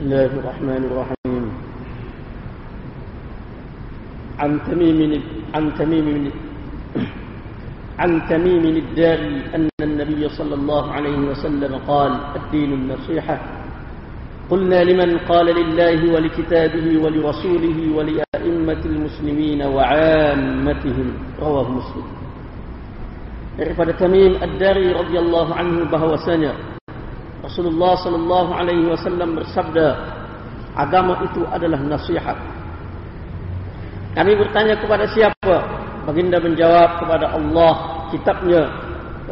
بسم 0.00 0.08
الله 0.08 0.32
الرحمن 0.40 0.82
الرحيم 0.88 1.44
عن 4.38 4.50
تميم 4.64 5.00
عن 5.54 5.64
تميم 5.76 6.30
عن 7.98 8.10
تميم 8.28 8.64
الداري 8.76 9.36
أن 9.54 9.68
النبي 9.82 10.28
صلى 10.28 10.54
الله 10.54 10.84
عليه 10.92 11.18
وسلم 11.18 11.72
قال 11.88 12.12
الدين 12.36 12.72
النصيحة 12.72 13.36
قلنا 14.50 14.84
لمن 14.84 15.18
قال 15.28 15.46
لله 15.46 16.00
ولكتابه 16.14 16.86
ولرسوله 17.04 17.78
ولأئمة 17.96 18.82
المسلمين 18.84 19.60
وعامتهم 19.62 21.08
رواه 21.44 21.68
مسلم 21.70 22.06
daripada 23.60 23.92
Tamim 24.00 24.40
Ad-Dari 24.40 24.96
radhiyallahu 24.96 25.52
anhu 25.52 25.84
bahwasanya 25.92 26.79
Rasulullah 27.50 27.98
sallallahu 27.98 28.50
alaihi 28.54 28.86
wasallam 28.86 29.34
bersabda 29.34 29.98
agama 30.78 31.18
itu 31.26 31.42
adalah 31.50 31.82
nasihat. 31.82 32.38
Kami 34.14 34.38
bertanya 34.38 34.78
kepada 34.78 35.02
siapa? 35.10 35.66
Baginda 36.06 36.38
menjawab 36.38 37.02
kepada 37.02 37.34
Allah 37.34 38.06
kitabnya 38.14 38.70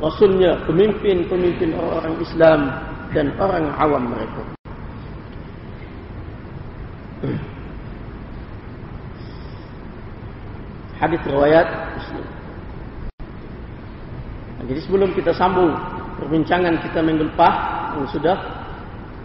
rasulnya 0.03 0.59
pemimpin-pemimpin 0.67 1.79
orang-orang 1.79 2.15
Islam 2.19 2.61
dan 3.15 3.27
orang 3.39 3.71
awam 3.79 4.03
mereka. 4.11 4.43
Hadis 10.99 11.23
riwayat 11.23 11.67
Muslim. 11.95 12.27
Jadi 14.69 14.81
sebelum 14.83 15.11
kita 15.15 15.31
sambung 15.31 15.98
perbincangan 16.19 16.75
kita 16.83 16.99
minggu 17.01 17.31
lepas 17.31 17.55
yang 17.95 18.09
sudah 18.11 18.37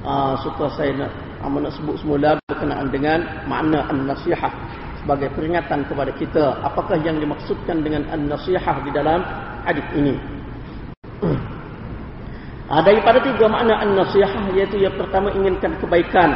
uh, 0.05 0.33
suka 0.45 0.69
saya 0.77 0.91
nak 0.93 1.11
uh, 1.41 1.49
nak 1.49 1.73
sebut 1.73 1.95
semula 1.99 2.37
berkenaan 2.45 2.87
dengan 2.93 3.19
makna 3.49 3.89
an-nasihah 3.89 4.53
sebagai 5.03 5.33
peringatan 5.35 5.83
kepada 5.89 6.11
kita. 6.15 6.63
Apakah 6.63 6.95
yang 7.03 7.19
dimaksudkan 7.19 7.83
dengan 7.83 8.07
an-nasihah 8.13 8.77
di 8.85 8.91
dalam 8.93 9.19
hadis 9.67 9.83
ini. 9.97 10.15
uh, 12.69 12.81
daripada 12.87 13.19
tiga 13.19 13.45
makna 13.49 13.83
an-nasihah 13.83 14.53
iaitu 14.53 14.79
yang 14.79 14.95
pertama 14.95 15.33
inginkan 15.33 15.75
kebaikan, 15.81 16.29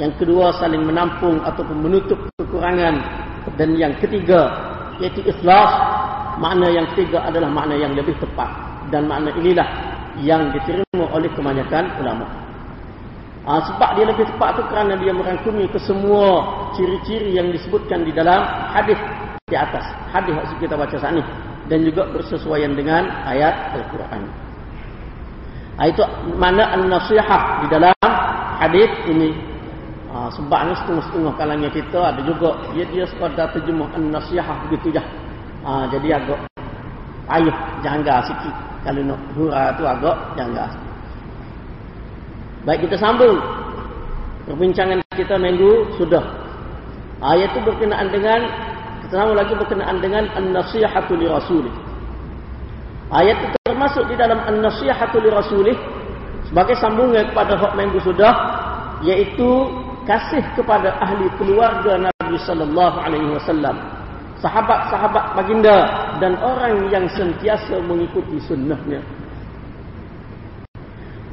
yang 0.00 0.14
kedua 0.16 0.54
saling 0.56 0.80
menampung 0.80 1.42
ataupun 1.42 1.82
menutup 1.82 2.18
kekurangan. 2.40 3.02
Dan 3.60 3.76
yang 3.76 3.92
ketiga 4.00 4.48
iaitu 5.02 5.20
ikhlas. 5.28 5.72
Makna 6.34 6.66
yang 6.66 6.82
ketiga 6.90 7.22
adalah 7.30 7.46
makna 7.46 7.78
yang 7.78 7.94
lebih 7.94 8.18
tepat 8.18 8.73
dan 8.92 9.08
makna 9.08 9.32
inilah 9.36 9.68
yang 10.20 10.52
diterima 10.54 11.04
oleh 11.10 11.30
kebanyakan 11.32 11.84
ulama. 11.98 12.26
Ha, 13.44 13.60
sebab 13.60 13.90
dia 14.00 14.08
lebih 14.08 14.24
tepat 14.24 14.56
itu 14.56 14.62
kerana 14.72 14.92
dia 14.96 15.12
merangkumi 15.12 15.68
ke 15.68 15.76
semua 15.84 16.48
ciri-ciri 16.72 17.36
yang 17.36 17.52
disebutkan 17.52 18.00
di 18.00 18.12
dalam 18.16 18.40
hadis 18.72 18.96
di 19.44 19.56
atas. 19.56 19.84
Hadis 20.08 20.32
yang 20.32 20.60
kita 20.64 20.74
baca 20.80 20.96
saat 20.96 21.12
ini 21.12 21.24
dan 21.68 21.84
juga 21.84 22.08
bersesuaian 22.08 22.72
dengan 22.72 23.04
ayat 23.28 23.76
Al-Quran. 23.76 24.22
Ha, 25.76 25.80
itu 25.92 26.02
mana 26.40 26.72
an-nasihah 26.72 27.42
di 27.64 27.66
dalam 27.68 27.92
hadis 28.64 28.88
ini. 29.12 29.36
Ha, 30.08 30.32
sebabnya 30.32 30.72
setengah-setengah 30.80 31.32
kalangnya 31.36 31.68
kita 31.68 32.00
ada 32.00 32.24
juga 32.24 32.56
dia 32.72 32.86
dia 32.88 33.04
sekadar 33.04 33.52
terjemah 33.52 33.92
an-nasihah 33.92 34.56
begitu 34.70 34.96
je. 34.96 35.02
Ha, 35.68 35.84
jadi 35.92 36.16
agak 36.16 36.40
payah 37.28 37.56
janggal 37.84 38.20
sikit. 38.24 38.73
Kalau 38.84 39.00
nak 39.00 39.20
hura 39.32 39.72
tu 39.80 39.82
agak 39.88 40.16
janggal. 40.36 40.70
Baik 42.68 42.84
kita 42.88 42.96
sambung. 43.00 43.40
Perbincangan 44.44 45.00
kita 45.16 45.40
minggu 45.40 45.96
sudah. 45.96 46.20
Ayat 47.24 47.56
itu 47.56 47.60
berkenaan 47.64 48.12
dengan 48.12 48.40
kita 49.08 49.14
sambung 49.16 49.36
lagi 49.40 49.56
berkenaan 49.56 49.96
dengan 50.04 50.28
an-nasihatu 50.36 51.16
li 51.16 51.24
rasulih. 51.24 51.72
Ayat 53.08 53.40
itu 53.40 53.56
termasuk 53.64 54.04
di 54.12 54.20
dalam 54.20 54.36
an-nasihatu 54.44 55.16
li 55.24 55.32
rasulih 55.32 55.76
sebagai 56.48 56.76
sambungan 56.76 57.24
kepada 57.32 57.56
hak 57.56 57.72
minggu 57.72 57.98
sudah 58.04 58.32
yaitu 59.00 59.48
kasih 60.04 60.44
kepada 60.52 60.92
ahli 61.00 61.24
keluarga 61.40 61.96
Nabi 61.96 62.36
sallallahu 62.44 62.96
alaihi 63.00 63.32
wasallam 63.32 63.76
sahabat-sahabat 64.44 65.24
baginda 65.40 66.03
dan 66.22 66.38
orang 66.38 66.90
yang 66.90 67.06
sentiasa 67.10 67.78
mengikuti 67.82 68.38
sunnahnya. 68.44 69.00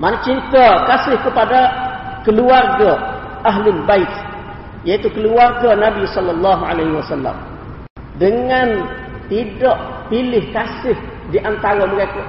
Mana 0.01 0.17
cinta 0.25 0.85
kasih 0.89 1.17
kepada 1.21 1.59
keluarga 2.25 2.97
ahli 3.45 3.69
bait 3.85 4.13
yaitu 4.81 5.13
keluarga 5.13 5.77
Nabi 5.77 6.09
sallallahu 6.09 6.63
alaihi 6.65 6.93
wasallam 6.97 7.37
dengan 8.17 8.81
tidak 9.29 9.77
pilih 10.09 10.41
kasih 10.49 10.97
di 11.29 11.37
antara 11.37 11.85
mereka. 11.85 12.21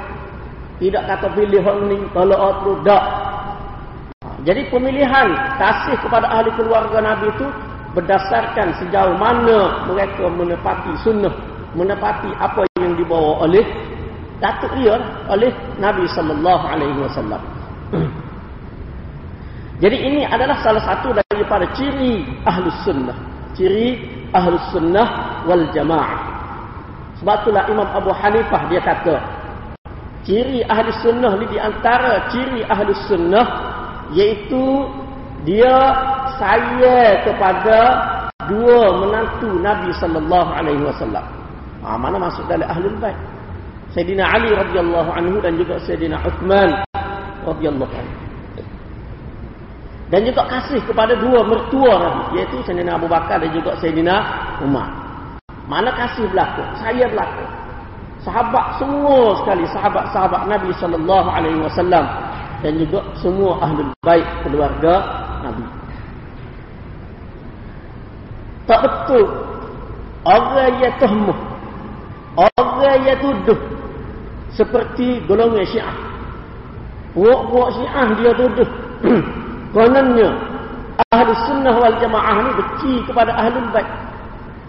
Tidak 0.81 1.03
kata 1.07 1.33
pilih 1.33 1.63
orang 1.63 1.89
ni 1.89 1.99
kalau 2.13 2.37
orang 2.37 2.83
tak. 2.85 3.05
Jadi 4.43 4.67
pemilihan 4.69 5.29
kasih 5.57 5.95
kepada 6.03 6.27
ahli 6.29 6.51
keluarga 6.59 6.99
Nabi 6.99 7.31
itu 7.31 7.47
berdasarkan 7.93 8.73
sejauh 8.81 9.15
mana 9.21 9.85
mereka 9.87 10.27
menepati 10.27 10.93
sunnah, 11.05 11.31
menepati 11.73 12.31
apa 12.37 12.69
yang 12.81 12.95
dibawa 12.97 13.45
oleh 13.49 13.65
datuk 14.43 14.73
dia 14.77 14.99
oleh 15.31 15.55
Nabi 15.79 16.05
sallallahu 16.11 16.65
alaihi 16.67 16.99
wasallam. 16.99 17.43
Jadi 19.83 19.97
ini 19.99 20.23
adalah 20.27 20.59
salah 20.63 20.83
satu 20.83 21.11
daripada 21.11 21.67
ciri 21.75 22.23
ahlus 22.47 22.79
sunnah, 22.87 23.17
ciri 23.55 23.99
ahlus 24.31 24.63
sunnah 24.71 25.43
wal 25.47 25.67
jamaah. 25.75 26.31
Sebab 27.19 27.47
itulah 27.47 27.65
Imam 27.71 27.89
Abu 27.91 28.11
Hanifah 28.15 28.63
dia 28.71 28.83
kata, 28.83 29.19
ciri 30.23 30.63
ahlus 30.67 30.99
sunnah 31.03 31.35
ni 31.39 31.47
di 31.51 31.59
antara 31.59 32.31
ciri 32.31 32.63
ahlus 32.67 33.03
sunnah 33.11 33.47
iaitu 34.15 34.87
dia 35.43 35.75
saya 36.39 37.23
kepada 37.27 37.79
dua 38.47 39.03
menantu 39.03 39.51
Nabi 39.59 39.91
sallallahu 39.99 40.51
alaihi 40.51 40.83
wasallam. 40.87 41.42
Ha, 41.83 41.99
mana 41.99 42.17
masuk 42.19 42.47
dalam 42.47 42.71
ahlul 42.71 42.95
bait? 43.03 43.19
Sayyidina 43.93 44.25
Ali 44.25 44.55
radhiyallahu 44.55 45.11
anhu 45.13 45.37
dan 45.43 45.59
juga 45.59 45.77
Sayyidina 45.83 46.23
Uthman 46.23 46.71
radhiyallahu 47.45 47.91
anhu. 47.93 48.17
Dan 50.13 50.29
juga 50.29 50.45
kasih 50.45 50.81
kepada 50.85 51.17
dua 51.17 51.41
mertua 51.43 51.93
Nabi, 51.99 52.41
iaitu 52.41 52.63
Sayyidina 52.63 53.01
Abu 53.01 53.09
Bakar 53.11 53.43
dan 53.43 53.51
juga 53.51 53.75
Sayyidina 53.81 54.17
Umar. 54.63 54.89
Mana 55.67 55.91
kasih 55.93 56.29
berlaku? 56.31 56.63
Saya 56.79 57.09
berlaku. 57.11 57.45
Sahabat 58.23 58.79
semua 58.79 59.35
sekali 59.43 59.67
sahabat-sahabat 59.75 60.47
Nabi 60.47 60.71
sallallahu 60.79 61.27
alaihi 61.27 61.59
wasallam 61.59 62.07
dan 62.63 62.73
juga 62.79 63.03
semua 63.19 63.59
ahlul 63.59 63.91
bait 64.07 64.23
keluarga 64.47 64.95
Nabi. 65.43 65.67
Tak 68.71 68.79
betul. 68.87 69.27
Orang 70.23 70.79
yang 70.79 70.95
tuhmuh. 71.03 71.52
Orang 72.37 73.05
yang 73.05 73.19
tuduh. 73.21 73.59
Seperti 74.53 75.25
golongan 75.29 75.65
syiah. 75.69 75.97
Puak-puak 77.13 77.69
syiah 77.77 78.09
dia 78.17 78.33
tuduh. 78.37 78.69
Kononnya. 79.77 80.31
Ahli 81.13 81.33
sunnah 81.49 81.77
wal 81.77 81.97
jamaah 82.01 82.37
ni 82.41 82.51
benci 82.57 82.93
kepada 83.05 83.33
ahli 83.37 83.61
baik. 83.73 83.89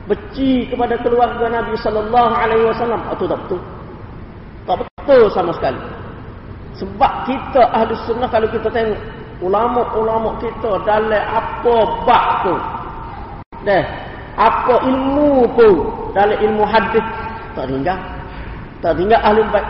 Benci 0.07 0.67
kepada 0.67 0.99
keluarga 0.99 1.47
Nabi 1.47 1.75
sallallahu 1.79 2.33
alaihi 2.35 2.67
wasallam. 2.67 2.99
Atau 3.11 3.27
tak 3.27 3.39
betul? 3.47 3.61
Tak 4.63 4.75
betul 4.79 5.23
sama 5.31 5.51
sekali. 5.55 5.79
Sebab 6.79 7.11
kita 7.27 7.61
ahli 7.71 7.95
sunnah 8.03 8.27
kalau 8.27 8.47
kita 8.51 8.67
tengok 8.71 8.99
ulama-ulama 9.43 10.39
kita 10.39 10.71
dalam 10.87 11.11
apa 11.11 11.75
bab 12.07 12.25
tu 12.47 12.55
Dah. 13.63 13.83
Apa 14.33 14.81
ilmu 14.89 15.45
pun 15.53 15.73
dalam 16.17 16.35
ilmu 16.41 16.65
hadis 16.65 17.05
tak 17.53 17.65
tinggal. 17.69 17.97
Tak 18.83 18.93
tinggal 18.99 19.19
ahli 19.23 19.41
bait. 19.49 19.65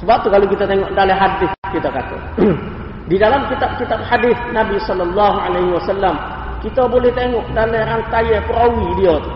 Sebab 0.00 0.16
tu 0.24 0.28
kalau 0.32 0.46
kita 0.48 0.64
tengok 0.64 0.90
dalam 0.96 1.16
hadis 1.16 1.50
kita 1.70 1.88
kata. 1.92 2.16
Di 3.10 3.16
dalam 3.18 3.42
kitab-kitab 3.50 4.00
hadis 4.06 4.38
Nabi 4.54 4.78
sallallahu 4.86 5.36
alaihi 5.42 5.70
wasallam 5.74 6.14
kita 6.62 6.86
boleh 6.86 7.10
tengok 7.12 7.42
dalam 7.52 7.74
rantai 7.74 8.38
perawi 8.46 8.86
dia 9.02 9.14
tu. 9.18 9.32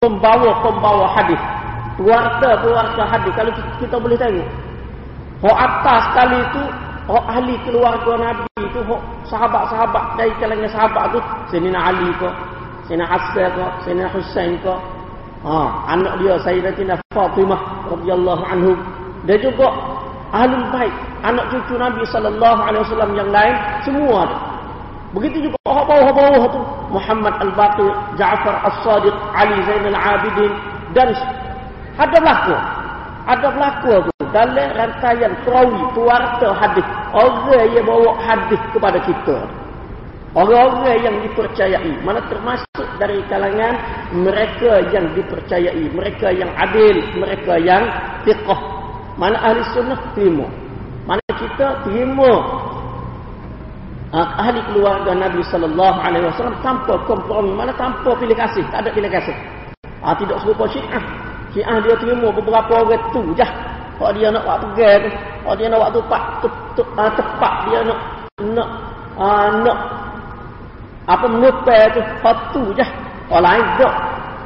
Pembawa-pembawa 0.00 1.06
hadis. 1.18 1.40
Pewarta-pewarta 2.00 3.02
hadis 3.06 3.32
kalau 3.34 3.52
kita 3.82 3.96
boleh 3.98 4.18
tengok. 4.18 4.48
Hok 5.44 5.56
atas 5.58 6.02
kali 6.16 6.38
itu 6.40 6.62
hok 7.04 7.24
ahli 7.28 7.54
keluarga 7.68 8.12
Nabi 8.16 8.44
itu 8.64 8.80
hok 8.88 9.02
sahabat-sahabat 9.28 10.04
dari 10.16 10.32
kalangan 10.40 10.70
sahabat 10.72 11.04
tu 11.12 11.20
Sayyidina 11.52 11.76
Ali 11.76 12.08
kok 12.16 12.32
Sayyidina 12.88 13.06
Hassan 13.08 13.48
ke, 13.52 13.64
Sayyidina 13.84 14.08
Hussein 14.12 14.52
ke. 14.60 14.74
Ha, 15.44 15.56
anak 15.92 16.24
dia 16.24 16.40
Sayyidatina 16.40 16.96
Fatimah 17.12 17.60
radhiyallahu 17.92 18.42
anhu. 18.48 18.72
Dan 19.28 19.36
juga 19.44 19.68
ahlul 20.32 20.66
bait, 20.72 20.92
anak 21.20 21.52
cucu 21.52 21.76
Nabi 21.76 22.00
sallallahu 22.08 22.60
alaihi 22.64 22.82
wasallam 22.88 23.12
yang 23.12 23.28
lain 23.28 23.56
semua 23.84 24.24
ada. 24.24 24.36
Begitu 25.14 25.46
juga 25.46 25.56
bawah-bawah 25.62 26.44
tu. 26.50 26.60
Muhammad 26.90 27.34
Al-Baqir, 27.38 27.86
Ja'far 28.18 28.66
As-Sadiq, 28.66 29.14
Ali 29.36 29.62
Zainal 29.62 29.94
Abidin. 29.94 30.52
Dan 30.90 31.14
ada 31.94 32.16
berlaku. 32.18 32.56
Ada 33.30 33.46
berlaku 33.54 33.92
tu. 34.10 34.12
Dalam 34.34 34.68
rantaian 34.74 35.32
perawi, 35.46 35.82
tuarta 35.94 36.48
hadis. 36.58 36.86
Orang 37.14 37.70
yang 37.70 37.86
bawa 37.86 38.18
hadis 38.26 38.58
kepada 38.74 38.98
kita. 39.06 39.38
Orang-orang 40.34 40.98
yang 40.98 41.16
dipercayai. 41.22 42.02
Mana 42.02 42.18
termasuk 42.26 42.86
dari 42.98 43.22
kalangan 43.30 43.78
mereka 44.18 44.82
yang 44.90 45.14
dipercayai. 45.14 45.84
Mereka 45.94 46.26
yang 46.34 46.50
adil. 46.58 46.98
Mereka 47.14 47.54
yang 47.62 47.82
fiqah. 48.26 48.60
Mana 49.14 49.38
ahli 49.38 49.62
sunnah 49.70 49.98
terima. 50.18 50.50
Mana 51.06 51.22
kita 51.38 51.86
terima 51.86 52.32
ahli 54.14 54.62
keluarga 54.70 55.10
Nabi 55.10 55.42
sallallahu 55.50 55.98
alaihi 55.98 56.30
wasallam 56.30 56.54
tanpa 56.62 56.94
kompromi 57.02 57.50
mana 57.50 57.74
tanpa 57.74 58.14
pilih 58.14 58.36
kasih 58.38 58.62
tak 58.70 58.86
ada 58.86 58.94
pilih 58.94 59.10
kasih 59.10 59.34
ah 60.06 60.14
tidak 60.14 60.38
serupa 60.38 60.70
Syiah 60.70 61.02
Syiah 61.50 61.82
dia 61.82 61.94
terima 61.98 62.30
beberapa 62.30 62.86
orang 62.86 63.02
tu 63.10 63.34
jah 63.34 63.50
kalau 63.98 64.14
dia 64.14 64.30
nak 64.30 64.46
buat 64.46 64.58
pegang 64.70 65.10
kalau 65.42 65.54
dia 65.58 65.66
nak 65.66 65.78
buat 65.82 65.90
tu, 66.78 66.82
uh, 66.94 67.10
tepak 67.18 67.54
dia 67.66 67.78
nak 67.82 67.98
nak 68.54 68.68
uh, 69.18 69.48
nak 69.66 69.78
apa 71.04 71.26
menupai 71.28 71.92
tu 71.92 72.00
tu 72.56 72.62
jah 72.76 72.88
orang 73.28 73.44
lain 73.44 73.66
tak 73.76 73.94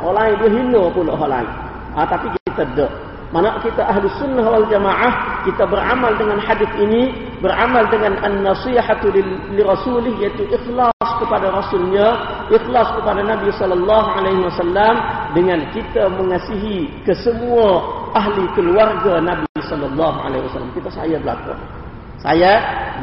orang 0.02 0.14
lain 0.16 0.32
dia 0.42 0.48
hina 0.58 0.82
pula 0.90 1.12
orang 1.14 1.30
lain. 1.42 1.50
Ah 1.94 2.06
tapi 2.06 2.26
kita 2.34 2.62
tak 2.74 2.90
mana 3.28 3.60
kita 3.60 3.84
ahli 3.84 4.08
sunnah 4.16 4.40
wal 4.40 4.64
jamaah 4.72 5.44
kita 5.44 5.68
beramal 5.68 6.08
dengan 6.16 6.40
hadis 6.40 6.70
ini 6.80 7.12
beramal 7.44 7.84
dengan 7.92 8.16
an-nasihatu 8.24 9.12
li 9.12 9.60
rasulih 9.60 10.16
yaitu 10.16 10.48
ikhlas 10.48 10.96
kepada 11.20 11.52
rasulnya 11.52 12.16
ikhlas 12.48 12.88
kepada 12.96 13.20
nabi 13.20 13.52
sallallahu 13.52 14.08
alaihi 14.16 14.40
wasallam 14.48 14.94
dengan 15.36 15.60
kita 15.76 16.08
mengasihi 16.08 16.88
ke 17.04 17.12
semua 17.20 17.84
ahli 18.16 18.48
keluarga 18.56 19.20
nabi 19.20 19.46
sallallahu 19.60 20.18
alaihi 20.24 20.42
wasallam. 20.48 20.72
Kita 20.72 20.88
saya 20.88 21.16
belaka 21.20 21.52
saya 22.24 22.52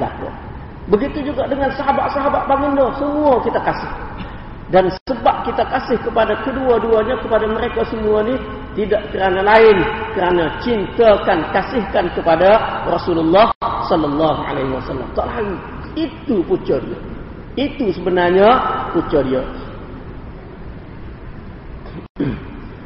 belaka 0.01 0.44
begitu 0.89 1.31
juga 1.31 1.49
dengan 1.49 1.69
sahabat-sahabat 1.73 2.43
baginda 2.49 2.85
semua 2.97 3.41
kita 3.41 3.59
kasih. 3.61 3.91
Dan 4.73 4.89
sebab 5.05 5.45
kita 5.45 5.61
kasih 5.69 5.97
kepada 6.01 6.33
kedua-duanya 6.41 7.21
kepada 7.21 7.45
mereka 7.45 7.85
semua 7.85 8.25
ni 8.25 8.33
tidak 8.73 9.13
kerana 9.13 9.45
lain 9.45 9.77
kerana 10.17 10.49
cintakan 10.65 11.39
kasihkan 11.53 12.05
kepada 12.17 12.81
Rasulullah 12.89 13.53
sallallahu 13.85 14.41
alaihi 14.41 14.73
wasallam. 14.73 15.05
Tak 15.13 15.29
lain. 15.37 15.53
Itu 15.93 16.41
punca 16.49 16.81
dia. 16.81 16.99
Itu 17.55 17.93
sebenarnya 17.93 18.49
punca 18.93 19.19
dia. 19.21 19.43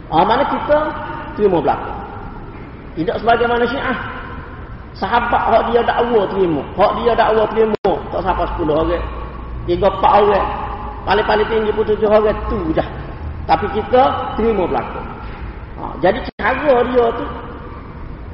Ah 0.09 0.25
mana 0.25 0.41
kita? 0.41 0.77
Terima 1.37 1.61
belaka 1.61 1.99
tidak 2.99 3.15
sebagaimana 3.23 3.63
Syiah 3.63 3.97
sahabat 4.97 5.43
hak 5.51 5.63
dia 5.69 5.81
dakwa 5.85 6.25
terima 6.33 6.61
hak 6.77 6.91
dia 7.01 7.11
dakwa 7.13 7.43
terima 7.51 7.91
tak 8.09 8.21
sampai 8.25 8.47
10 8.57 8.69
orang 8.73 9.03
3 9.67 9.77
4 9.77 10.21
orang 10.23 10.47
paling-paling 11.05 11.47
tinggi 11.49 11.71
pun 11.73 11.85
7 11.85 12.01
orang 12.07 12.37
tu 12.49 12.59
dah 12.73 12.87
tapi 13.45 13.65
kita 13.73 14.01
terima 14.37 14.65
belaka 14.69 15.19
Ha, 15.79 15.95
jadi 16.03 16.19
cara 16.35 16.51
dia 16.59 17.05
tu 17.15 17.25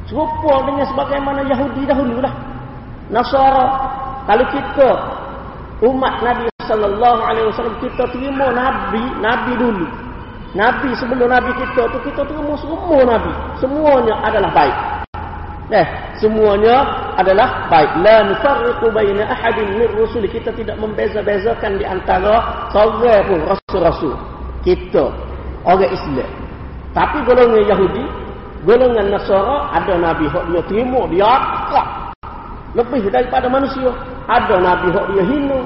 serupa 0.10 0.66
dengan 0.66 0.86
sebagaimana 0.90 1.46
Yahudi 1.46 1.86
dahulu 1.86 2.18
lah. 2.18 2.34
Nasara. 3.14 3.66
Kalau 4.26 4.46
kita 4.50 4.90
umat 5.86 6.26
Nabi 6.26 6.50
sallallahu 6.66 7.22
alaihi 7.22 7.46
wasallam 7.54 7.78
kita 7.78 8.10
terima 8.10 8.50
nabi, 8.50 9.06
nabi 9.22 9.54
dulu. 9.62 9.86
Nabi 10.58 10.90
sebelum 10.98 11.30
nabi 11.30 11.54
kita 11.54 11.86
tu 11.94 12.00
kita 12.02 12.26
terima 12.26 12.58
semua 12.58 12.98
nabi. 13.06 13.32
Semuanya 13.62 14.18
adalah 14.26 14.50
baik. 14.50 14.78
Eh, 15.74 15.88
semuanya 16.22 16.86
adalah 17.18 17.66
baik. 17.74 18.06
La 18.06 18.22
nufarriqu 18.30 18.86
baina 18.94 19.26
ahadin 19.26 19.82
min 19.82 19.90
rusul. 19.98 20.22
Kita 20.30 20.54
tidak 20.54 20.78
membeza-bezakan 20.78 21.82
di 21.82 21.86
antara 21.86 22.70
seorang 22.70 23.26
pun 23.26 23.40
rasul-rasul. 23.50 24.14
Kita 24.62 25.10
orang 25.66 25.90
Islam. 25.90 26.30
Tapi 26.94 27.18
golongan 27.26 27.66
Yahudi, 27.66 28.06
golongan 28.62 29.10
Nasara, 29.10 29.74
ada 29.74 29.98
Nabi 29.98 30.30
yang 30.30 30.46
dia 30.54 30.62
terima, 30.70 31.02
dia 31.10 31.26
akak. 31.26 31.88
Lebih 32.78 33.10
daripada 33.10 33.50
manusia. 33.50 33.90
Ada 34.30 34.62
Nabi 34.62 34.94
yang 34.94 35.08
dia 35.18 35.26
hina. 35.26 35.60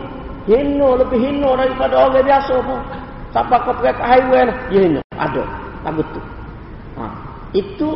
Hina 0.47 0.89
lebih 0.95 1.19
hina 1.19 1.49
daripada 1.59 2.07
orang 2.07 2.23
biasa 2.23 2.55
pun. 2.63 2.79
Siapa 3.29 3.55
kau 3.61 3.75
pergi 3.77 3.93
ke 3.99 4.03
highway, 4.07 4.47
dia 4.71 4.79
hina. 4.87 5.01
Ada. 5.19 5.43
Tak 5.83 5.93
betul. 5.99 6.23
Ha. 6.97 7.03
Itu 7.53 7.89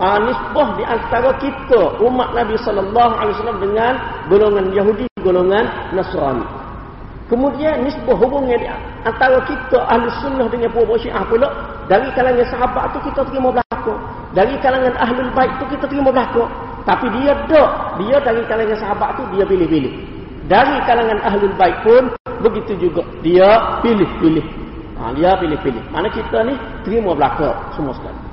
uh, 0.00 0.18
nisbah 0.24 0.68
di 0.80 0.84
antara 0.88 1.30
kita, 1.38 2.00
umat 2.00 2.32
Nabi 2.32 2.56
SAW 2.56 3.60
dengan 3.60 3.92
golongan 4.32 4.72
Yahudi, 4.72 5.06
golongan 5.20 5.68
Nasrani. 5.92 6.42
Kemudian 7.30 7.86
nisbah 7.86 8.18
hubungan 8.18 8.58
di 8.58 8.66
antara 9.06 9.38
kita 9.46 9.78
ahli 9.86 10.10
sunnah 10.18 10.50
dengan 10.50 10.66
puan 10.74 10.98
syiah 10.98 11.22
pula 11.30 11.46
dari 11.86 12.10
kalangan 12.10 12.42
sahabat 12.50 12.90
tu 12.90 12.98
kita 13.06 13.22
terima 13.30 13.54
belakang. 13.54 14.00
Dari 14.34 14.58
kalangan 14.58 14.98
ahli 14.98 15.22
baik 15.30 15.52
tu 15.62 15.64
kita 15.70 15.86
terima 15.86 16.10
belakang. 16.10 16.50
Tapi 16.82 17.06
dia 17.22 17.30
tak. 17.46 17.70
Dia 18.02 18.18
dari 18.18 18.42
kalangan 18.50 18.78
sahabat 18.82 19.08
tu 19.14 19.22
dia 19.30 19.46
pilih-pilih. 19.46 19.94
Dari 20.50 20.82
kalangan 20.82 21.22
ahli 21.22 21.46
baik 21.54 21.76
pun 21.86 22.02
begitu 22.42 22.90
juga. 22.90 23.06
Dia 23.22 23.78
pilih-pilih. 23.78 24.42
Ha, 24.98 25.14
dia 25.14 25.38
pilih-pilih. 25.38 25.82
Mana 25.94 26.10
kita 26.10 26.42
ni 26.42 26.58
terima 26.82 27.14
belakang 27.14 27.54
semua 27.78 27.94
sekali. 27.94 28.29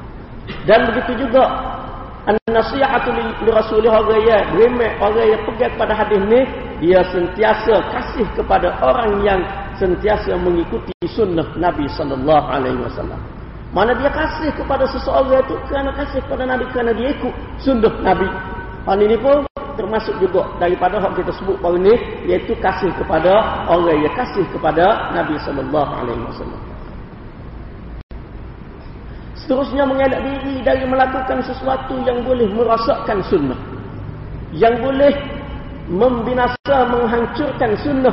Dan 0.68 0.92
begitu 0.92 1.28
juga 1.28 1.44
An-nasihatu 2.28 3.16
li 3.16 3.48
rasulih 3.48 3.88
orang 3.88 4.20
yang 4.28 4.44
beremek, 4.52 5.00
orang 5.00 5.32
yang 5.32 5.42
pegang 5.48 5.72
pada 5.80 5.96
hadis 5.96 6.20
ni, 6.28 6.44
dia 6.84 7.00
sentiasa 7.08 7.80
kasih 7.88 8.28
kepada 8.36 8.76
orang 8.84 9.24
yang 9.24 9.40
sentiasa 9.80 10.36
mengikuti 10.36 10.92
sunnah 11.08 11.48
Nabi 11.56 11.88
wasallam. 11.88 13.16
Mana 13.72 13.96
dia 13.96 14.12
kasih 14.12 14.52
kepada 14.60 14.84
seseorang 14.92 15.40
itu 15.40 15.56
kerana 15.72 15.96
kasih 15.96 16.20
kepada 16.28 16.44
Nabi 16.44 16.68
kerana 16.76 16.92
dia 17.00 17.16
ikut 17.16 17.34
sunnah 17.64 17.96
Nabi. 18.04 18.28
Hal 18.84 19.00
ini 19.00 19.16
pun 19.24 19.48
termasuk 19.80 20.20
juga 20.20 20.52
daripada 20.60 21.00
hak 21.00 21.16
kita 21.16 21.32
sebut 21.32 21.56
baru 21.64 21.80
ni 21.80 21.96
iaitu 22.28 22.60
kasih 22.60 22.92
kepada 23.00 23.64
orang 23.72 24.04
yang 24.04 24.12
kasih 24.20 24.44
kepada 24.52 25.16
Nabi 25.16 25.40
wasallam. 25.40 26.60
Seterusnya 29.48 29.88
mengelak 29.88 30.20
diri 30.28 30.60
dari 30.60 30.84
melakukan 30.84 31.40
sesuatu 31.40 31.96
yang 32.04 32.20
boleh 32.28 32.52
merosakkan 32.52 33.24
sunnah. 33.32 33.56
Yang 34.52 34.76
boleh 34.84 35.14
membinasa, 35.88 36.76
menghancurkan 36.92 37.72
sunnah. 37.80 38.12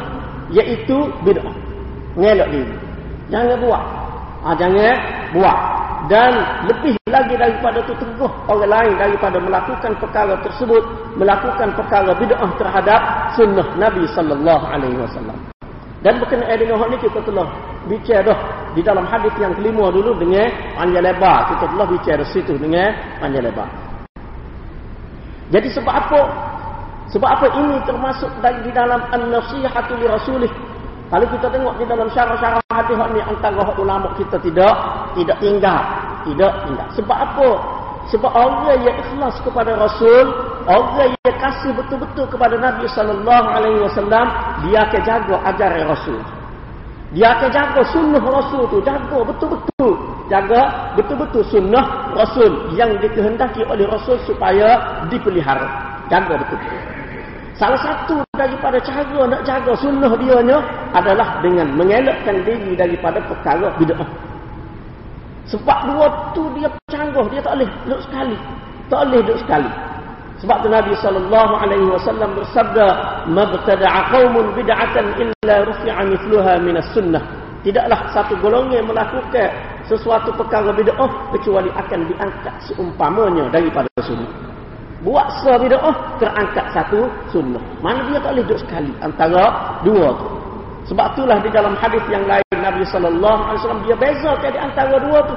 Iaitu 0.55 1.11
bid'ah. 1.26 1.50
Mengelak 2.14 2.55
diri. 2.55 2.75
Jangan 3.35 3.59
buat. 3.67 3.83
Ha, 4.47 4.49
jangan 4.55 4.95
buat. 5.35 5.59
Dan 6.07 6.33
lebih 6.71 6.95
lagi 7.11 7.35
daripada 7.35 7.83
itu 7.83 7.99
teguh 7.99 8.31
orang 8.47 8.71
lain 8.71 8.93
daripada 8.95 9.43
melakukan 9.43 9.91
perkara 9.99 10.38
tersebut. 10.38 10.87
Melakukan 11.19 11.75
perkara 11.75 12.14
bid'ah 12.14 12.50
terhadap 12.62 13.00
sunnah 13.35 13.75
Nabi 13.75 14.07
Sallallahu 14.14 14.64
Alaihi 14.71 15.03
Wasallam. 15.03 15.53
Dan 16.04 16.20
berkenaan 16.20 16.61
dengan 16.61 16.76
hal 16.76 16.92
ini 16.92 17.00
kita 17.00 17.25
telah 17.25 17.49
bicara 17.88 18.20
dah 18.28 18.38
di 18.76 18.84
dalam 18.84 19.08
hadis 19.08 19.32
yang 19.40 19.56
kelima 19.56 19.88
dulu 19.88 20.12
dengan 20.20 20.52
panjang 20.76 21.00
lebar. 21.00 21.49
Kita 21.56 21.64
telah 21.73 21.87
bicara 21.88 22.25
situ 22.28 22.52
dengan 22.61 22.92
panjang 23.25 23.49
lebar. 23.49 23.64
Jadi 25.49 25.68
sebab 25.73 25.88
apa? 25.96 26.20
Sebab 27.08 27.25
apa 27.25 27.46
ini 27.56 27.80
termasuk 27.88 28.28
di 28.37 28.70
dalam 28.76 29.00
an-nasihatu 29.16 29.96
li 29.96 30.04
rasulih? 30.04 30.52
Kalau 31.08 31.25
kita 31.30 31.46
tengok 31.49 31.75
di 31.80 31.84
dalam 31.88 32.08
syarah-syarah 32.12 32.61
hadis 32.68 33.00
ni 33.16 33.20
antara 33.25 33.64
ulama 33.80 34.12
kita 34.20 34.37
tidak 34.44 34.75
tidak 35.16 35.37
tinggal. 35.40 35.80
Tidak 36.28 36.52
tinggal. 36.68 36.88
Sebab 37.00 37.16
apa? 37.16 37.49
Sebab 38.12 38.28
orang 38.28 38.76
yang 38.84 38.96
ikhlas 39.00 39.40
kepada 39.40 39.73
Rasul, 39.80 40.52
orang 40.68 41.12
yang 41.12 41.37
kasih 41.40 41.73
betul-betul 41.76 42.26
kepada 42.28 42.56
Nabi 42.56 42.88
sallallahu 42.90 43.47
alaihi 43.49 43.80
wasallam, 43.85 44.26
dia 44.68 44.85
akan 44.85 45.00
jaga 45.04 45.37
ajaran 45.52 45.85
Rasul. 45.88 46.21
Dia 47.14 47.30
akan 47.30 47.49
jaga 47.54 47.80
sunnah 47.94 48.18
Rasul 48.18 48.66
tu. 48.75 48.83
Jaga 48.83 49.23
betul-betul. 49.23 49.92
Jaga 50.26 50.61
betul-betul 50.99 51.47
sunnah 51.47 52.11
Rasul. 52.11 52.75
Yang 52.75 53.06
dikehendaki 53.06 53.62
oleh 53.71 53.87
Rasul 53.87 54.18
supaya 54.26 54.99
dipelihara. 55.06 55.71
Jaga 56.11 56.35
betul-betul. 56.42 56.80
Salah 57.54 57.78
satu 57.78 58.18
daripada 58.35 58.83
cara 58.83 59.30
nak 59.30 59.47
jaga 59.47 59.78
sunnah 59.78 60.11
dia 60.18 60.59
adalah 60.90 61.38
dengan 61.38 61.71
mengelakkan 61.78 62.42
diri 62.42 62.75
daripada 62.75 63.23
perkara 63.23 63.71
bid'ah. 63.78 64.11
Sebab 65.54 65.78
dua 65.87 66.06
tu 66.35 66.50
dia 66.59 66.66
canggah. 66.90 67.30
Dia 67.30 67.47
tak 67.47 67.62
boleh 67.62 67.71
duduk 67.87 68.00
sekali. 68.11 68.37
Tak 68.90 69.00
boleh 69.06 69.21
duduk 69.23 69.38
sekali. 69.38 69.71
Sebab 70.43 70.67
tu 70.67 70.69
Nabi 70.69 70.93
sallallahu 70.99 71.53
alaihi 71.55 71.87
wasallam 71.87 72.35
bersabda, 72.35 72.87
"Mabtada'a 73.31 74.00
qaumun 74.11 74.50
bid'atan 74.59 75.07
illa 75.23 75.55
rufi'a 75.62 76.03
mithluha 76.11 76.59
minas 76.59 76.88
sunnah." 76.91 77.23
Tidaklah 77.64 78.12
satu 78.12 78.37
golongan 78.45 78.85
melakukan 78.85 79.49
sesuatu 79.88 80.35
perkara 80.37 80.69
bid'ah 80.75 81.11
kecuali 81.33 81.71
akan 81.73 82.00
diangkat 82.12 82.55
seumpamanya 82.69 83.49
daripada 83.49 83.88
sunnah. 84.05 84.29
Buat 85.00 85.29
sebuah 85.41 85.59
bid'ah 85.64 85.97
terangkat 86.21 86.67
satu 86.76 87.09
sunnah. 87.33 87.62
Mana 87.81 88.05
dia 88.11 88.21
tak 88.21 88.37
boleh 88.37 88.45
duduk 88.45 88.61
sekali 88.61 88.93
antara 89.00 89.43
dua 89.81 90.12
tu. 90.12 90.29
Sebab 90.93 91.17
itulah 91.17 91.41
di 91.41 91.49
dalam 91.49 91.73
hadis 91.81 92.05
yang 92.12 92.25
lain 92.29 92.45
Nabi 92.61 92.85
sallallahu 92.85 93.41
alaihi 93.49 93.61
wasallam 93.64 93.83
dia 93.88 93.97
bezakan 93.97 94.50
di 94.53 94.61
antara 94.61 94.95
dua 95.00 95.19
tu. 95.25 95.37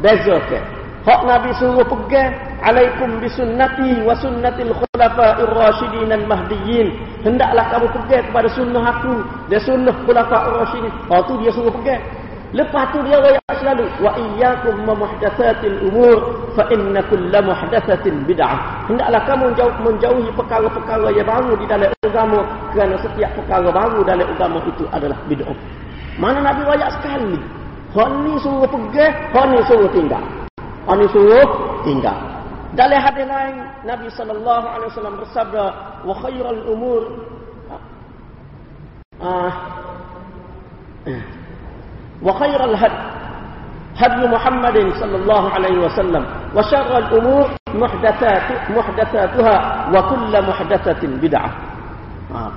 Bezakan. 0.00 0.81
Hak 1.02 1.26
Nabi 1.26 1.50
suruh 1.58 1.82
pegang 1.82 2.30
alaikum 2.62 3.18
bisunnati 3.18 4.06
wa 4.06 4.14
sunnatil 4.22 4.70
khulafa'ir 4.70 5.50
rasyidin 5.50 6.14
al 6.14 6.24
mahdiyyin. 6.30 6.94
Hendaklah 7.26 7.74
kamu 7.74 7.86
pegang 7.90 8.24
kepada 8.30 8.48
sunnah 8.54 8.84
aku 8.86 9.14
dan 9.50 9.60
sunnah 9.66 9.94
khulafa'ir 10.06 10.54
rasyidin. 10.62 10.92
Hak 11.10 11.26
tu 11.26 11.34
dia 11.42 11.50
suruh 11.50 11.74
pegang. 11.74 11.98
Lepas 12.52 12.92
tu 12.92 13.00
dia 13.08 13.16
raya 13.16 13.40
selalu 13.50 13.88
wa 13.98 14.12
iyyakum 14.14 14.84
muhdatsatil 14.84 15.88
umur 15.88 16.46
fa 16.52 16.68
inna 16.70 17.02
kulla 17.10 17.40
muhdatsatin 17.40 18.22
bid'ah. 18.22 18.86
Hendaklah 18.86 19.24
kamu 19.26 19.42
menjauh, 19.50 19.74
menjauhi 19.82 20.30
perkara-perkara 20.38 21.08
yang 21.16 21.26
baru 21.26 21.56
di 21.58 21.66
dalam 21.66 21.90
agama 22.04 22.44
kerana 22.76 22.94
setiap 23.00 23.30
perkara 23.40 23.72
baru 23.72 24.04
dalam 24.04 24.26
agama 24.38 24.62
itu 24.70 24.84
adalah 24.94 25.18
bid'ah. 25.26 25.56
Mana 26.20 26.46
Nabi 26.46 26.62
raya 26.62 26.92
sekali. 26.94 27.40
Hak 27.90 28.08
ni 28.22 28.38
suruh 28.38 28.68
pegang, 28.70 29.16
hak 29.32 29.44
ni 29.50 29.58
suruh 29.66 29.90
tinggal. 29.90 30.41
Ani 30.90 31.06
suruh 31.14 31.48
tinggal. 31.86 32.18
Dalam 32.72 32.98
hadis 33.04 33.28
lain 33.28 33.56
Nabi 33.84 34.08
sallallahu 34.16 34.66
alaihi 34.66 34.90
wasallam 34.96 35.14
bersabda, 35.20 35.64
"Wa 36.08 36.14
khairal 36.24 36.62
umur" 36.72 37.02
ah 39.22 39.52
wa 42.22 42.32
khairal 42.38 42.74
had 42.74 42.94
hadi 43.94 44.24
Muhammadin 44.26 44.88
sallallahu 44.98 45.46
alaihi 45.52 45.78
wasallam 45.78 46.24
wa 46.50 46.62
syarral 46.66 47.06
umur 47.14 47.46
muhdatsatu 47.76 48.54
muhdatsatuha 48.72 49.56
wa 49.92 50.00
kullu 50.10 50.38
muhdatsatin 50.42 51.10
bid'ah. 51.22 51.52
Ah. 52.32 52.50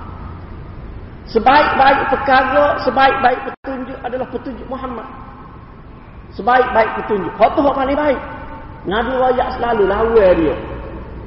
Sebaik-baik 1.26 2.02
perkara, 2.14 2.80
sebaik-baik 2.86 3.40
petunjuk 3.50 3.98
adalah 4.06 4.28
petunjuk 4.30 4.68
Muhammad 4.70 5.06
Sebaik-baik 6.36 6.90
petunjuk. 7.00 7.34
Hak 7.40 7.56
tu 7.56 7.64
hak 7.64 7.76
paling 7.76 7.96
baik. 7.96 8.20
Nabi 8.86 9.14
rakyat 9.16 9.48
selalu 9.56 9.84
lawan 9.88 10.32
dia. 10.36 10.56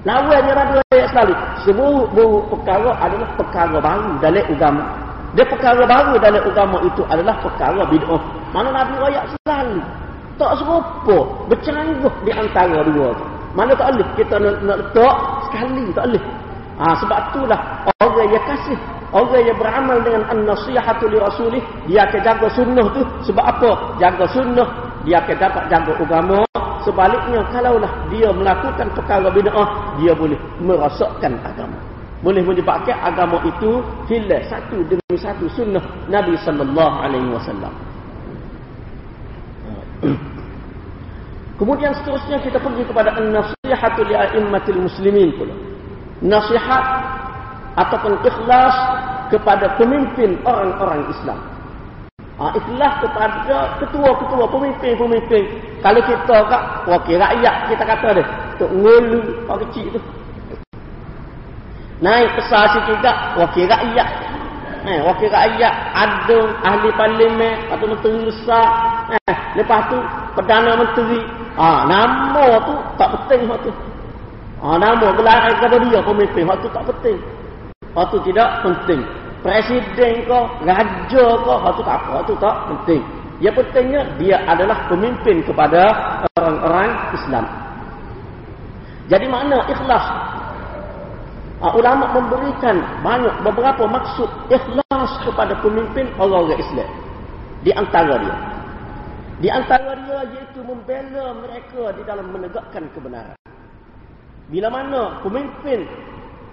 Lawan 0.05 0.41
dia 0.45 0.55
Nabi 0.55 0.73
rakyat 0.93 1.09
selalu. 1.17 1.35
Seburuk-buruk 1.65 2.45
perkara 2.53 2.91
adalah 3.01 3.29
perkara 3.41 3.77
baru 3.81 4.13
dalam 4.21 4.45
agama. 4.53 4.85
Dia 5.33 5.45
perkara 5.49 5.83
baru 5.89 6.13
dalam 6.21 6.43
agama 6.45 6.77
itu 6.85 7.03
adalah 7.09 7.37
perkara 7.41 7.83
bid'ah. 7.89 8.23
Mana 8.53 8.69
Nabi 8.69 8.95
rakyat 9.01 9.25
selalu. 9.33 9.81
Tak 10.37 10.53
serupa. 10.61 11.19
Bercanggah 11.49 12.15
di 12.23 12.31
antara 12.31 12.79
dua 12.85 13.09
tu. 13.17 13.25
Mana 13.57 13.73
tak 13.75 13.97
boleh. 13.97 14.09
Kita 14.15 14.37
nak, 14.37 14.55
nak 14.61 14.77
letak 14.77 15.17
sekali. 15.49 15.85
Tak 15.97 16.05
boleh. 16.05 16.25
Ha, 16.79 16.95
sebab 16.95 17.19
itulah 17.33 17.61
orang 18.07 18.29
yang 18.31 18.45
kasih 18.47 18.79
Orang 19.09 19.41
yang 19.41 19.57
beramal 19.57 20.05
dengan 20.05 20.21
an-nasihatu 20.29 21.09
li 21.09 21.17
rasulih, 21.17 21.65
dia 21.89 22.05
akan 22.05 22.21
jaga 22.21 22.47
sunnah 22.53 22.87
tu. 22.93 23.01
Sebab 23.25 23.41
apa? 23.41 23.71
Jaga 23.97 24.29
sunnah, 24.29 24.69
dia 25.09 25.25
akan 25.25 25.37
dapat 25.41 25.65
jaga 25.73 25.93
agama. 25.97 26.41
Sebaliknya, 26.85 27.41
kalaulah 27.49 27.93
dia 28.13 28.29
melakukan 28.29 28.87
perkara 28.93 29.33
bid'ah, 29.33 29.97
dia 29.97 30.13
boleh 30.13 30.37
merosakkan 30.61 31.41
agama. 31.41 31.81
Boleh 32.21 32.45
menyebabkan 32.45 32.99
agama 33.01 33.41
itu 33.49 33.81
hilang 34.11 34.45
satu 34.53 34.85
demi 34.85 35.17
satu 35.17 35.49
sunnah 35.57 35.81
Nabi 36.13 36.37
sallallahu 36.45 36.97
alaihi 37.01 37.29
wasallam. 37.33 37.73
Kemudian 41.59 41.91
seterusnya 41.91 42.39
kita 42.39 42.59
pergi 42.63 42.87
kepada 42.87 43.19
an-nasihatu 43.19 44.01
li 44.07 44.15
a'immatil 44.15 44.79
muslimin 44.79 45.35
pula. 45.35 45.55
Nasihat 46.23 46.85
ataupun 47.79 48.19
ikhlas 48.23 48.77
kepada 49.31 49.75
pemimpin 49.79 50.39
orang-orang 50.47 51.07
Islam. 51.11 51.39
Ha, 52.39 52.55
ikhlas 52.55 52.95
kepada 53.03 53.83
ketua-ketua 53.83 54.47
pemimpin-pemimpin. 54.47 55.45
Kalau 55.83 55.99
kita 56.07 56.37
kat 56.47 56.63
wakil 56.87 57.19
rakyat 57.19 57.55
kita 57.67 57.83
kata 57.83 58.09
dia, 58.15 58.25
tok 58.63 58.71
ngulu 58.79 59.51
orang 59.51 59.67
kecil 59.67 59.99
tu. 59.99 60.01
Naik 61.99 62.31
besar 62.39 62.71
sikit 62.79 63.03
tak 63.03 63.35
wakil 63.35 63.67
rakyat. 63.67 64.09
Eh, 64.87 65.03
wakil 65.03 65.27
rakyat 65.35 65.75
ada 65.99 66.39
ahli 66.63 66.95
parlimen 66.95 67.59
atau 67.75 67.91
menteri 67.91 68.23
besar. 68.23 68.67
Eh, 69.19 69.37
lepas 69.59 69.91
tu 69.91 69.99
perdana 70.39 70.79
menteri. 70.79 71.19
Ha, 71.59 71.91
nama 71.91 72.47
tu 72.63 72.75
tak 72.95 73.09
penting 73.19 73.51
waktu 73.51 73.75
tu. 73.75 73.83
Ha, 74.63 74.79
nama 74.79 75.11
gelar 75.11 75.59
kepada 75.59 75.77
dia 75.83 75.99
pemimpin 76.07 76.47
waktu 76.47 76.71
tu 76.71 76.75
tak 76.75 76.87
penting. 76.87 77.19
Hal 77.99 78.07
tu 78.15 78.23
tidak 78.23 78.63
penting. 78.63 79.03
Presiden 79.39 80.27
ke, 80.27 80.41
raja 80.67 81.25
ke, 81.39 81.53
hal 81.63 81.73
tu 81.79 81.83
tak 81.87 81.97
apa, 82.03 82.17
tu 82.27 82.35
tak 82.43 82.57
penting. 82.67 83.03
Yang 83.39 83.55
pentingnya 83.63 84.03
dia 84.19 84.43
adalah 84.51 84.91
pemimpin 84.91 85.47
kepada 85.47 85.95
orang-orang 86.35 86.91
Islam. 87.15 87.45
Jadi 89.07 89.27
mana 89.31 89.63
ikhlas? 89.71 90.05
Uh, 91.59 91.75
ulama 91.75 92.15
memberikan 92.15 92.79
banyak 93.03 93.35
beberapa 93.43 93.83
maksud 93.87 94.31
ikhlas 94.47 95.11
kepada 95.23 95.55
pemimpin 95.63 96.11
orang-orang 96.19 96.59
Islam. 96.59 96.91
Di 97.63 97.71
antara 97.75 98.15
dia. 98.19 98.37
Di 99.39 99.49
antara 99.55 99.95
dia 100.03 100.19
iaitu 100.35 100.61
membela 100.67 101.35
mereka 101.39 101.95
di 101.95 102.03
dalam 102.03 102.27
menegakkan 102.35 102.91
kebenaran. 102.91 103.39
Bila 104.51 104.67
mana 104.67 105.23
pemimpin 105.23 105.87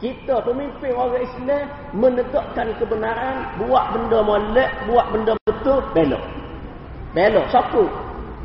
kita 0.04 0.44
pemimpin 0.44 0.92
orang 0.92 1.24
Islam 1.24 1.66
menegakkan 1.96 2.68
kebenaran, 2.76 3.48
buat 3.64 3.96
benda 3.96 4.20
molek, 4.20 4.70
buat 4.92 5.08
benda 5.16 5.34
betul, 5.48 5.80
belok. 5.96 6.24
Belok, 7.16 7.46
satu. 7.48 7.84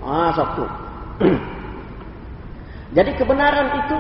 Ah, 0.07 0.31
satu. 0.31 0.65
Jadi 2.97 3.11
kebenaran 3.19 3.69
itu 3.87 3.99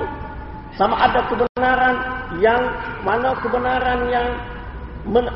sama 0.79 0.95
ada 0.99 1.27
kebenaran 1.27 1.95
yang 2.39 2.63
mana 3.03 3.35
kebenaran 3.43 4.01
yang 4.11 4.27
men, 5.07 5.27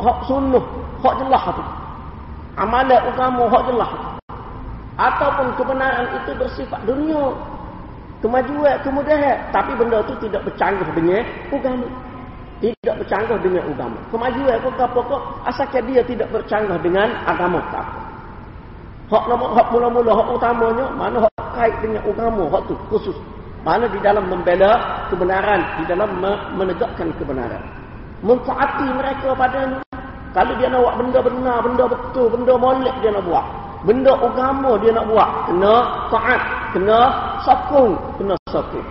hak 0.00 0.18
sunnah, 0.24 0.64
hak 1.04 1.14
jelas 1.20 1.44
itu. 1.52 1.64
Amalan 2.58 3.00
agama 3.12 3.44
hak 3.48 3.62
jelas. 3.68 3.92
Ataupun 4.98 5.48
kebenaran 5.54 6.06
itu 6.10 6.30
bersifat 6.34 6.80
dunia, 6.88 7.36
kemajuan, 8.24 8.76
kemudahan. 8.82 9.36
Tapi 9.50 9.72
benda 9.78 10.02
tu 10.06 10.14
tidak 10.22 10.42
bercanggah 10.46 10.88
dengan 10.94 11.22
agama. 11.50 11.86
Tidak 12.58 12.94
bercanggah 12.98 13.38
dengan 13.38 13.62
agama. 13.70 13.98
Kemajuan 14.10 14.56
kok 14.58 14.74
apa 14.82 15.00
kok 15.06 15.22
asalkan 15.46 15.82
dia 15.86 16.02
tidak 16.02 16.28
bercanggah 16.34 16.78
dengan 16.82 17.08
agama 17.26 17.62
tak 17.70 17.86
apa. 17.86 18.00
Hak 19.08 19.24
nama 19.24 19.46
hak 19.56 19.66
mula-mula 19.72 20.12
hak 20.12 20.28
utamanya 20.36 20.86
mana 20.92 21.16
hak 21.24 21.32
kait 21.56 21.76
dengan 21.80 22.02
agama 22.04 22.44
hak 22.50 22.62
tu 22.66 22.74
khusus. 22.92 23.16
Mana 23.62 23.90
di 23.90 23.98
dalam 24.02 24.26
membela 24.30 25.04
kebenaran, 25.10 25.60
di 25.82 25.84
dalam 25.86 26.08
menegakkan 26.54 27.10
kebenaran. 27.18 27.62
Mentaati 28.22 28.86
mereka 28.98 29.34
pada 29.38 29.82
kalau 30.36 30.52
dia 30.60 30.68
nak 30.68 30.84
buat 30.84 30.94
benda 31.00 31.18
benar, 31.24 31.56
benda 31.64 31.84
betul, 31.88 32.26
benda 32.28 32.54
molek 32.54 32.94
dia 33.00 33.10
nak 33.10 33.24
buat. 33.24 33.46
Benda 33.86 34.10
agama 34.10 34.74
dia 34.82 34.90
nak 34.90 35.06
buat. 35.06 35.30
Kena 35.46 35.74
taat. 36.10 36.42
Kena 36.74 36.98
sokong. 37.46 37.92
Kena 38.18 38.34
sokong. 38.50 38.86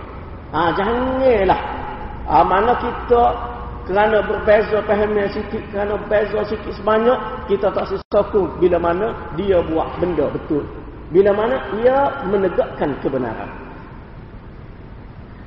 Ha, 0.56 0.72
janganlah. 0.72 1.60
Ha, 2.28 2.40
mana 2.44 2.72
kita 2.80 3.22
kerana 3.84 4.24
berbeza 4.24 4.80
pahamnya 4.88 5.28
sikit. 5.28 5.60
Kerana 5.68 6.00
berbeza 6.00 6.40
sikit 6.48 6.72
sebanyak. 6.72 7.18
Kita 7.52 7.68
tak 7.68 7.92
sokong. 8.08 8.56
Bila 8.56 8.80
mana 8.80 9.12
dia 9.36 9.60
buat 9.60 9.92
benda 10.00 10.24
betul. 10.32 10.64
Bila 11.12 11.36
mana 11.36 11.56
ia 11.84 12.24
menegakkan 12.24 12.96
kebenaran. 13.04 13.48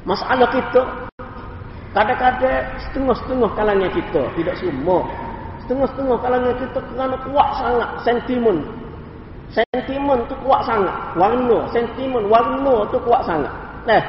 Masalah 0.05 0.49
kita. 0.53 0.85
Kadang-kadang 1.91 2.61
setengah-setengah 2.87 3.49
kalangan 3.57 3.89
kita. 3.89 4.21
Tidak 4.37 4.55
semua. 4.61 5.01
Setengah-setengah 5.65 6.17
kalangan 6.21 6.53
kita 6.61 6.79
kerana 6.93 7.15
kuat 7.25 7.49
sangat 7.57 7.89
sentimen 8.05 8.80
Sentimen 9.51 10.19
tu 10.31 10.35
kuat 10.47 10.63
sangat. 10.63 10.95
Warna, 11.19 11.67
sentimen, 11.75 12.31
warna 12.31 12.87
tu 12.87 12.97
kuat 13.03 13.27
sangat. 13.27 13.51
Eh, 13.91 14.03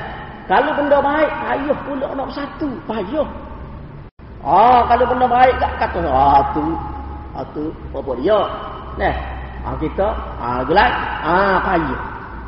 kalau 0.46 0.70
benda 0.78 1.02
baik, 1.02 1.30
payah 1.42 1.78
pula 1.82 2.06
nak 2.14 2.26
bersatu. 2.30 2.70
Payah. 2.86 3.28
Ah, 4.42 4.86
kalau 4.86 5.04
benda 5.06 5.26
baik 5.26 5.54
tak 5.58 5.72
kata, 5.82 6.02
ah 6.06 6.42
tu, 6.54 6.64
ah 7.34 7.46
tu, 7.54 7.74
apa 7.94 8.10
dia? 8.22 8.38
Nah, 8.98 9.14
ah 9.66 9.74
kita, 9.82 10.08
ah 10.38 10.60
gelap, 10.66 10.92
ah 11.26 11.58
payah. 11.66 12.00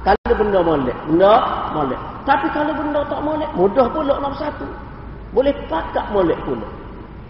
Kalau 0.05 0.35
benda 0.37 0.61
molek, 0.63 0.99
benda 1.11 1.35
molek. 1.75 2.01
Tapi 2.29 2.47
kalau 2.55 2.73
benda 2.79 3.01
tak 3.11 3.21
molek, 3.25 3.51
mudah 3.59 3.87
pula 3.91 4.15
nombor 4.23 4.39
satu. 4.39 4.67
Boleh 5.35 5.55
pakak 5.67 6.07
molek 6.15 6.39
pula. 6.47 6.69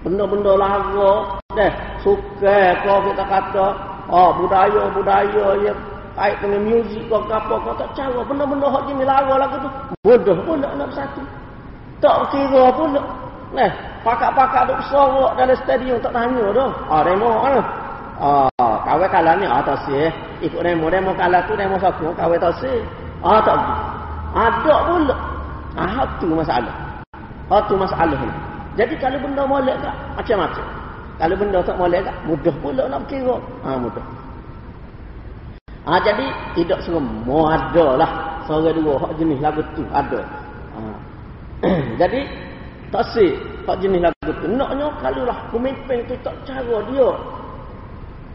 Benda-benda 0.04 0.52
lara, 0.60 1.40
dah 1.56 1.72
suka 2.04 2.76
kau 2.84 3.00
kita 3.08 3.24
kata, 3.24 3.93
oh 4.08 4.30
budaya-budaya 4.40 5.46
ya 5.64 5.72
kait 6.14 6.38
dengan 6.38 6.62
muzik 6.62 7.02
kau 7.10 7.26
apa 7.26 7.54
kau 7.58 7.74
tak 7.74 7.90
cara 7.98 8.20
benda-benda 8.22 8.70
hak 8.70 8.82
jenis 8.86 9.06
lara 9.06 9.34
lagu 9.34 9.56
tu. 9.58 9.70
Mudah 10.06 10.36
pula 10.46 10.68
nombor 10.78 10.94
satu. 10.94 11.22
Tak 11.98 12.16
kira 12.30 12.70
pula. 12.70 13.02
Nah, 13.54 13.70
pakak-pakak 14.02 14.62
duk 14.66 14.80
sorok 14.90 15.34
dalam 15.38 15.54
stadium 15.62 15.98
tak 16.02 16.14
tanya 16.14 16.44
dah. 16.54 16.70
Ah, 16.90 17.02
demo 17.02 17.30
kan. 17.42 17.62
Ah, 18.18 18.76
kawai 18.86 19.08
kalah 19.10 19.34
ni 19.38 19.46
ah, 19.46 19.62
sih. 19.86 20.10
Ikut 20.42 20.62
demo, 20.62 20.86
demo 20.90 21.14
kalah 21.18 21.42
tu 21.46 21.54
demo 21.58 21.78
satu, 21.78 22.14
kawai 22.14 22.38
tak 22.38 22.54
sih. 22.62 22.78
Ah, 23.22 23.42
tak. 23.42 23.58
Ada 24.34 24.74
pula. 24.86 25.16
Ah, 25.74 26.06
tu 26.22 26.30
masalah. 26.30 26.74
Ah, 27.50 27.62
tu 27.66 27.74
masalah 27.74 28.18
ni. 28.18 28.34
Jadi 28.74 28.94
kalau 28.98 29.18
benda 29.22 29.42
molek 29.46 29.78
tak? 29.82 29.94
Macam-macam. 30.18 30.66
Kalau 31.14 31.34
benda 31.38 31.62
tak 31.62 31.78
molek 31.78 32.02
tak? 32.02 32.16
Mudah 32.26 32.54
pula 32.58 32.84
nak 32.90 33.06
kira. 33.06 33.36
Ah, 33.62 33.78
mudah. 33.78 34.04
Ah, 35.86 36.00
jadi 36.02 36.26
tidak 36.58 36.80
semua 36.82 37.54
ada 37.54 37.86
lah. 37.94 38.10
Seorang 38.44 38.76
dua 38.82 38.94
hak 39.00 39.12
jenis 39.16 39.38
lagu 39.40 39.62
tu 39.78 39.84
ada. 39.94 40.20
Ah. 40.74 40.96
jadi 42.00 42.26
tak 42.90 43.04
sih 43.14 43.38
hak 43.64 43.78
jenis 43.78 44.10
lagu 44.10 44.30
tu. 44.42 44.46
Naknya 44.50 44.90
kalau 44.98 45.22
lah 45.22 45.38
pemimpin 45.54 46.02
tu 46.10 46.14
tak 46.26 46.34
cara 46.44 46.82
dia 46.90 47.08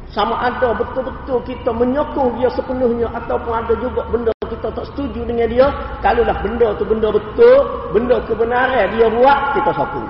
sama 0.10 0.42
ada 0.42 0.74
betul-betul 0.74 1.38
kita 1.46 1.70
menyokong 1.70 2.42
dia 2.42 2.50
sepenuhnya 2.50 3.06
ataupun 3.14 3.54
ada 3.54 3.74
juga 3.78 4.02
benda 4.10 4.34
kita 4.50 4.74
tak 4.74 4.86
setuju 4.90 5.22
dengan 5.22 5.46
dia 5.46 5.70
kalaulah 6.02 6.34
benda 6.42 6.74
tu 6.82 6.84
benda 6.90 7.14
betul 7.14 7.58
benda 7.94 8.18
kebenaran 8.26 8.90
dia 8.98 9.06
buat 9.06 9.54
kita 9.54 9.70
sokong 9.70 10.10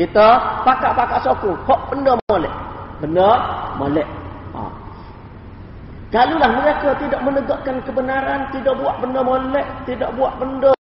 kita 0.00 0.26
pakak-pakak 0.64 1.20
sokong 1.24 1.56
hak 1.68 1.80
benda 1.92 2.12
molek 2.28 2.54
benda 3.00 3.30
molek 3.76 4.08
ha. 4.56 4.70
kalaulah 6.08 6.50
mereka 6.56 6.88
tidak 6.96 7.20
menegakkan 7.20 7.76
kebenaran 7.84 8.40
tidak 8.56 8.74
buat 8.80 8.96
benda 9.04 9.20
molek 9.20 9.66
tidak 9.84 10.10
buat 10.16 10.32
benda 10.40 10.72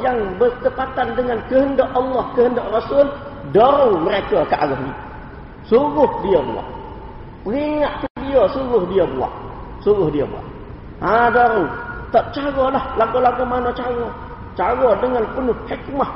yang 0.00 0.18
bertepatan 0.38 1.08
dengan 1.18 1.38
kehendak 1.50 1.90
Allah 1.92 2.24
kehendak 2.38 2.66
Rasul 2.70 3.06
dorong 3.50 4.06
mereka 4.06 4.46
ke 4.46 4.54
arah 4.54 4.78
ini 4.78 4.94
suruh 5.66 6.10
dia 6.22 6.38
buat 6.38 6.66
peringat 7.42 8.10
dia 8.30 8.46
suruh 8.54 8.86
dia 8.86 9.04
buat. 9.04 9.32
Suruh 9.82 10.08
dia 10.14 10.24
buat. 10.24 10.46
Ha 11.02 11.32
dah 11.34 11.66
tak 12.14 12.30
cara 12.30 12.70
lah 12.70 12.84
lagu-lagu 12.94 13.42
mana 13.42 13.74
cara. 13.74 14.06
Cara 14.54 14.94
dengan 15.02 15.24
penuh 15.34 15.56
hikmah 15.66 16.10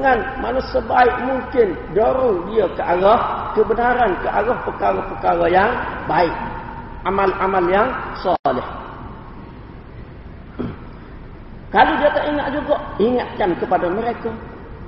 dengan 0.00 0.24
mana 0.40 0.60
sebaik 0.72 1.16
mungkin 1.28 1.76
dorong 1.92 2.48
dia 2.48 2.64
ke 2.72 2.80
arah 2.80 3.52
kebenaran, 3.52 4.16
ke 4.24 4.28
arah 4.32 4.58
perkara-perkara 4.64 5.46
yang 5.52 5.70
baik. 6.08 6.32
Amal-amal 7.04 7.64
yang 7.68 7.88
soleh. 8.16 8.68
Kalau 11.76 11.92
dia 12.00 12.08
tak 12.16 12.24
ingat 12.32 12.48
juga, 12.56 12.76
ingatkan 12.96 13.50
kepada 13.60 13.86
mereka 13.92 14.32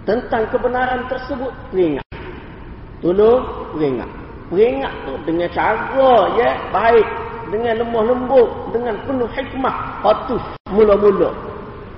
tentang 0.09 0.49
kebenaran 0.49 1.04
tersebut, 1.12 1.52
ingat. 1.76 2.04
Tolong, 3.04 3.45
ingat 3.76 4.23
peringat 4.52 4.92
tu 5.09 5.12
dengan 5.25 5.49
cara 5.57 6.12
ya 6.37 6.50
baik 6.69 7.09
dengan 7.49 7.81
lemah 7.81 8.04
lembut 8.04 8.49
dengan 8.76 9.00
penuh 9.09 9.31
hikmah 9.33 9.76
patu 10.04 10.37
mula-mula 10.69 11.33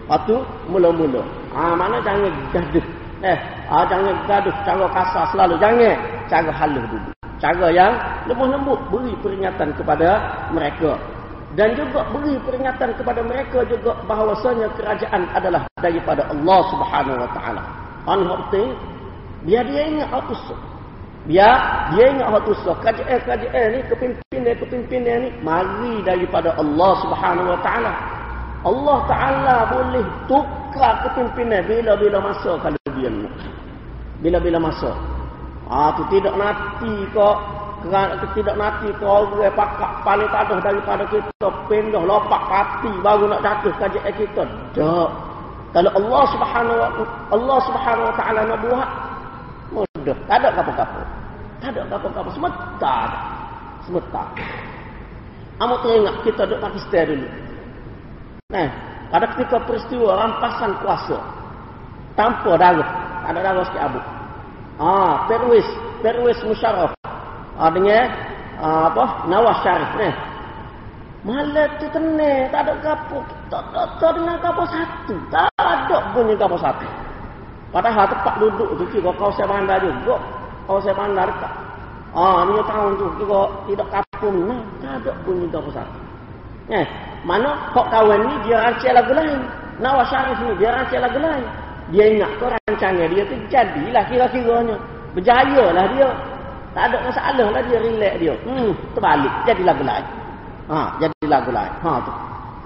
patu 0.07 0.39
mula-mula 0.71 1.19
ah 1.51 1.75
mana 1.75 1.99
jangan 2.07 2.31
gaduh 2.55 2.87
eh 3.25 3.39
ah 3.73 3.85
jangan 3.89 4.15
gaduh 4.29 4.53
cara 4.69 4.87
kasar 4.93 5.25
selalu 5.33 5.55
jangan 5.57 5.97
cara 6.29 6.53
halus 6.53 6.85
dulu 6.93 7.09
cara 7.41 7.67
yang 7.73 7.93
lemah 8.29 8.49
lembut 8.53 8.81
beri 8.93 9.13
peringatan 9.25 9.69
kepada 9.81 10.09
mereka 10.53 11.01
dan 11.57 11.73
juga 11.79 12.05
beri 12.13 12.37
peringatan 12.45 12.91
kepada 12.99 13.21
mereka 13.25 13.65
juga 13.65 13.97
bahawasanya 14.05 14.69
kerajaan 14.77 15.23
adalah 15.33 15.63
daripada 15.79 16.27
Allah 16.27 16.61
Subhanahu 16.67 17.23
wa 17.23 17.31
taala. 17.31 17.63
Anu 18.11 18.27
penting 18.27 18.75
biar 19.47 19.63
dia 19.71 19.83
ingat 19.87 20.11
apa 20.11 20.35
Biar 21.25 21.57
dia 21.97 22.05
ingat 22.13 22.29
waktu 22.37 22.53
susah. 22.61 22.77
Kajian-kajian 22.85 23.67
ni, 23.73 23.81
kepimpinan-kepimpinan 23.89 25.25
ni, 25.25 25.29
mari 25.41 26.05
daripada 26.05 26.53
Allah 26.61 26.93
subhanahu 27.01 27.49
wa 27.49 27.61
ta'ala. 27.65 27.93
Allah 28.61 28.99
ta'ala 29.09 29.57
boleh 29.73 30.05
tukar 30.29 31.01
kepimpinan 31.09 31.65
bila-bila 31.65 32.21
masa 32.21 32.61
kalau 32.61 32.84
dia 32.99 33.11
nak. 33.11 33.35
Bila-bila 34.23 34.59
masa. 34.71 34.93
Ah 35.69 35.93
tu 35.97 36.05
tidak 36.13 36.37
nanti 36.37 36.93
kok 37.17 37.37
kerana 37.85 38.17
tidak 38.33 38.57
nanti 38.57 38.89
kau 38.97 39.29
orang 39.29 39.53
pakak 39.53 39.93
paling 40.09 40.29
tadah 40.33 40.57
daripada 40.65 41.05
kita 41.13 41.49
pindah 41.69 42.01
lopak 42.01 42.43
pati 42.49 42.93
baru 43.05 43.29
nak 43.29 43.45
jatuh 43.45 43.73
kajian 43.77 44.13
kita. 44.17 44.45
Tak. 44.73 45.09
Kalau 45.77 45.91
Allah 45.93 46.23
Subhanahu 46.33 46.77
wa 46.81 46.89
Allah 47.35 47.59
Subhanahu 47.69 48.09
wa 48.09 48.15
taala 48.17 48.41
nak 48.49 48.59
buat 48.65 48.89
mudah. 49.75 50.17
Tak 50.29 50.37
ada 50.41 50.49
kapal-kapal. 50.53 51.05
Tak 51.61 51.69
ada 51.73 51.81
kapal-kapal. 51.93 52.33
Semetar. 52.37 53.09
Semetar. 53.89 54.29
Amat 55.65 55.79
teringat 55.81 56.15
kita 56.25 56.43
duduk 56.45 56.61
Pakistan 56.61 57.05
dulu. 57.09 57.29
Nah, 58.53 58.69
pada 59.09 59.25
ketika 59.33 59.57
peristiwa 59.65 60.09
rampasan 60.13 60.73
kuasa. 60.85 61.19
Tanpa 62.15 62.55
darah. 62.55 62.91
Ada 63.27 63.39
darah 63.43 63.65
sikit 63.67 63.83
abu. 63.83 64.01
Ah, 64.79 65.27
Perwis. 65.27 65.67
Perwis 66.03 66.39
Musharraf. 66.47 66.95
Ah, 67.59 67.71
dengan 67.71 68.11
ah, 68.63 68.91
apa? 68.91 69.27
Nawaz 69.27 69.59
Sharif. 69.63 69.91
Nah. 69.99 70.15
Malah 71.25 71.69
tu 71.81 71.87
tenang. 71.91 72.53
Tak 72.55 72.61
ada 72.69 72.75
kapal. 72.85 73.23
Tak 73.51 73.63
ada 73.75 74.09
dengan 74.15 74.37
kapal 74.39 74.67
satu. 74.71 75.15
Tak 75.33 75.49
ada 75.59 75.97
bunyi 76.13 76.35
kapal 76.39 76.59
satu. 76.61 76.87
Padahal 77.75 78.07
tempat 78.07 78.35
duduk 78.39 78.71
tu 78.79 78.85
kira 78.95 79.11
kau 79.19 79.35
saya 79.35 79.51
bandar 79.51 79.83
juga. 79.83 80.21
Kau 80.71 80.79
saya 80.79 80.95
bandar 80.95 81.27
tak. 81.43 81.53
Ah, 82.15 82.47
ni 82.47 82.63
tahun 82.63 82.95
tu 82.95 83.11
juga 83.19 83.51
tidak 83.67 83.89
kapung 83.91 84.47
nah, 84.47 84.63
tak 84.79 85.03
ada 85.03 85.13
bunyi 85.27 85.51
tak 85.51 85.67
besar. 85.67 85.83
Eh, 86.71 86.87
mana 87.27 87.75
kok 87.75 87.91
kawan 87.91 88.23
ni 88.23 88.35
dia 88.47 88.63
rancang 88.63 88.95
lagu 88.95 89.13
lain. 89.19 89.41
Nawaz 89.83 90.07
Syarif 90.15 90.39
ni 90.47 90.55
dia 90.63 90.71
rancang 90.71 91.03
lagu 91.03 91.19
lain. 91.19 91.64
Dia 91.93 92.05
ingat 92.17 92.31
kau 92.41 92.49
rancangnya 92.49 93.05
dia 93.13 93.23
tu 93.29 93.37
jadilah 93.53 94.05
kira-kiranya. 94.09 94.77
Berjaya 95.13 95.65
lah 95.75 95.85
dia. 95.93 96.09
Tak 96.75 96.91
ada 96.91 96.97
masalah 97.07 97.49
lah 97.55 97.63
dia 97.69 97.79
relax 97.79 98.15
dia. 98.19 98.35
Hmm, 98.49 98.71
terbalik 98.97 99.35
jadi 99.45 99.63
lagu 99.63 99.85
lain. 99.85 100.07
Ha, 100.73 100.79
jadi 100.97 101.15
lagu 101.29 101.51
lain. 101.53 101.73
Ha 101.85 101.93
tu. 102.01 102.13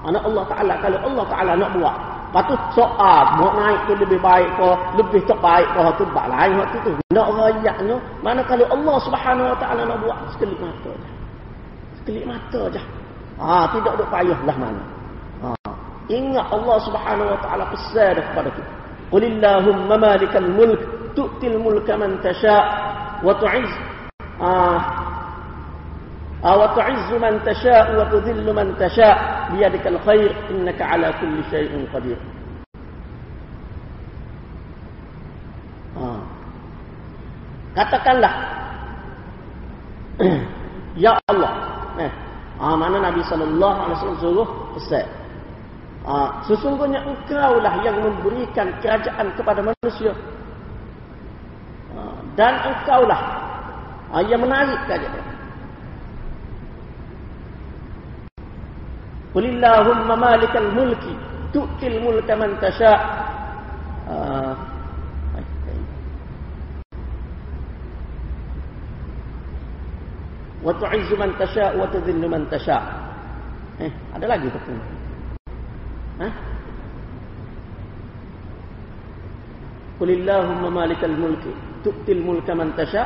Anak 0.07 0.23
Allah 0.23 0.45
Taala 0.47 0.75
kalau 0.79 0.99
Allah 1.03 1.25
Taala 1.27 1.53
nak 1.59 1.71
buat 1.75 1.97
Lepas 2.29 2.61
soal 2.77 3.25
mau 3.41 3.49
naik 3.57 3.89
ke 3.89 3.93
lebih 4.05 4.21
baik 4.21 4.53
ke 4.61 4.69
lebih 5.01 5.25
terbaik 5.25 5.65
ke 5.73 5.81
tu 5.97 6.05
bak 6.13 6.29
lain 6.29 6.61
waktu 6.61 6.77
tu. 6.85 6.93
Nak 7.17 7.29
rayaknya 7.33 7.97
mana 8.21 8.45
kalau 8.45 8.69
Allah 8.69 8.97
Subhanahu 9.01 9.49
Wa 9.49 9.57
Taala 9.57 9.89
nak 9.89 9.99
buat 10.05 10.17
sekelip 10.37 10.61
mata 10.61 10.93
je. 10.93 11.09
Sekelip 11.97 12.25
mata 12.29 12.61
je. 12.69 12.83
Ha, 13.41 13.73
tidak 13.73 13.93
ada 13.97 14.05
payahlah 14.13 14.57
mana. 14.61 14.83
Ha. 15.41 15.49
Ingat 16.13 16.47
Allah 16.53 16.77
Subhanahu 16.85 17.33
Wa 17.33 17.39
Taala 17.41 17.65
pesan 17.73 18.17
kepada 18.21 18.49
kita. 18.53 18.73
قل 19.13 19.25
اللهم 19.25 20.01
مالك 20.01 20.37
الملك 20.37 20.81
تؤتي 21.17 21.47
الملك 21.47 21.89
من 21.91 22.21
تشاء 22.21 22.65
وتعز 23.25 23.73
آه،, 24.41 24.81
آه 26.45 26.57
وتعز 26.59 27.11
من 27.13 27.43
تشاء 27.43 27.87
وتذل 27.99 28.47
من 28.55 28.77
تشاء 28.79 29.17
بيدك 29.53 29.87
الخير 29.87 30.31
إنك 30.51 30.83
على 30.83 31.09
كل 31.21 31.37
شيء 31.51 31.89
قدير. 31.95 32.19
آه. 35.97 36.21
Katakanlah. 37.75 38.35
Ya 40.99 41.15
Allah. 41.31 41.53
Eh, 42.03 42.11
ah, 42.59 42.75
Mana 42.75 42.99
Nabi 42.99 43.23
SAW 43.23 44.19
suruh? 44.19 44.75
Pesat 44.75 45.07
Ha, 46.09 46.41
sesungguhnya 46.49 47.05
engkau 47.05 47.61
lah 47.61 47.85
yang 47.85 48.01
memberikan 48.01 48.73
kerajaan 48.81 49.29
kepada 49.37 49.61
manusia. 49.61 50.17
Ha, 51.93 52.01
dan 52.33 52.57
engkau 52.65 53.05
lah 53.05 53.21
ha, 54.09 54.25
yang 54.25 54.41
menarik 54.41 54.81
kerajaan. 54.89 55.25
Qulillahumma 59.37 60.17
malikal 60.17 60.73
mulki 60.73 61.13
tu'til 61.53 62.01
mulka 62.01 62.33
man 62.41 62.57
tasha' 62.57 62.99
ha, 64.09 64.17
wa 70.65 70.73
tu'izzu 70.73 71.15
man 71.21 71.37
tasha' 71.37 71.77
wa 71.77 71.85
tudhillu 71.93 72.27
man 72.33 72.49
tasha' 72.49 72.81
eh 73.85 73.93
ada 74.17 74.25
lagi 74.25 74.49
tu 74.49 74.59
eh? 76.23 76.33
Qulillahumma 79.99 80.71
malikal 80.71 81.15
mulki 81.19 81.51
tu'til 81.83 82.23
mulka 82.23 82.55
man 82.55 82.71
tasha. 82.79 83.03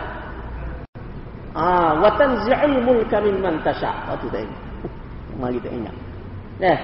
Ah, 1.52 1.96
wa 2.00 2.08
tanzi'ul 2.16 2.84
mulka 2.84 3.20
mimman 3.20 3.60
tasha. 3.64 3.92
Itu 4.12 4.28
dah 4.28 4.40
ingat. 4.40 4.60
Mari 5.40 5.56
kita 5.60 5.68
ingat. 5.72 5.94
Eh, 6.60 6.78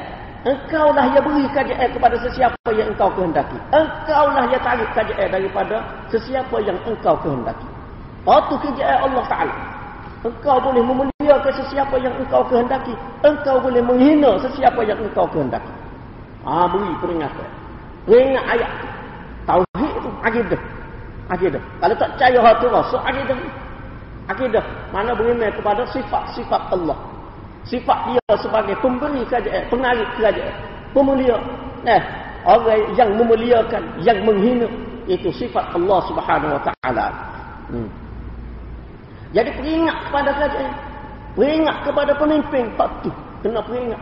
engkau 0.48 0.92
lah 0.96 1.12
yang 1.12 1.24
beri 1.24 1.44
kerajaan 1.52 1.88
kepada 1.92 2.16
sesiapa 2.24 2.68
yang 2.72 2.88
engkau 2.88 3.12
kehendaki. 3.12 3.56
Engkau 3.72 4.24
lah 4.32 4.44
yang 4.48 4.62
tarik 4.64 4.88
kerajaan 4.96 5.28
daripada 5.28 5.76
sesiapa 6.08 6.56
yang 6.64 6.78
engkau 6.88 7.16
kehendaki. 7.20 7.68
Oh, 8.24 8.40
tu 8.48 8.56
kerajaan 8.64 9.12
Allah 9.12 9.24
Ta'ala. 9.28 9.54
Engkau 10.24 10.56
boleh 10.58 10.82
memuliakan 10.82 11.52
sesiapa 11.52 11.94
yang 12.00 12.16
engkau 12.16 12.42
kehendaki. 12.48 12.96
Engkau 13.22 13.60
boleh 13.60 13.80
menghina 13.84 14.40
sesiapa 14.40 14.80
yang 14.88 14.98
engkau 15.04 15.28
kehendaki. 15.30 15.70
Ah, 16.46 16.66
beri 16.70 16.92
peringatan. 17.02 17.48
Peringat 18.06 18.44
ayat. 18.46 18.70
Tauhid 19.48 19.92
itu 19.98 20.10
akidah. 20.22 20.60
Akidah. 21.28 21.62
Kalau 21.80 21.94
tak 21.96 22.08
percaya 22.16 22.38
hal 22.40 22.54
tu 22.60 22.66
rasa 22.68 22.96
akidah. 23.04 23.38
Akidah. 24.28 24.64
Mana 24.92 25.12
beriman 25.16 25.50
kepada 25.52 25.82
sifat-sifat 25.88 26.62
Allah. 26.72 26.98
Sifat 27.68 27.98
dia 28.08 28.32
sebagai 28.40 28.76
pemberi 28.80 29.20
kerajaan, 29.28 29.68
penarik 29.68 30.08
kerajaan, 30.16 30.54
pemulia. 30.96 31.36
Eh, 31.84 32.00
orang 32.48 32.80
yang 32.96 33.10
memuliakan, 33.12 33.82
yang 34.00 34.24
menghina 34.24 34.64
itu 35.04 35.28
sifat 35.32 35.68
Allah 35.76 36.00
Subhanahu 36.08 36.56
Wa 36.56 36.62
Taala. 36.64 37.06
Hmm. 37.68 37.88
Jadi 39.36 39.50
peringat 39.52 39.96
kepada 40.08 40.30
kerajaan. 40.32 40.72
Peringat 41.36 41.76
kepada 41.84 42.12
pemimpin. 42.16 42.64
Patut. 42.76 43.14
Kena 43.44 43.60
peringat. 43.60 44.00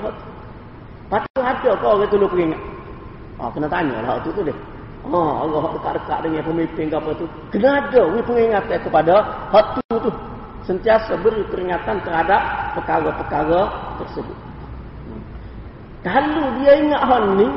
Patut 1.06 1.42
ada 1.44 1.70
kau 1.78 1.94
orang 1.94 2.10
tu 2.10 2.18
peringat. 2.26 2.60
Oh, 3.36 3.50
kena 3.52 3.68
tanya 3.68 3.96
lah 4.02 4.16
tu 4.24 4.32
tu 4.32 4.42
dia. 4.42 4.56
Oh, 5.06 5.46
Allah 5.46 5.78
dekat-dekat 5.78 6.18
dengan 6.26 6.42
pemimpin 6.42 6.84
ke 6.90 6.96
apa 6.98 7.10
tu. 7.14 7.26
Kena 7.54 7.78
ada 7.78 8.02
we 8.10 8.20
peringatan 8.26 8.78
kepada 8.82 9.14
hatu 9.54 9.82
tu. 10.02 10.10
Sentiasa 10.66 11.14
beri 11.22 11.46
peringatan 11.46 12.02
terhadap 12.02 12.42
perkara-perkara 12.74 13.60
tersebut. 14.02 14.34
Kalau 16.02 16.46
dia 16.58 16.72
ingat 16.82 17.02
hal 17.06 17.38
ni, 17.38 17.48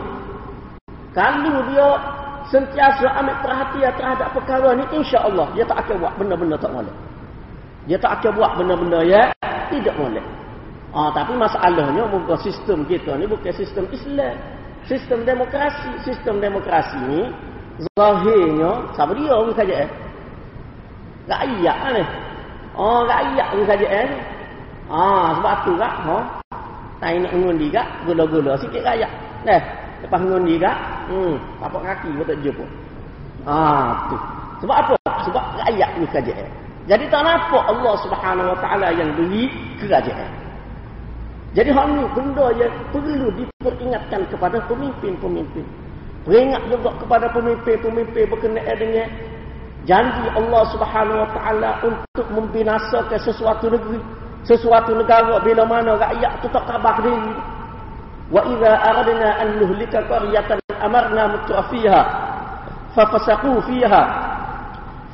kalau 1.17 1.57
dia 1.73 1.87
sentiasa 2.53 3.09
ambil 3.17 3.37
perhatian 3.41 3.93
terhadap 3.97 4.29
perkara 4.33 4.77
ni, 4.77 4.85
insya 4.93 5.25
Allah 5.25 5.49
dia 5.57 5.65
tak 5.65 5.85
akan 5.85 5.95
buat 6.05 6.13
benda-benda 6.21 6.55
tak 6.61 6.69
boleh. 6.69 6.95
Dia 7.89 7.97
tak 7.97 8.21
akan 8.21 8.31
buat 8.37 8.51
benda-benda 8.61 8.99
ya 9.09 9.33
tidak 9.73 9.97
boleh. 9.97 10.21
Ah, 10.89 11.13
tapi 11.13 11.37
masalahnya 11.37 12.09
bukan 12.09 12.37
sistem 12.41 12.81
kita 12.89 13.13
ni 13.21 13.29
bukan 13.29 13.53
sistem 13.53 13.85
Islam. 13.93 14.33
Sistem 14.89 15.21
demokrasi, 15.21 15.91
sistem 16.01 16.41
demokrasi 16.41 16.97
ni 17.05 17.21
zahirnya 17.93 18.71
siapa 18.97 19.13
dia 19.13 19.31
orang 19.31 19.53
saja 19.53 19.75
eh? 19.85 19.89
Rakyat 21.29 21.77
ni. 21.93 22.03
Oh, 22.73 23.05
rakyat 23.05 23.47
ni 23.53 23.63
saja 23.69 23.85
eh. 23.85 24.09
Ah, 24.89 25.37
sebab 25.37 25.55
tu 25.61 25.77
kak, 25.77 25.93
ha. 26.09 26.17
Tak 26.97 27.15
nak 27.21 27.33
ngundi 27.37 27.69
kak, 27.69 27.85
gula-gula 28.09 28.57
sikit 28.57 28.81
rakyat. 28.81 29.11
Nah, 29.45 29.61
lepas 30.01 30.19
ngundi 30.25 30.57
kak, 30.57 30.77
hmm, 31.13 31.37
tapak 31.61 31.81
kaki 31.85 32.09
pun 32.17 32.25
tak 32.25 32.37
jumpa. 32.41 32.65
Ah, 33.45 34.09
tu. 34.09 34.17
Sebab 34.65 34.75
apa? 34.75 34.95
Sebab 35.29 35.43
rakyat 35.61 35.89
ni 36.01 36.07
saja 36.09 36.33
eh. 36.33 36.49
Jadi 36.89 37.05
tak 37.13 37.21
nampak 37.21 37.61
Allah 37.69 37.93
Subhanahu 38.01 38.57
Wa 38.57 38.59
Taala 38.65 38.89
yang 38.97 39.13
beri 39.13 39.53
kerajaan. 39.77 40.38
Jadi 41.57 41.73
hal 41.73 41.85
ini 41.89 42.05
benda 42.13 42.53
yang 42.53 42.69
perlu 42.93 43.33
diperingatkan 43.33 44.21
kepada 44.29 44.61
pemimpin-pemimpin. 44.69 45.65
Peringat 46.21 46.61
juga 46.69 46.93
kepada 47.01 47.25
pemimpin-pemimpin 47.33 48.29
berkenaan 48.29 48.77
dengan 48.77 49.07
janji 49.89 50.25
Allah 50.37 50.63
Subhanahu 50.69 51.25
Wa 51.25 51.29
Taala 51.33 51.71
untuk 51.81 52.27
membinasakan 52.29 53.17
sesuatu 53.17 53.65
negeri, 53.65 53.97
sesuatu 54.45 54.93
negara 54.93 55.41
bila 55.41 55.65
mana 55.65 55.97
rakyat 55.97 56.37
tu 56.45 56.47
tak 56.53 56.69
khabar 56.69 57.01
diri. 57.01 57.33
Wa 58.29 58.45
idza 58.45 58.71
aradna 58.85 59.29
an 59.41 59.49
nuhlika 59.57 60.05
qaryatan 60.05 60.61
amarna 60.85 61.33
mutrafiha 61.33 62.01
fa 62.93 63.03
fasaqu 63.09 63.57
fiha 63.65 64.03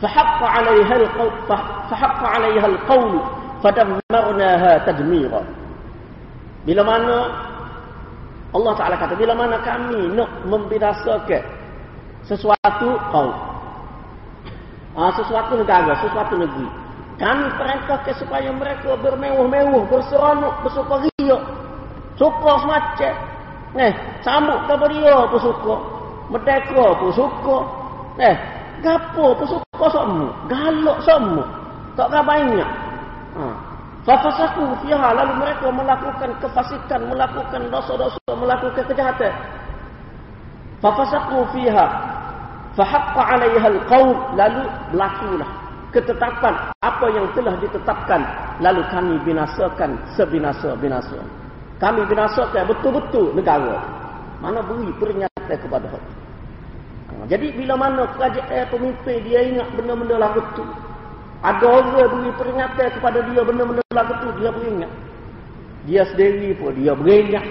fa 0.03 0.09
'alayha 0.51 0.95
al-qawl 0.99 1.31
fa 1.47 1.95
'alayha 2.11 2.67
al-qawl 2.67 3.23
fadammarnaha 3.63 4.83
tadmiran 4.83 5.64
bila 6.65 6.81
mana 6.81 7.17
Allah 8.51 8.73
Taala 8.73 8.97
kata 8.97 9.13
bila 9.13 9.37
mana 9.37 9.61
kami 9.61 10.17
nak 10.17 10.29
membinasakan 10.49 11.43
sesuatu 12.25 12.89
kaum 13.13 13.35
ah 14.97 15.11
sesuatu 15.13 15.59
negara 15.61 15.93
sesuatu 16.01 16.35
negeri. 16.39 16.67
Kami 17.15 17.47
perintahkan 17.55 18.15
supaya 18.19 18.51
mereka 18.51 18.91
bermewah-mewah 18.99 19.87
berseronok 19.87 20.67
bersukaria. 20.67 21.37
Suka 22.19 22.51
semacam. 22.59 23.13
Eh 23.75 23.91
sambut 24.19 24.59
kepada 24.67 24.91
dia 24.91 25.15
pun 25.31 25.39
suka. 25.39 25.75
Merdeka 26.27 26.85
pun 26.99 27.11
suka. 27.15 27.57
Eh 28.19 28.35
gapo 28.83 29.31
pun 29.35 29.47
suka 29.47 29.85
semua. 29.95 30.29
Galak 30.51 30.97
semua. 31.07 31.43
Tak 31.95 32.11
kau 32.11 32.23
banyak 32.27 32.67
ha 32.67 32.84
fafasaku 34.05 34.63
fiha 34.85 35.09
lalu 35.17 35.33
mereka 35.41 35.67
melakukan 35.73 36.31
kefasikan 36.39 37.01
melakukan 37.09 37.61
dosa-dosa 37.73 38.21
melakukan 38.31 38.85
kejahatan. 38.85 39.33
Fafasaku 40.79 41.41
fiha 41.57 41.85
fahaqqa 42.77 43.21
'alaiha 43.25 43.67
alqaul 43.73 44.13
lalu 44.37 44.63
berlakulah 44.93 45.49
ketetapan 45.91 46.53
apa 46.85 47.05
yang 47.11 47.25
telah 47.33 47.55
ditetapkan. 47.57 48.21
Lalu 48.61 48.81
kami 48.93 49.15
binasakan 49.25 49.99
sebinasa-binasa. 50.15 51.19
Kami 51.81 52.07
binasakan 52.07 52.63
betul-betul 52.71 53.35
negara. 53.35 53.83
Mana 54.39 54.63
beri 54.63 54.91
peringatan 54.95 55.57
kepada 55.59 55.87
hati 55.91 56.25
jadi 57.25 57.47
bila 57.57 57.73
mana 57.79 58.05
kerajaan 58.13 58.69
pemimpin 58.69 59.17
dia 59.25 59.39
ingat 59.41 59.67
benda-benda 59.73 60.15
lagu 60.21 60.41
tu. 60.53 60.61
Ada 61.45 61.65
orang 61.69 62.09
beri 62.09 62.31
peringatan 62.41 62.87
kepada 62.97 63.21
dia 63.29 63.41
benda-benda 63.45 63.85
lagu 63.93 64.13
tu. 64.17 64.29
Dia 64.41 64.49
beringat. 64.49 64.91
Dia 65.85 66.01
sendiri 66.09 66.57
pun 66.57 66.73
dia 66.73 66.97
beringat. 66.97 67.45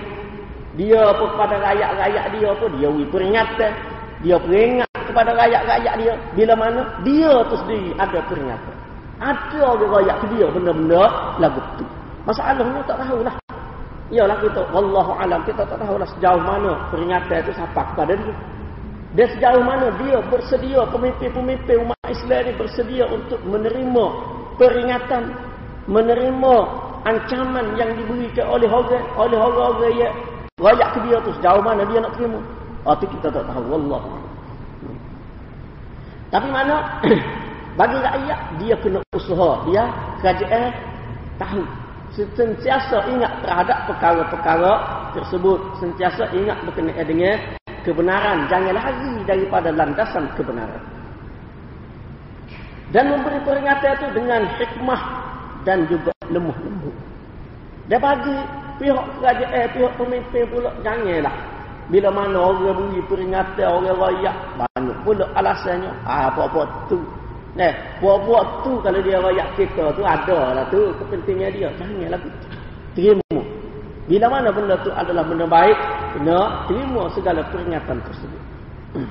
Dia 0.74 1.14
pun 1.14 1.30
kepada 1.38 1.62
rakyat-rakyat 1.62 2.24
dia 2.34 2.50
pun 2.58 2.70
dia 2.74 2.88
beri 2.90 3.06
peringatan. 3.06 3.72
Dia 4.26 4.36
peringat 4.42 4.90
kepada 5.06 5.30
rakyat-rakyat 5.38 5.94
dia. 6.02 6.12
Bila 6.34 6.52
mana 6.58 6.80
dia 7.06 7.32
tu 7.46 7.54
sendiri 7.62 7.94
ada 7.94 8.18
peringatan. 8.26 8.74
Ada 9.22 9.60
orang 9.62 9.90
rakyat 10.02 10.16
dia 10.34 10.46
benda-benda 10.50 11.02
lagu 11.38 11.62
tu. 11.78 11.86
Masalahnya 12.26 12.82
tak 12.90 12.98
tahulah. 12.98 13.34
Yalah 14.10 14.36
kita. 14.42 14.62
Wallahu 14.74 15.14
alam 15.22 15.38
kita 15.46 15.62
tak 15.62 15.78
tahulah 15.78 16.08
sejauh 16.18 16.42
mana 16.42 16.74
peringatan 16.90 17.46
itu 17.46 17.52
sampai 17.54 17.86
kepada 17.94 18.18
dia. 18.18 18.34
Dan 19.14 19.26
sejauh 19.30 19.62
mana 19.62 19.94
dia 20.02 20.18
bersedia, 20.26 20.82
pemimpin-pemimpin 20.90 21.86
umat 21.86 21.98
Islam 22.10 22.50
ini 22.50 22.52
bersedia 22.58 23.06
untuk 23.06 23.38
menerima 23.46 24.04
peringatan, 24.58 25.30
menerima 25.86 26.54
ancaman 27.06 27.78
yang 27.78 27.94
diberikan 27.94 28.50
oleh 28.50 28.66
orang, 28.66 29.06
oleh 29.14 29.38
orang-orang 29.38 29.94
yang 30.02 30.14
rakyat 30.58 30.88
ke 30.94 30.98
dia 31.06 31.16
tu 31.22 31.30
sejauh 31.38 31.62
mana 31.62 31.86
dia 31.86 31.98
nak 32.02 32.12
terima. 32.18 32.40
Oh, 32.84 32.94
itu 32.98 33.06
kita 33.16 33.30
tak 33.30 33.44
tahu. 33.46 33.62
Wallah. 33.70 34.02
Tapi 36.34 36.48
mana 36.50 36.76
bagi 37.78 37.98
rakyat 38.02 38.40
dia 38.58 38.74
kena 38.82 38.98
usaha, 39.14 39.62
dia 39.70 39.82
kerajaan 40.18 40.74
tahu 41.38 41.62
sentiasa 42.14 43.10
ingat 43.10 43.42
terhadap 43.42 43.78
perkara-perkara 43.90 44.72
tersebut 45.18 45.58
sentiasa 45.82 46.30
ingat 46.34 46.62
berkenaan 46.62 47.06
dengan 47.06 47.38
kebenaran 47.84 48.48
jangan 48.50 48.74
lari 48.74 49.14
daripada 49.28 49.68
landasan 49.70 50.24
kebenaran 50.34 50.82
dan 52.90 53.12
memberi 53.12 53.38
peringatan 53.44 53.90
itu 53.96 54.06
dengan 54.16 54.42
hikmah 54.58 55.02
dan 55.68 55.78
juga 55.88 56.12
lemah 56.32 56.56
lembut 56.64 56.96
dia 57.86 58.00
bagi 58.00 58.36
pihak 58.80 59.06
kerajaan 59.20 59.54
eh, 59.54 59.68
pihak 59.70 59.92
pemimpin 60.00 60.44
pula 60.48 60.72
janganlah 60.82 61.34
bila 61.92 62.08
mana 62.08 62.38
orang 62.40 62.64
beri 62.64 63.00
peringatan 63.06 63.68
orang 63.68 63.96
rakyat 64.00 64.36
banyak 64.56 64.98
pula 65.04 65.24
alasannya 65.36 65.90
ah, 66.08 66.32
apa-apa 66.32 66.64
tu 66.88 66.98
Nah, 67.54 67.70
buat-buat 68.02 68.66
tu 68.66 68.82
kalau 68.82 68.98
dia 68.98 69.22
rakyat 69.22 69.48
kita 69.54 69.94
tu 69.94 70.02
ada 70.02 70.58
lah 70.58 70.66
tu 70.74 70.90
kepentingan 70.98 71.54
dia. 71.54 71.70
Janganlah 71.78 72.18
tu. 72.18 72.30
Terima. 72.98 73.40
Bila 74.10 74.26
mana 74.26 74.50
benda 74.50 74.74
tu 74.82 74.90
adalah 74.90 75.22
benda 75.22 75.46
baik, 75.46 75.78
kena 76.14 76.70
terima 76.70 77.10
segala 77.12 77.42
peringatan 77.50 77.98
tersebut. 78.06 78.42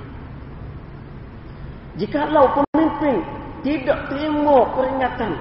Jikalau 2.00 2.46
pemimpin 2.58 3.22
tidak 3.62 4.00
terima 4.10 4.66
peringatan, 4.74 5.32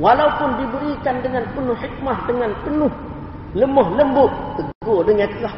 walaupun 0.00 0.50
diberikan 0.64 1.22
dengan 1.22 1.44
penuh 1.52 1.76
hikmah, 1.76 2.18
dengan 2.26 2.50
penuh 2.64 2.92
lemah 3.54 3.88
lembut, 3.94 4.32
tegur 4.56 5.04
dengan 5.04 5.28
kerah, 5.36 5.56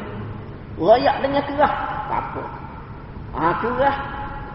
rakyat 0.76 1.16
dengan 1.24 1.42
kerah, 1.46 1.72
tak 2.10 2.20
apa. 2.20 2.44
Ha, 3.38 3.44
kerah, 3.62 3.96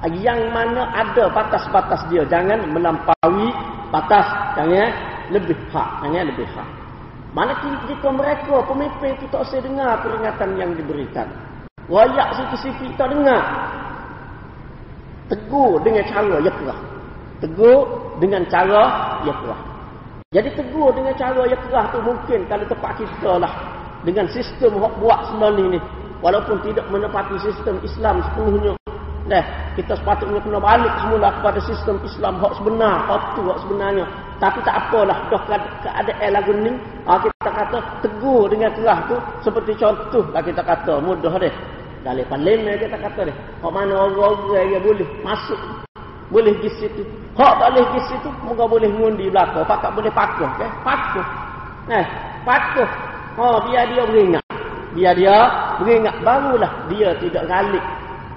Yang 0.03 0.51
mana 0.51 0.91
ada 0.91 1.31
batas-batas 1.31 2.03
dia. 2.11 2.27
Jangan 2.27 2.75
melampaui 2.75 3.47
batas. 3.87 4.27
Jangan 4.59 4.91
lebih 5.31 5.55
hak. 5.71 5.89
Jangan 6.03 6.23
lebih 6.27 6.43
hak. 6.51 6.82
Mana 7.33 7.57
kita 7.57 8.13
mereka, 8.13 8.61
pemimpin 8.69 9.17
kita 9.17 9.41
usah 9.41 9.57
dengar 9.57 10.05
peringatan 10.05 10.53
yang 10.53 10.77
diberikan. 10.77 11.25
Wayak 11.89 12.37
sikit-sikit 12.37 12.93
kita 12.93 13.09
dengar. 13.09 13.41
Tegur 15.33 15.81
dengan 15.81 16.05
cara 16.05 16.37
yang 16.37 16.55
kerah. 16.61 16.79
Tegur 17.41 17.79
dengan 18.21 18.45
cara 18.45 18.83
yang 19.25 19.37
kerah. 19.41 19.61
Jadi 20.29 20.49
tegur 20.53 20.93
dengan 20.93 21.13
cara 21.17 21.41
yang 21.49 21.61
kerah 21.65 21.85
tu 21.89 21.99
mungkin 22.05 22.39
kalau 22.45 22.65
tempat 22.69 22.91
kita 23.01 23.31
lah. 23.41 23.53
Dengan 24.05 24.29
sistem 24.29 24.77
yang 24.77 24.93
buat 25.01 25.19
sebenarnya 25.33 25.63
ni 25.73 25.79
walaupun 26.21 26.61
tidak 26.61 26.85
menepati 26.93 27.35
sistem 27.41 27.81
Islam 27.81 28.21
sepenuhnya. 28.29 28.77
Dah, 29.23 29.71
kita 29.79 29.95
sepatutnya 29.95 30.43
kena 30.43 30.59
balik 30.59 30.91
semula 30.99 31.31
kepada 31.39 31.59
sistem 31.63 31.95
Islam 32.03 32.43
hak 32.43 32.59
sebenar, 32.59 33.07
hak 33.07 33.21
tu 33.39 33.41
hak 33.47 33.59
sebenarnya. 33.63 34.05
Tapi 34.43 34.59
tak 34.67 34.75
apalah, 34.75 35.15
dah 35.31 35.41
keadaan 35.79 36.29
lagu 36.35 36.51
ni, 36.51 36.75
ha, 37.07 37.15
kita 37.23 37.47
kata 37.47 37.77
tegur 38.03 38.51
dengan 38.51 38.75
keras 38.75 38.99
tu 39.07 39.15
seperti 39.47 39.79
contoh 39.79 40.27
lah 40.35 40.43
kita 40.43 40.59
kata, 40.59 40.99
mudah 40.99 41.39
deh. 41.39 41.53
Dalam 42.03 42.27
parlimen 42.27 42.75
kita 42.75 42.99
kata 42.99 43.31
deh, 43.31 43.35
hak 43.63 43.71
mana 43.71 43.95
orang-orang 43.95 44.75
yang 44.75 44.83
boleh 44.83 45.07
masuk 45.23 45.59
boleh 46.27 46.53
di 46.59 46.69
situ. 46.75 47.07
Hak 47.39 47.63
tak 47.63 47.69
boleh 47.71 47.85
di 47.95 48.01
situ, 48.11 48.29
moga 48.43 48.67
boleh 48.67 48.89
ngundi 48.91 49.31
belaka, 49.31 49.63
pakak 49.63 49.95
boleh 49.95 50.11
pakuh, 50.11 50.51
ke? 50.59 50.67
Pakuh. 50.83 51.25
Nah, 51.87 52.05
pakuh. 52.43 52.89
Oh, 53.39 53.57
biar 53.71 53.87
dia 53.87 54.03
beringat. 54.03 54.43
Biar 54.91 55.15
dia 55.15 55.37
beringat 55.79 56.15
barulah 56.21 56.69
dia 56.91 57.15
tidak 57.17 57.47
galik 57.49 57.81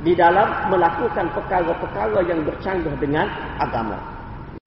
di 0.07 0.15
dalam 0.15 0.71
melakukan 0.71 1.27
perkara-perkara 1.35 2.23
yang 2.31 2.47
bercanggah 2.47 2.95
dengan 3.03 3.27
agama. 3.59 3.99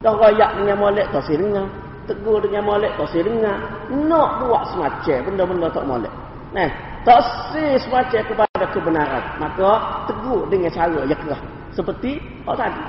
Dah 0.03 0.11
rayak 0.19 0.59
dengan 0.59 0.75
molek 0.83 1.07
tak 1.15 1.23
si 1.23 1.39
dengar. 1.39 1.63
Tegur 2.03 2.43
dengan 2.43 2.67
molek 2.67 2.91
tak 2.99 3.07
si 3.15 3.23
dengar. 3.23 3.55
Nak 3.87 4.29
buat 4.43 4.63
semacam 4.75 5.19
benda-benda 5.31 5.67
tak 5.71 5.87
molek. 5.87 6.13
Nah, 6.51 6.67
tak 7.07 7.23
si 7.55 7.63
semacam 7.87 8.21
kepada 8.27 8.65
kebenaran. 8.75 9.23
Maka 9.39 9.71
tegur 10.11 10.43
dengan 10.51 10.71
cara 10.75 11.07
yang 11.07 11.19
kerah. 11.23 11.41
Seperti 11.71 12.19
oh 12.43 12.55
tadi. 12.59 12.83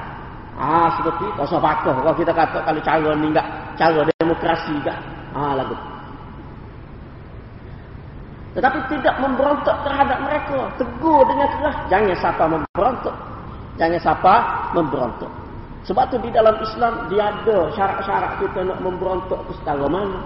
Ah, 0.59 0.91
seperti 0.99 1.31
tak 1.39 1.47
usah 1.47 1.63
pakah. 1.63 1.97
Kalau 2.03 2.17
kita 2.19 2.33
kata 2.35 2.59
kalau 2.67 2.81
cara 2.83 3.11
ni 3.15 3.27
enggak 3.31 3.47
cara 3.79 4.01
demokrasi 4.19 4.75
enggak. 4.75 4.99
Ah, 5.39 5.55
lagu. 5.55 5.89
Tetapi 8.51 8.79
tidak 8.91 9.15
memberontak 9.23 9.77
terhadap 9.87 10.19
mereka. 10.27 10.59
Tegur 10.75 11.23
dengan 11.31 11.49
keras. 11.59 11.77
Jangan 11.87 12.15
siapa 12.19 12.45
memberontak. 12.51 13.17
Jangan 13.79 14.01
siapa 14.03 14.35
memberontak. 14.75 15.33
Sebab 15.87 16.05
tu 16.13 16.17
di 16.21 16.31
dalam 16.35 16.53
Islam 16.61 17.09
dia 17.09 17.33
ada 17.33 17.73
syarat-syarat 17.73 18.33
kita 18.43 18.61
nak 18.69 18.79
memberontak 18.85 19.41
ke 19.49 19.53
setara 19.57 19.87
mana. 19.89 20.19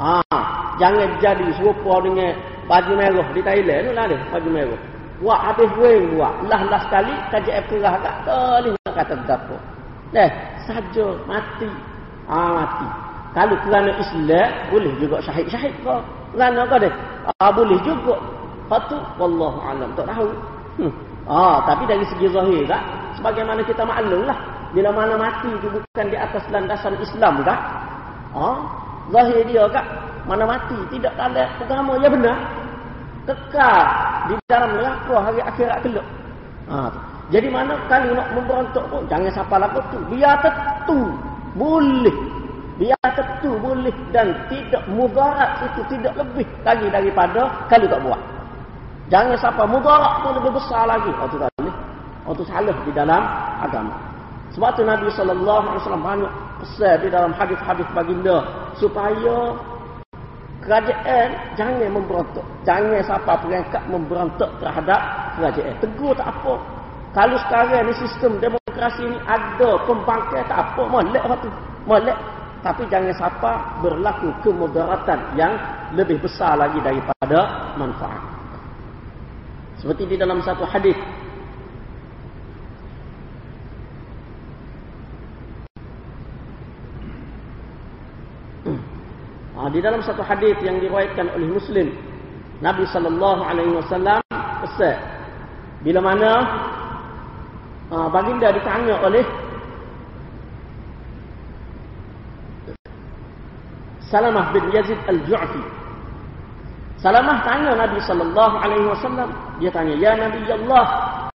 Ah, 0.00 0.74
jangan 0.80 1.06
jadi 1.20 1.46
serupa 1.60 2.02
dengan 2.02 2.34
baju 2.66 2.92
merah 2.96 3.28
di 3.36 3.40
Thailand 3.44 3.94
lah 3.94 4.04
dia, 4.08 4.18
baju 4.32 4.48
merah. 4.50 4.80
Buat 5.22 5.38
habis 5.38 5.70
weng 5.78 6.18
buat. 6.18 6.34
Lah-lah 6.50 6.80
sekali 6.88 7.14
kajian 7.30 7.62
kerah 7.70 7.94
kat 8.02 8.14
boleh 8.26 8.74
nak 8.74 8.94
kata 8.98 9.14
apa. 9.22 9.56
Dah, 10.10 10.30
saja 10.66 11.06
mati. 11.30 11.70
Ah, 12.26 12.50
mati. 12.58 12.88
Kalau 13.32 13.56
kerana 13.62 13.92
Islam 13.96 14.48
boleh 14.74 14.92
juga 14.98 15.16
syahid-syahid 15.22 15.72
kau. 15.86 16.02
Kerana 16.32 16.64
kau 16.66 16.80
deh. 16.80 16.92
Ah 17.40 17.50
boleh 17.52 17.78
juga. 17.84 18.16
Patu 18.66 18.96
wallahu 19.20 19.58
alam 19.62 19.92
tak 19.92 20.08
tahu. 20.08 20.28
Hmm. 20.80 20.92
Ah 21.28 21.60
tapi 21.68 21.84
dari 21.84 22.02
segi 22.08 22.26
zahir 22.32 22.64
tak 22.66 22.82
sebagaimana 23.20 23.60
kita 23.62 23.84
maklumlah 23.84 24.34
bila 24.72 24.90
mana 24.90 25.14
mati 25.20 25.52
itu 25.52 25.68
bukan 25.68 26.06
di 26.08 26.16
atas 26.16 26.42
landasan 26.48 26.96
Islam 26.98 27.44
tak? 27.44 27.60
Ah 28.32 28.58
zahir 29.12 29.44
dia 29.46 29.68
tak 29.70 29.86
mana 30.24 30.48
mati 30.48 30.78
tidak 30.88 31.12
ada 31.20 31.46
agama 31.60 32.00
ya 32.00 32.08
benar 32.08 32.38
kekal 33.22 33.84
di 34.26 34.34
dalam 34.50 34.70
neraka 34.74 35.16
hari 35.20 35.40
akhirat 35.44 35.78
kelak. 35.84 36.06
Ah 36.66 36.90
jadi 37.30 37.48
mana 37.52 37.76
kali 37.86 38.08
nak 38.16 38.28
memberontak 38.34 38.84
pun 38.90 39.04
jangan 39.06 39.30
siapa 39.30 39.54
laku 39.60 39.78
tu 39.92 39.98
biar 40.10 40.36
tentu 40.42 41.00
boleh 41.54 42.16
dia 42.82 42.98
tentu 43.14 43.54
boleh 43.62 43.94
dan 44.10 44.34
tidak 44.50 44.82
mudarat 44.90 45.62
itu 45.70 45.86
tidak 45.94 46.18
lebih 46.18 46.42
lagi 46.66 46.90
daripada 46.90 47.46
kalau 47.70 47.86
tak 47.86 48.00
buat. 48.02 48.20
Jangan 49.06 49.38
siapa 49.38 49.62
mudarat 49.70 50.12
itu 50.18 50.28
lebih 50.42 50.52
besar 50.58 50.82
lagi. 50.90 51.10
Oh 51.14 51.30
tu 51.30 51.38
boleh. 51.38 51.74
Oh 52.26 52.34
tu 52.34 52.42
salah 52.42 52.74
di 52.82 52.90
dalam 52.90 53.22
agama. 53.62 53.94
Sebab 54.50 54.74
tu 54.74 54.82
Nabi 54.82 55.06
sallallahu 55.14 55.62
alaihi 55.62 55.80
wasallam 55.86 56.02
banyak 56.02 56.32
pesan 56.58 56.96
di 57.06 57.08
dalam 57.08 57.32
hadis-hadis 57.38 57.86
baginda 57.94 58.36
supaya 58.74 59.54
kerajaan 60.66 61.28
jangan 61.54 61.86
memberontak. 61.86 62.46
Jangan 62.66 62.98
siapa 63.06 63.32
perangkat 63.46 63.82
memberontak 63.86 64.50
terhadap 64.58 65.00
kerajaan. 65.38 65.74
Tegur 65.78 66.18
tak 66.18 66.34
apa. 66.34 66.54
Kalau 67.14 67.36
sekarang 67.46 67.86
ni 67.86 67.94
sistem 67.94 68.42
demokrasi 68.42 69.06
ni 69.06 69.18
ada 69.30 69.70
pembangkang 69.86 70.42
tak 70.50 70.58
apa. 70.66 70.82
Molek 70.90 71.22
tu. 71.46 71.50
Molek 71.86 72.18
tapi 72.62 72.86
jangan 72.86 73.10
siapa 73.10 73.82
berlaku 73.82 74.30
kemudaratan 74.46 75.18
yang 75.34 75.50
lebih 75.98 76.22
besar 76.22 76.54
lagi 76.54 76.78
daripada 76.78 77.74
manfaat. 77.74 78.22
Seperti 79.82 80.14
di 80.14 80.16
dalam 80.16 80.38
satu 80.46 80.62
hadis 80.62 80.94
ah, 89.58 89.66
di 89.66 89.82
dalam 89.82 89.98
satu 90.06 90.22
hadis 90.22 90.54
yang 90.62 90.78
diriwayatkan 90.78 91.34
oleh 91.34 91.50
Muslim 91.50 91.90
Nabi 92.62 92.86
sallallahu 92.94 93.42
alaihi 93.42 93.74
wasallam 93.74 94.22
pesan 94.62 95.02
bila 95.82 95.98
mana 95.98 96.30
ah, 97.90 98.06
baginda 98.06 98.54
ditanya 98.54 99.02
oleh 99.02 99.26
Salamah 104.12 104.52
bin 104.52 104.68
Yazid 104.76 105.00
Al-Ju'fi. 105.08 105.62
Salamah 107.00 107.40
tanya 107.48 107.72
Nabi 107.80 107.98
sallallahu 108.04 108.56
alaihi 108.60 108.86
wasallam, 108.92 109.32
dia 109.56 109.72
tanya, 109.72 109.96
"Ya 109.96 110.12
Nabi 110.14 110.44
Allah, 110.52 110.86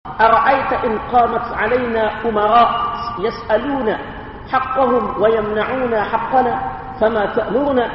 ara'aita 0.05 0.85
in 0.85 0.93
qamat 1.09 1.45
'alaina 1.57 2.21
umara 2.21 2.65
yas'aluna 3.19 3.97
haqqahum 4.45 5.17
wa 5.17 5.25
yamna'una 5.25 6.05
haqqana, 6.05 6.53
fama 7.01 7.33
ta'muruna?" 7.33 7.89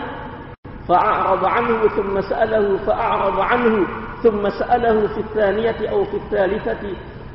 فأعرض 0.82 1.44
عنه 1.44 1.78
ثم 1.94 2.20
سأله 2.20 2.76
فأعرض 2.86 3.40
عنه 3.40 3.86
ثم 4.22 4.42
سأله 4.50 5.06
في 5.14 5.20
الثانية 5.20 5.78
أو 5.90 6.04
في 6.04 6.16
الثالثة 6.16 6.82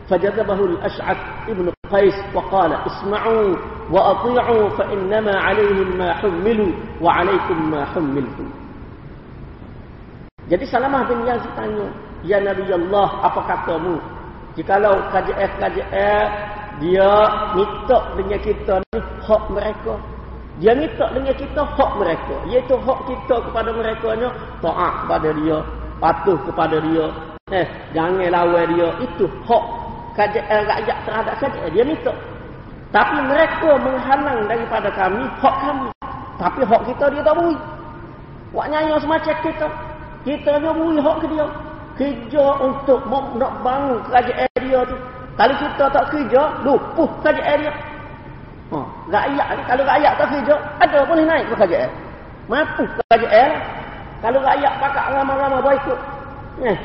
فجذبه 0.10 0.60
الأشعث 0.66 1.18
ابن 1.48 1.72
قيس 1.92 2.16
وقال 2.36 2.72
اسمعوا 2.74 3.56
وأطيعوا 3.93 4.69
فإنما 4.69 5.35
عليهم 5.39 5.89
ما 5.99 6.13
حملوا 6.15 6.73
وعليكم 7.01 7.59
ما 7.71 7.85
حملتم 7.85 8.49
Jadi 10.43 10.69
Salamah 10.69 11.07
bin 11.07 11.23
Yazid 11.23 11.49
tanya, 11.55 11.87
Ya 12.27 12.43
Nabi 12.43 12.67
Allah, 12.67 13.09
apa 13.25 13.41
katamu? 13.47 13.97
Jikalau 14.59 15.01
KJF-KJF 15.15 16.29
dia 16.83 17.13
minta 17.57 17.99
dengan 18.19 18.41
kita 18.43 18.75
ni 18.91 18.99
hak 19.01 19.43
mereka. 19.55 19.95
Dia 20.61 20.73
minta 20.77 21.07
dengan 21.15 21.35
kita 21.39 21.63
hak 21.63 21.91
mereka. 21.97 22.35
Iaitu 22.51 22.75
hak 22.75 23.01
kita 23.09 23.37
kepada 23.49 23.71
mereka 23.73 24.09
nya 24.19 24.29
taat 24.61 24.93
kepada 25.07 25.29
dia, 25.37 25.59
patuh 26.03 26.39
kepada 26.45 26.77
dia. 26.85 27.07
Eh, 27.55 27.67
jangan 27.97 28.29
lawan 28.29 28.67
dia. 28.77 28.89
Itu 29.05 29.25
hak 29.47 29.65
KJL 30.19 30.63
rakyat 30.69 30.99
terhadap 31.07 31.35
KJL. 31.41 31.71
Dia 31.71 31.85
minta. 31.87 32.13
tapi 32.88 33.18
mereka 33.28 33.76
menghalang 33.84 34.48
daripada 34.48 34.88
kami 34.96 35.28
hak 35.44 35.56
kami. 35.60 35.90
Tapi 36.40 36.62
hak 36.64 36.82
kita 36.88 37.06
dia 37.12 37.22
tak 37.26 37.36
beri. 37.36 37.58
Buat 38.56 38.68
nyanyi 38.72 38.96
semacam 39.04 39.36
kita. 39.44 39.68
Kita 40.24 40.52
ni 40.60 40.70
beri 40.72 40.98
hak 41.04 41.18
ke 41.20 41.28
dia. 41.36 41.48
Kerja 41.98 42.46
untuk 42.62 43.00
nak 43.10 43.54
bangun 43.66 44.00
kerajaan 44.08 44.48
dia 44.62 44.80
tu. 44.88 44.98
Kalau 45.38 45.56
kita 45.62 45.86
tak 45.94 46.06
kerja, 46.10 46.42
lupuh 46.66 47.10
kerajaan 47.22 47.58
dia. 47.62 47.74
Ha, 48.68 48.80
rakyat 49.08 49.48
ni, 49.56 49.62
kalau 49.64 49.84
rakyat 49.88 50.14
tak 50.20 50.28
kerja, 50.34 50.56
ada 50.84 51.00
boleh 51.08 51.24
naik 51.24 51.46
ke 51.48 51.54
kerajaan. 51.56 51.92
Mampu 52.50 52.84
kerajaan. 52.84 53.52
Kalau 54.18 54.40
rakyat 54.42 54.74
pakak 54.82 55.06
ramai-ramai 55.14 55.62
berikut. 55.62 56.00
Eh, 56.66 56.78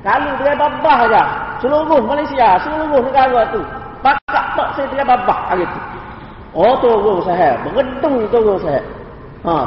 kalau 0.00 0.32
dia 0.40 0.56
babah 0.56 0.96
saja, 1.04 1.22
seluruh 1.60 2.00
Malaysia, 2.08 2.56
seluruh 2.64 3.04
negara 3.04 3.44
tu, 3.52 3.60
pakak 4.00 4.46
tak 4.56 4.68
saya 4.76 4.86
dia 4.92 5.04
babah 5.04 5.40
hari 5.52 5.64
tu. 5.64 5.80
Oh 6.50 6.74
turun 6.82 7.22
saya, 7.22 7.54
bergedung 7.62 8.26
turun 8.34 8.58
saya. 8.58 8.82
Ha. 9.46 9.64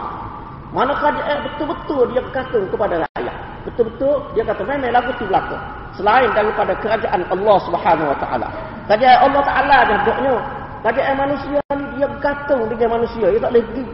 Mana 0.73 0.91
kerajaan 0.97 1.37
betul-betul 1.45 2.01
dia 2.11 2.21
berkata 2.21 2.59
kepada 2.67 2.95
rakyat. 3.05 3.35
Betul-betul 3.63 4.13
dia 4.35 4.43
kata 4.43 4.61
memang 4.65 4.91
lagu 4.91 5.09
tu 5.15 5.25
belaka. 5.29 5.57
Selain 5.93 6.27
daripada 6.33 6.73
kerajaan 6.81 7.21
Allah 7.29 7.57
Subhanahu 7.63 8.11
Wa 8.11 8.17
Taala. 8.17 8.47
Kerajaan 8.89 9.19
Allah 9.29 9.41
Ta'ala 9.45 9.77
dah 9.87 9.97
duknya. 10.03 10.35
Kerajaan 10.83 11.15
manusia 11.15 11.59
ni 11.79 11.85
dia 11.95 12.07
gantung 12.19 12.61
dengan 12.67 12.89
manusia. 12.99 13.25
Dia 13.31 13.39
tak 13.39 13.51
boleh 13.55 13.65
pergi. 13.71 13.85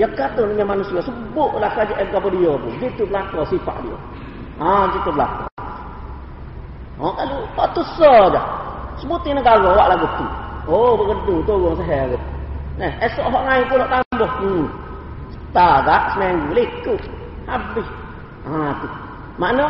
Dia 0.00 0.08
gantung 0.14 0.48
dengan 0.54 0.66
manusia. 0.72 0.98
Sebutlah 1.04 1.70
kerajaan 1.76 2.06
kepada 2.08 2.36
dia 2.38 2.52
pun. 2.56 2.72
Itu 2.80 3.04
belakang 3.04 3.46
sifat 3.52 3.76
dia. 3.84 3.98
Ha, 4.62 4.68
itu 4.94 5.10
belakang. 5.12 5.50
Ha, 6.96 7.04
kalau 7.12 7.38
tak 7.52 7.68
tusah 7.76 8.22
dah. 8.32 8.46
Sebutin 9.00 9.36
negara 9.36 9.64
awak 9.64 9.88
lagu 9.92 10.06
tu. 10.16 10.26
Oh, 10.66 10.98
bergedu 10.98 11.44
turun 11.46 11.78
sehari. 11.78 12.18
Nah, 12.76 12.92
esok 13.00 13.28
orang 13.30 13.44
lain 13.46 13.64
pun 13.70 13.78
nak 13.80 13.90
tambah. 13.92 14.32
Hmm. 14.42 14.64
Tak 15.54 15.76
tak 15.88 16.02
seminggu 16.12 16.52
lekuk. 16.52 17.00
Habis. 17.48 17.88
Ha 18.44 18.76
tu. 18.82 18.88
Mana 19.36 19.64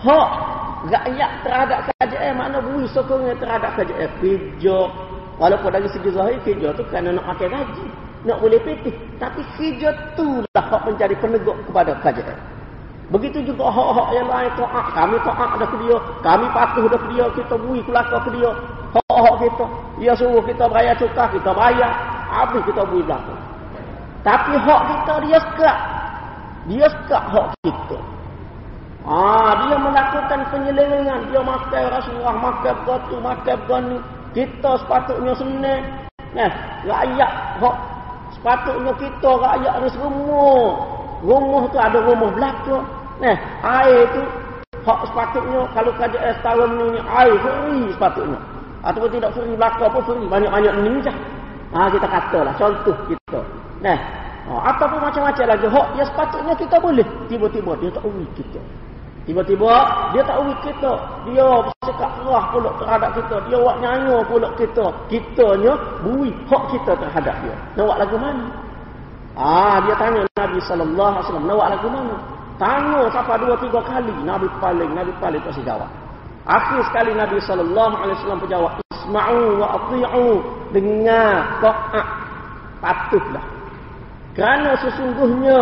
hak 0.00 0.28
rakyat 0.88 1.30
terhadap 1.44 1.78
kerajaan 1.92 2.32
mana 2.40 2.58
bui 2.64 2.88
sokongnya 2.88 3.36
terhadap 3.36 3.76
kerajaan 3.76 4.08
kerja 4.22 4.78
walaupun 5.36 5.70
dari 5.72 5.88
segi 5.92 6.10
zahir 6.12 6.40
kerja 6.40 6.72
tu 6.72 6.82
kerana 6.88 7.20
nak 7.20 7.36
makan 7.36 7.52
gaji 7.52 7.86
nak 8.24 8.40
boleh 8.40 8.60
petih 8.64 8.96
tapi 9.20 9.44
kerja 9.60 9.92
tu 10.16 10.40
lah 10.56 10.64
hak 10.72 10.88
menjadi 10.88 11.14
penegak 11.20 11.58
kepada 11.68 11.92
kerajaan 12.00 12.38
begitu 13.10 13.38
juga 13.42 13.66
hak-hak 13.70 14.08
yang 14.14 14.28
lain 14.30 14.50
taat 14.54 14.86
kami 14.94 15.16
taat 15.26 15.50
dah 15.58 15.68
ke 15.68 15.76
dia 15.82 15.96
kami 16.22 16.46
patuh 16.54 16.84
dah 16.86 16.98
ke 16.98 17.08
dia 17.14 17.26
kita 17.34 17.54
bui 17.58 17.80
kelakar 17.82 18.20
ke 18.22 18.30
dia 18.38 18.50
hak-hak 18.94 19.34
kita 19.42 19.66
dia 19.98 20.12
suruh 20.14 20.44
kita 20.46 20.64
bayar 20.70 20.94
cukai 20.94 21.28
kita 21.34 21.50
bayar 21.50 21.92
habis 22.30 22.62
kita 22.62 22.82
bui 22.86 23.02
belakang 23.02 23.40
tapi 24.22 24.52
hak 24.54 24.80
kita 24.94 25.14
dia 25.26 25.38
sekat 25.42 25.76
dia 26.70 26.86
sekat 26.86 27.22
hak 27.34 27.46
kita 27.66 27.98
Ah, 29.00 29.56
dia 29.64 29.80
melakukan 29.80 30.40
penyelewengan. 30.52 31.32
Dia 31.32 31.40
makan 31.40 31.84
rasuah, 31.88 32.34
makan 32.36 32.76
batu, 32.84 33.16
makan 33.16 33.58
bani. 33.64 33.98
Kita 34.36 34.76
sepatutnya 34.84 35.32
senang. 35.40 35.82
Nah, 36.36 36.50
rakyat 36.86 37.32
hok 37.58 37.76
sepatutnya 38.36 38.92
kita 39.00 39.30
rakyat 39.40 39.74
ni 39.82 39.88
semua. 39.96 40.54
Rumah 41.24 41.62
tu 41.72 41.78
ada 41.80 41.98
rumah 42.04 42.30
belakang. 42.36 42.84
Nah, 43.20 43.36
air 43.84 44.08
tu 44.16 44.22
hok 44.80 45.00
sepatutnya 45.12 45.60
kalau 45.76 45.92
kerajaan 46.00 46.32
setahun 46.40 46.68
ni 46.72 47.00
air 47.04 47.34
free 47.40 47.86
sepatutnya. 47.92 48.38
Ataupun 48.80 49.10
tidak 49.12 49.30
free 49.36 49.56
belakang 49.56 49.92
pun 49.92 50.02
free. 50.08 50.26
Banyak-banyak 50.26 50.74
ni. 50.80 50.92
Ah, 51.70 51.86
kita 51.92 52.06
katalah 52.08 52.54
contoh 52.56 52.96
kita. 53.06 53.40
Nah, 53.84 53.96
Ha, 54.50 54.72
ataupun 54.72 54.98
macam-macam 54.98 55.44
lagi. 55.46 55.66
Hak 55.68 55.86
yang 55.94 56.08
sepatutnya 56.08 56.54
kita 56.56 56.76
boleh. 56.80 57.06
Tiba-tiba 57.28 57.70
dia 57.78 57.90
tak 57.92 58.02
uri 58.02 58.26
kita. 58.34 58.60
Tiba-tiba 59.28 59.70
dia 60.16 60.22
tak 60.24 60.36
uri 60.40 60.54
kita. 60.64 60.92
Dia 61.28 61.46
bersikap 61.62 62.10
kerah 62.18 62.44
pula 62.50 62.70
terhadap 62.80 63.10
kita. 63.14 63.36
Dia 63.46 63.56
buat 63.60 63.76
nyanyi 63.78 64.16
pula 64.26 64.48
kita. 64.56 64.84
Kitanya 65.12 65.72
bui 66.02 66.32
hak 66.48 66.62
kita 66.72 66.92
terhadap 66.96 67.34
dia. 67.44 67.56
Nak 67.76 67.84
buat 67.84 67.98
lagu 68.00 68.16
mana? 68.16 68.46
Ah, 69.38 69.78
dia 69.86 69.94
tanya 69.94 70.26
Nabi 70.34 70.58
sallallahu 70.66 71.10
alaihi 71.14 71.22
wasallam, 71.22 71.44
"Nak 71.46 71.54
buat 71.54 71.68
lagu 71.70 71.88
mana?" 71.88 72.16
Tanya 72.60 73.08
siapa 73.08 73.40
dua 73.40 73.56
tiga 73.56 73.80
kali, 73.80 74.12
Nabi 74.20 74.44
paling 74.60 74.92
Nabi 74.92 75.08
paling 75.16 75.40
tak 75.48 75.56
jawab. 75.64 75.88
Akhir 76.44 76.84
sekali 76.92 77.16
Nabi 77.16 77.40
sallallahu 77.40 77.94
alaihi 77.96 78.16
wasallam 78.20 78.40
berjawab, 78.44 78.72
"Isma'u 78.92 79.40
wa 79.56 79.66
athi'u." 79.80 80.28
Dengar, 80.76 81.34
taat, 81.64 82.06
patuhlah. 82.84 83.44
Kerana 84.36 84.76
sesungguhnya 84.76 85.58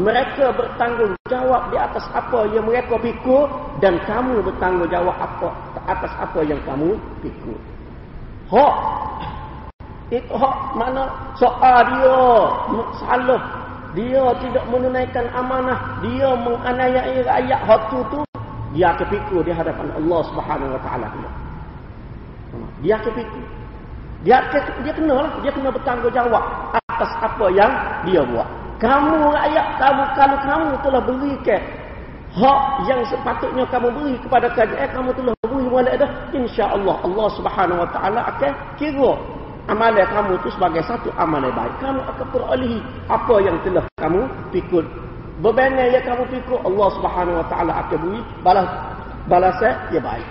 mereka 0.00 0.48
bertanggungjawab 0.56 1.62
di 1.70 1.76
atas 1.76 2.04
apa 2.16 2.48
yang 2.56 2.64
mereka 2.64 2.96
pikul 2.96 3.44
dan 3.84 4.00
kamu 4.08 4.40
bertanggungjawab 4.40 5.16
apa 5.20 5.48
atas 5.92 6.12
apa 6.16 6.40
yang 6.48 6.58
kamu 6.64 6.96
pikul. 7.20 7.58
Hak 8.48 8.74
itu 10.10 10.34
hak 10.34 10.56
mana 10.74 11.06
soal 11.38 11.86
dia 11.86 12.22
salah 12.98 13.42
dia 13.94 14.22
tidak 14.38 14.64
menunaikan 14.70 15.26
amanah. 15.34 15.98
Dia 16.04 16.30
menganiayai 16.38 17.26
rakyat 17.26 17.60
hak 17.66 17.82
tu. 17.90 18.22
Dia 18.70 18.94
pikul 18.94 19.42
di 19.42 19.50
hadapan 19.50 19.90
Allah 19.98 20.20
Subhanahu 20.30 20.74
wa 20.78 20.80
taala. 20.82 21.06
Dia 22.80 22.96
pikul 23.02 23.44
dia 24.20 24.38
dia 24.84 24.92
kena 24.94 25.14
lah. 25.26 25.32
Dia 25.42 25.50
kena 25.50 25.68
bertanggungjawab 25.72 26.44
atas 26.76 27.12
apa 27.18 27.46
yang 27.50 27.72
dia 28.06 28.22
buat. 28.22 28.46
Kamu 28.80 29.32
rakyat 29.32 29.66
kamu 29.76 30.04
kalau 30.16 30.38
kamu 30.40 30.70
telah 30.80 31.02
berikan 31.04 31.62
hak 32.30 32.62
yang 32.86 33.02
sepatutnya 33.10 33.66
kamu 33.68 33.90
beri 33.90 34.14
kepada 34.22 34.46
kerajaan 34.54 34.88
kamu 34.94 35.10
telah 35.18 35.34
beri 35.42 35.66
wala 35.66 35.92
dah 35.98 36.10
insya-Allah 36.30 36.96
Allah 37.02 37.28
Subhanahu 37.34 37.82
wa 37.82 37.88
taala 37.90 38.20
akan 38.30 38.52
kira 38.78 39.12
amalan 39.70 40.06
kamu 40.10 40.30
itu 40.42 40.48
sebagai 40.52 40.82
satu 40.84 41.08
amalan 41.14 41.54
baik. 41.54 41.74
Kamu 41.78 42.00
akan 42.02 42.26
perolehi 42.34 42.78
apa 43.06 43.34
yang 43.38 43.56
telah 43.62 43.84
kamu 43.96 44.22
pikul. 44.50 44.84
Beban 45.40 45.78
yang 45.78 46.04
kamu 46.04 46.26
pikul 46.28 46.58
Allah 46.66 46.88
Subhanahu 46.98 47.40
wa 47.40 47.46
taala 47.48 47.72
akan 47.86 47.96
beri 48.02 48.20
balas 48.42 48.68
balasan 49.30 49.74
yang 49.94 50.02
baik. 50.02 50.26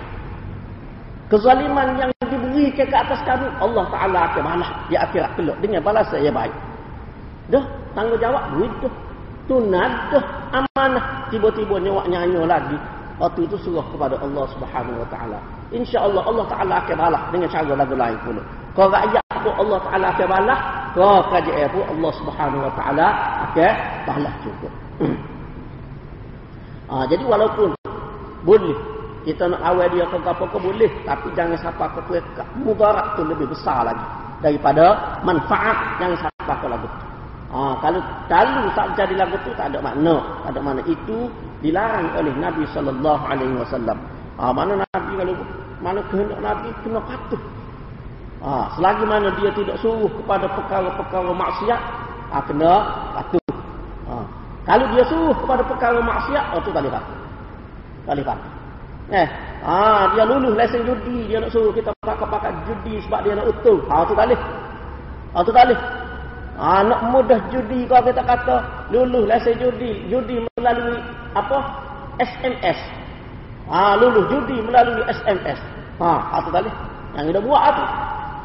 Kezaliman 1.29 1.93
yang 2.01 2.09
diberikan 2.25 2.89
ke 2.89 2.95
atas 2.97 3.21
kamu, 3.21 3.45
Allah 3.61 3.85
Ta'ala 3.93 4.19
akan 4.33 4.41
balas 4.41 4.69
di 4.89 4.97
akhirat 4.97 5.37
kelak 5.37 5.57
dengan 5.61 5.81
balasan 5.85 6.25
yang 6.25 6.33
baik. 6.33 6.55
Dah, 7.53 7.61
tanggungjawab 7.93 8.57
duit 8.57 8.73
tu. 8.81 8.89
Tunad 9.45 10.13
dah 10.13 10.25
amanah. 10.53 11.29
Tiba-tiba 11.29 11.77
nyawak 11.81 12.05
nyanyi 12.09 12.41
lagi. 12.49 12.77
Waktu 13.21 13.45
itu 13.45 13.61
suruh 13.61 13.85
kepada 13.93 14.17
Allah 14.21 14.45
Subhanahu 14.57 15.05
Wa 15.05 15.07
Ta'ala. 15.13 15.39
InsyaAllah 15.69 16.23
Allah 16.25 16.45
Ta'ala 16.49 16.73
akan 16.81 16.95
balas 16.97 17.23
dengan 17.29 17.49
cara 17.53 17.73
lagu 17.77 17.93
lain 17.93 18.17
pula. 18.25 18.41
Kau 18.73 18.89
rakyat 18.89 19.21
pun 19.43 19.53
Allah 19.55 19.79
Ta'ala 19.87 20.05
akan 20.15 20.27
balas. 20.27 20.59
Kau 20.97 21.21
kerajaan 21.29 21.67
pun 21.69 21.83
Allah 21.85 22.11
Subhanahu 22.17 22.61
Wa 22.65 22.73
Ta'ala 22.77 23.07
akan 23.49 23.73
balas 24.07 24.35
juga. 24.41 24.69
ha, 26.89 27.03
jadi 27.07 27.23
walaupun 27.23 27.69
boleh 28.43 28.77
kita 29.27 29.51
nak 29.51 29.61
awal 29.61 29.87
dia 29.91 30.07
ke 30.07 30.15
apa 30.15 30.45
ke 30.47 30.57
boleh 30.57 30.91
tapi 31.03 31.27
jangan 31.35 31.59
siapa 31.59 31.85
ke 31.91 32.01
ke 32.07 32.43
mudarat 32.63 33.19
tu 33.19 33.27
lebih 33.27 33.51
besar 33.51 33.83
lagi 33.83 34.05
daripada 34.39 35.19
manfaat 35.27 35.99
yang 35.99 36.15
siapa 36.15 36.53
ke 36.59 36.67
lagu 36.67 36.87
tu. 36.87 36.99
Ha, 37.49 37.81
kalau 37.81 37.97
kalau 38.29 38.69
tak 38.77 38.93
jadi 38.93 39.25
lagu 39.25 39.35
tu 39.41 39.49
tak 39.57 39.73
ada 39.73 39.81
makna. 39.81 40.21
Tak 40.45 40.53
ada 40.53 40.59
makna 40.61 40.81
itu 40.85 41.27
dilarang 41.65 42.07
oleh 42.15 42.33
Nabi 42.37 42.63
sallallahu 42.71 43.23
alaihi 43.25 43.55
wasallam. 43.57 43.97
Ha, 44.37 44.53
mana 44.53 44.85
Nabi 44.85 45.11
kalau 45.17 45.35
mana 45.81 45.99
kehendak 46.07 46.39
Nabi 46.39 46.69
kena 46.85 46.99
patuh. 47.03 47.41
Ha, 48.39 48.71
selagi 48.79 49.03
mana 49.03 49.35
dia 49.35 49.51
tidak 49.51 49.75
suruh 49.83 50.07
kepada 50.07 50.47
perkara-perkara 50.47 51.31
maksiat, 51.35 51.81
ha, 52.31 52.39
kena 52.47 52.71
patuh. 53.19 53.51
Ha, 54.07 54.13
kalau 54.63 54.85
dia 54.95 55.03
suruh 55.11 55.35
kepada 55.35 55.61
perkara 55.67 55.99
maksiat, 55.99 56.55
oh 56.55 56.59
tu 56.63 56.71
tak 56.71 56.87
boleh 56.87 56.93
patuh. 56.95 57.17
Tak 58.07 58.13
boleh 58.15 58.27
patuh. 58.31 58.51
Eh, 59.09 59.27
ah 59.65 60.13
dia 60.13 60.21
lulus 60.21 60.53
lesen 60.53 60.85
judi, 60.85 61.25
dia 61.25 61.41
nak 61.41 61.49
suruh 61.49 61.73
kita 61.73 61.89
pakai-pakai 62.05 62.53
judi 62.69 63.01
sebab 63.09 63.25
dia 63.25 63.33
nak 63.33 63.49
utuh. 63.49 63.81
Ah 63.89 64.05
tu 64.05 64.13
tak 64.13 64.29
boleh. 64.29 64.41
Ah 65.33 65.41
tu 65.41 65.51
tak 65.51 65.63
boleh. 65.65 65.79
Ah 66.61 66.79
nak 66.85 67.01
mudah 67.09 67.41
judi 67.49 67.89
kalau 67.89 68.05
kita 68.05 68.21
kata 68.21 68.55
lulus 68.93 69.25
lesen 69.25 69.57
judi, 69.57 70.05
judi 70.13 70.45
melalui 70.61 71.01
apa? 71.33 71.57
SMS. 72.21 72.77
Ah 73.65 73.97
lulus 73.97 74.29
judi 74.29 74.61
melalui 74.61 75.01
SMS. 75.09 75.57
Ah, 75.97 76.37
ah 76.37 76.39
tu 76.45 76.53
tak 76.53 76.63
boleh. 76.63 76.75
Yang 77.17 77.25
dia 77.33 77.41
buat 77.41 77.61
apa? 77.65 77.85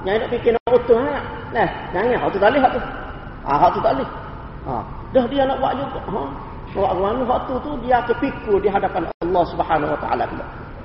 Yang 0.05 0.17
dia 0.21 0.29
fikir 0.37 0.51
nak 0.53 0.69
utuh 0.69 1.01
ha. 1.01 1.17
Nah, 1.57 1.69
jangan 1.97 2.21
ah 2.21 2.29
tu 2.29 2.38
tak 2.38 2.49
boleh 2.53 2.62
tu. 2.69 2.81
Ah 3.45 3.69
tu 3.73 3.81
tak 3.81 3.93
boleh. 3.97 4.09
Ah, 4.64 4.83
dah 5.12 5.25
dia 5.29 5.43
nak 5.49 5.57
buat 5.61 5.73
juga. 5.77 6.01
Ha. 6.12 6.22
Orang 6.74 6.99
mana 7.01 7.22
waktu 7.24 7.55
tu 7.62 7.70
dia 7.87 8.03
akan 8.03 8.16
pikul 8.18 8.59
di 8.59 8.68
hadapan 8.68 9.07
Allah 9.22 9.45
Subhanahu 9.49 9.95
Wa 9.95 10.01
Taala 10.03 10.24
pula. 10.26 10.45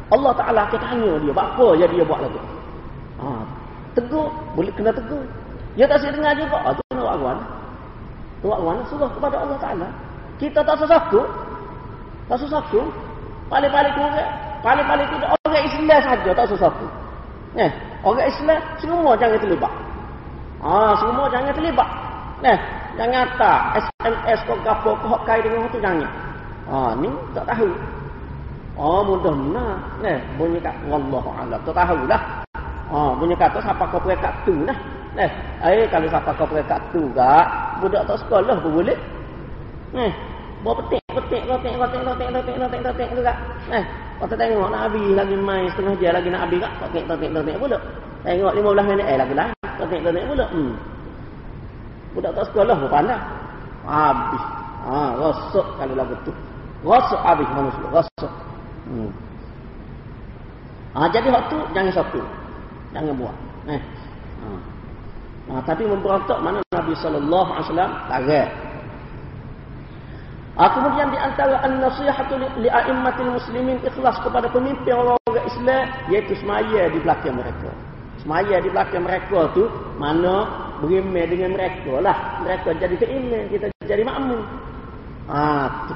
Allah 0.09 0.31
Taala 0.37 0.59
akan 0.69 0.79
tanya 0.79 1.11
dia, 1.17 1.33
apa 1.33 1.65
yang 1.75 1.89
dia 1.89 2.03
buat 2.05 2.19
lagu? 2.21 2.39
Ha, 3.19 3.27
tegur, 3.97 4.27
boleh 4.55 4.71
kena 4.77 4.91
tegur. 4.93 5.23
Dia 5.75 5.85
tak 5.89 5.99
sedar 6.03 6.15
dengar 6.15 6.33
juga. 6.39 6.57
Ah, 6.63 6.73
tu 6.77 6.81
nak 6.93 7.03
buat 7.03 7.17
mana? 7.19 7.43
Buat 8.39 8.59
mana? 8.63 8.81
Suruh 8.87 9.09
kepada 9.11 9.35
Allah 9.41 9.57
Taala. 9.59 9.87
Kita 10.39 10.59
tak 10.63 10.75
sesuatu. 10.79 11.19
Tak 12.31 12.37
sesuatu. 12.39 12.79
Paling-paling 13.51 13.91
tu 13.91 14.01
orang. 14.05 14.31
Paling-paling 14.63 15.07
tu 15.09 15.17
orang 15.19 15.63
Islam 15.65 15.99
saja 16.05 16.29
tak 16.31 16.47
sesuatu. 16.47 16.85
Eh, 17.57 17.71
orang 18.03 18.27
Islam 18.27 18.61
semua 18.79 19.11
jangan 19.19 19.39
terlibat. 19.39 19.73
Ah, 20.59 20.93
semua 20.99 21.25
jangan 21.31 21.51
terlibat. 21.55 21.89
Nah, 22.39 22.57
jangan 22.95 23.25
tak 23.35 23.61
SMS 23.83 24.39
kau 24.47 24.55
gapo 24.63 24.91
kau 25.03 25.19
kai 25.27 25.43
dengan 25.43 25.67
tu 25.71 25.79
jangan. 25.79 26.07
Ha 26.69 26.95
ni 26.99 27.09
tak 27.35 27.45
tahu. 27.51 27.69
Oh 28.79 29.03
mudah 29.03 29.35
mana. 29.35 29.65
Nah, 29.99 30.19
bunyi 30.39 30.59
kat 30.63 30.75
wallahu 30.87 31.31
alam. 31.35 31.59
Tak 31.67 31.75
tahu 31.75 31.99
dah. 32.07 32.21
Ha 32.91 32.99
bunyi 33.19 33.35
kata 33.35 33.59
siapa 33.59 33.83
kau 33.91 33.99
pergi 33.99 34.31
tu 34.47 34.53
dah. 34.63 34.77
Nah, 35.17 35.29
eh 35.67 35.87
kalau 35.91 36.07
siapa 36.07 36.31
kau 36.37 36.47
pergi 36.47 36.75
tu 36.95 37.01
gak, 37.11 37.45
budak 37.83 38.07
tak 38.07 38.17
sekolah 38.23 38.55
pun 38.61 38.71
boleh. 38.79 38.97
Eh, 39.97 40.11
bawa 40.61 40.85
petik, 40.85 41.01
petik, 41.17 41.41
petik, 41.49 41.73
petik, 41.75 42.01
petik, 42.05 42.27
petik, 42.29 42.55
petik, 42.61 42.81
petik 42.85 43.09
juga. 43.17 43.33
Eh, 43.73 43.83
Kata 44.19 44.35
tengok 44.35 44.67
Nabi 44.67 45.15
lagi 45.15 45.35
main 45.39 45.71
setengah 45.71 45.95
jam 46.03 46.11
lagi 46.11 46.27
nak 46.27 46.43
habis 46.43 46.59
kak. 46.59 46.73
Tok 46.91 47.07
tok 47.07 47.17
tok 47.23 47.55
pula. 47.55 47.77
Tengok 48.27 48.51
15 48.51 48.89
minit 48.91 49.05
eh 49.07 49.15
lagi. 49.15 49.33
Tok 49.79 49.87
tok 49.87 49.99
tok 50.03 50.27
pula. 50.27 50.45
Hmm. 50.51 50.73
Budak 52.11 52.31
tak 52.35 52.45
sekolah 52.51 52.75
pun 52.75 52.89
pandai. 52.91 53.19
Habis. 53.87 54.43
Ha, 54.79 55.15
rosak 55.15 55.67
kalau 55.79 55.93
lagu 55.95 56.15
tu. 56.27 56.33
Rosak 56.83 57.21
habis 57.23 57.47
manusia. 57.55 57.87
Rosak. 57.87 58.33
Hmm. 58.91 59.11
Ha, 60.99 61.07
jadi 61.15 61.27
waktu 61.31 61.57
jangan 61.71 61.93
satu. 61.95 62.19
Jangan 62.91 63.13
buat. 63.15 63.35
Eh. 63.71 63.81
Ha. 64.43 64.49
Ha, 65.49 65.53
tapi 65.63 65.87
memberontak 65.87 66.39
mana 66.43 66.59
Nabi 66.75 66.93
sallallahu 66.99 67.49
alaihi 67.55 67.65
wasallam 67.71 67.91
larang. 68.11 68.68
Ha, 70.59 70.67
kemudian 70.75 71.07
di 71.07 71.15
antara 71.15 71.63
an-nasihatu 71.63 72.35
li 72.59 72.67
a'immatil 72.67 73.31
muslimin 73.31 73.79
ikhlas 73.79 74.19
kepada 74.19 74.51
pemimpin 74.51 74.91
orang-orang 74.91 75.47
Islam 75.47 75.87
iaitu 76.11 76.35
semaya 76.35 76.91
di 76.91 76.99
belakang 76.99 77.39
mereka. 77.39 77.71
Semaya 78.19 78.59
di 78.59 78.67
belakang 78.67 79.07
mereka 79.07 79.47
tu 79.55 79.71
mana 79.95 80.51
berimeh 80.83 81.31
dengan 81.31 81.55
mereka 81.55 82.03
lah. 82.03 82.43
Mereka 82.43 82.75
jadi 82.75 82.91
keimam, 82.99 83.47
kita 83.47 83.71
jadi 83.87 84.03
makmum. 84.03 84.43
Tu. 85.87 85.95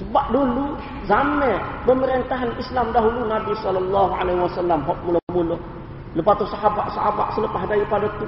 Sebab 0.00 0.24
dulu 0.32 0.80
zaman 1.04 1.60
pemerintahan 1.84 2.56
Islam 2.56 2.88
dahulu 2.96 3.28
Nabi 3.28 3.52
sallallahu 3.60 4.16
alaihi 4.16 4.40
wasallam 4.48 4.80
mula-mula. 5.04 5.60
Lepas 6.16 6.40
tu 6.40 6.48
sahabat-sahabat 6.48 7.36
selepas 7.36 7.68
daripada 7.68 8.08
tu 8.16 8.24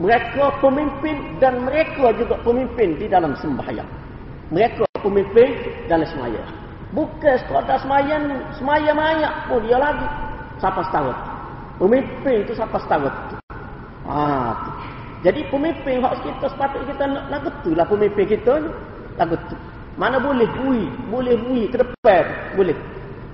mereka 0.00 0.56
pemimpin 0.64 1.36
dan 1.36 1.68
mereka 1.68 2.16
juga 2.16 2.40
pemimpin 2.40 2.96
di 2.96 3.12
dalam 3.12 3.36
sembahyang 3.36 4.04
mereka 4.52 4.84
pemimpin 5.00 5.56
dalam 5.88 6.04
semaya. 6.08 6.42
Bukan 6.92 7.34
sekadar 7.42 7.78
semaya 7.80 8.14
ni. 8.22 8.36
Semaya 8.60 8.90
mayak 8.92 9.34
pun 9.48 9.60
dia 9.64 9.78
lagi. 9.80 10.06
Siapa 10.60 10.80
setahun. 10.88 11.16
Pemimpin 11.80 12.36
itu 12.44 12.52
siapa 12.54 12.76
setahun. 12.84 13.12
Tu. 13.32 13.36
Jadi 15.24 15.40
pemimpin 15.48 16.04
hak 16.04 16.20
kita 16.20 16.46
sepatutnya 16.52 16.92
kita 16.92 17.04
nak 17.08 17.40
tu 17.64 17.72
lah 17.72 17.86
pemimpin 17.88 18.24
kita 18.28 18.52
ni. 18.60 18.70
Lagu 19.16 19.34
tu. 19.48 19.56
Mana 19.96 20.20
boleh 20.20 20.46
bui. 20.60 20.86
Boleh 21.08 21.34
bui 21.40 21.66
ke 21.72 21.80
depan. 21.80 22.22
Boleh. 22.54 22.76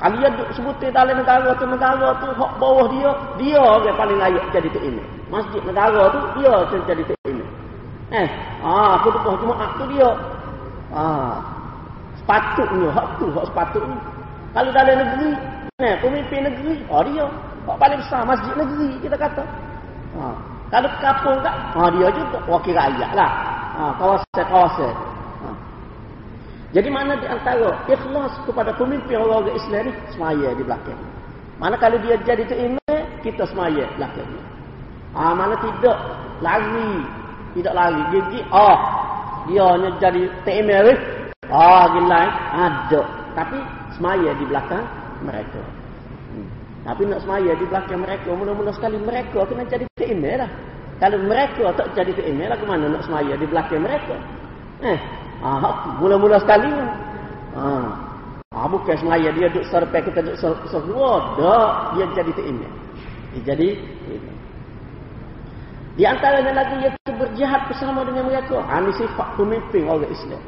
Kalau 0.01 0.17
dia 0.17 0.33
duduk 0.33 0.49
sebutin 0.57 0.97
dalam 0.97 1.13
negara 1.13 1.53
tu, 1.61 1.69
negara 1.69 2.17
tu, 2.25 2.33
hak 2.33 2.53
bawah 2.57 2.89
dia, 2.89 3.13
dia 3.37 3.61
yang 3.85 3.97
paling 4.01 4.17
layak 4.17 4.49
jadi 4.49 4.73
tu 4.73 4.81
ini. 4.81 5.03
Masjid 5.29 5.61
negara 5.61 6.09
tu, 6.09 6.41
dia 6.41 6.57
jadi 6.73 7.05
tu 7.05 7.13
ini. 7.29 7.45
Eh, 8.09 8.29
ah, 8.65 8.97
aku 8.97 9.13
tu 9.13 9.21
cuma 9.45 9.61
tu 9.77 9.85
dia. 9.93 10.09
Ha. 10.91 11.38
Sepatutnya 12.18 12.88
hak 12.91 13.09
tu 13.22 13.26
hak 13.30 13.45
sepatutnya. 13.51 13.99
Kalau 14.51 14.70
dalam 14.74 14.97
negeri, 14.99 15.30
nah, 15.78 15.95
pemimpin 16.03 16.41
negeri, 16.51 16.74
oh 16.91 17.03
dia. 17.07 17.26
Hak 17.70 17.76
paling 17.78 17.99
besar 18.03 18.26
masjid 18.26 18.55
negeri 18.59 18.88
kita 18.99 19.16
kata. 19.16 19.45
Ha. 20.18 20.26
Kalau 20.70 20.91
kapung 21.03 21.38
tak, 21.43 21.55
ha, 21.74 21.91
dia 21.91 22.09
juga 22.14 22.38
wakil 22.47 22.74
rakyat 22.74 23.11
lah. 23.14 23.30
Ha, 23.74 23.82
kawasan-kawasan. 23.99 24.95
Ha. 25.43 25.49
Jadi 26.74 26.88
mana 26.91 27.18
di 27.18 27.26
antara 27.26 27.74
ikhlas 27.91 28.34
kepada 28.47 28.70
pemimpin 28.78 29.18
orang-orang 29.18 29.59
Islam 29.59 29.91
ni 29.91 29.93
semaya 30.14 30.49
di 30.55 30.62
belakang. 30.62 31.01
Mana 31.59 31.74
kalau 31.74 31.99
dia 32.03 32.14
jadi 32.22 32.47
tu 32.47 32.55
imam, 32.55 32.99
kita 33.26 33.47
semaya 33.51 33.86
belakang. 33.99 34.30
Ha, 35.14 35.34
mana 35.34 35.59
tidak 35.59 35.99
lari, 36.38 37.03
tidak 37.59 37.74
lari 37.74 38.03
gigi, 38.14 38.41
oh 38.55 38.78
dia 39.49 39.64
hanya 39.64 39.91
jadi 40.03 40.22
TML 40.45 40.88
ah 41.49 41.84
gila 41.97 42.22
ada 42.53 43.03
tapi 43.32 43.59
semaya 43.97 44.30
di 44.36 44.45
belakang 44.45 44.84
mereka. 45.24 45.62
Hmm. 46.30 46.47
tapi 46.86 47.03
nak 47.05 47.20
semaya 47.26 47.53
di 47.59 47.64
belakang 47.66 48.01
mereka 48.01 48.30
mula-mula 48.32 48.70
sekali 48.72 48.97
mereka 49.01 49.45
kena 49.49 49.64
jadi 49.68 49.84
TML 49.99 50.36
lah. 50.45 50.51
Kalau 51.01 51.16
mereka 51.16 51.72
tak 51.76 51.88
jadi 51.97 52.12
TML 52.12 52.49
lah 52.53 52.59
ke 52.61 52.66
mana 52.68 52.84
nak 52.93 53.03
semaya 53.09 53.32
di 53.36 53.47
belakang 53.49 53.80
mereka? 53.80 54.16
Eh 54.84 54.99
ah 55.41 55.97
mula-mula 55.97 56.36
sekali 56.41 56.68
ah. 57.57 57.88
Ah 58.51 58.66
bukan 58.66 58.99
semaya 58.99 59.30
dia 59.30 59.47
duduk 59.47 59.64
serpek 59.70 60.11
kita 60.11 60.20
duduk 60.26 60.36
serpek 60.43 60.68
dia 61.97 62.05
jadi 62.18 62.30
TML 62.34 62.72
dia 63.30 63.41
jadi 63.55 63.68
di 65.99 66.07
antaranya 66.07 66.55
lagi 66.55 66.86
iaitu 66.86 67.11
berjihad 67.18 67.66
bersama 67.66 68.07
dengan 68.07 68.30
mereka. 68.30 68.62
Ha, 68.62 68.78
ini 68.78 68.95
sifat 68.95 69.28
pemimpin 69.34 69.91
orang 69.91 70.07
Islam. 70.07 70.43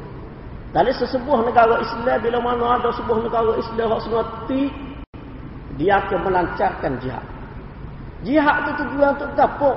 Dari 0.73 0.91
sesebuah 0.95 1.45
negara 1.45 1.77
Islam, 1.83 2.17
bila 2.23 2.39
mana 2.41 2.79
ada 2.79 2.89
sebuah 2.95 3.19
negara 3.21 3.51
Islam 3.59 3.87
yang 3.93 4.01
sengerti, 4.01 4.61
dia 5.77 6.01
akan 6.01 6.19
melancarkan 6.25 6.97
jihad. 7.03 7.25
Jihad 8.23 8.55
itu 8.63 8.71
tujuan 8.87 9.19
untuk 9.19 9.29
apa? 9.35 9.71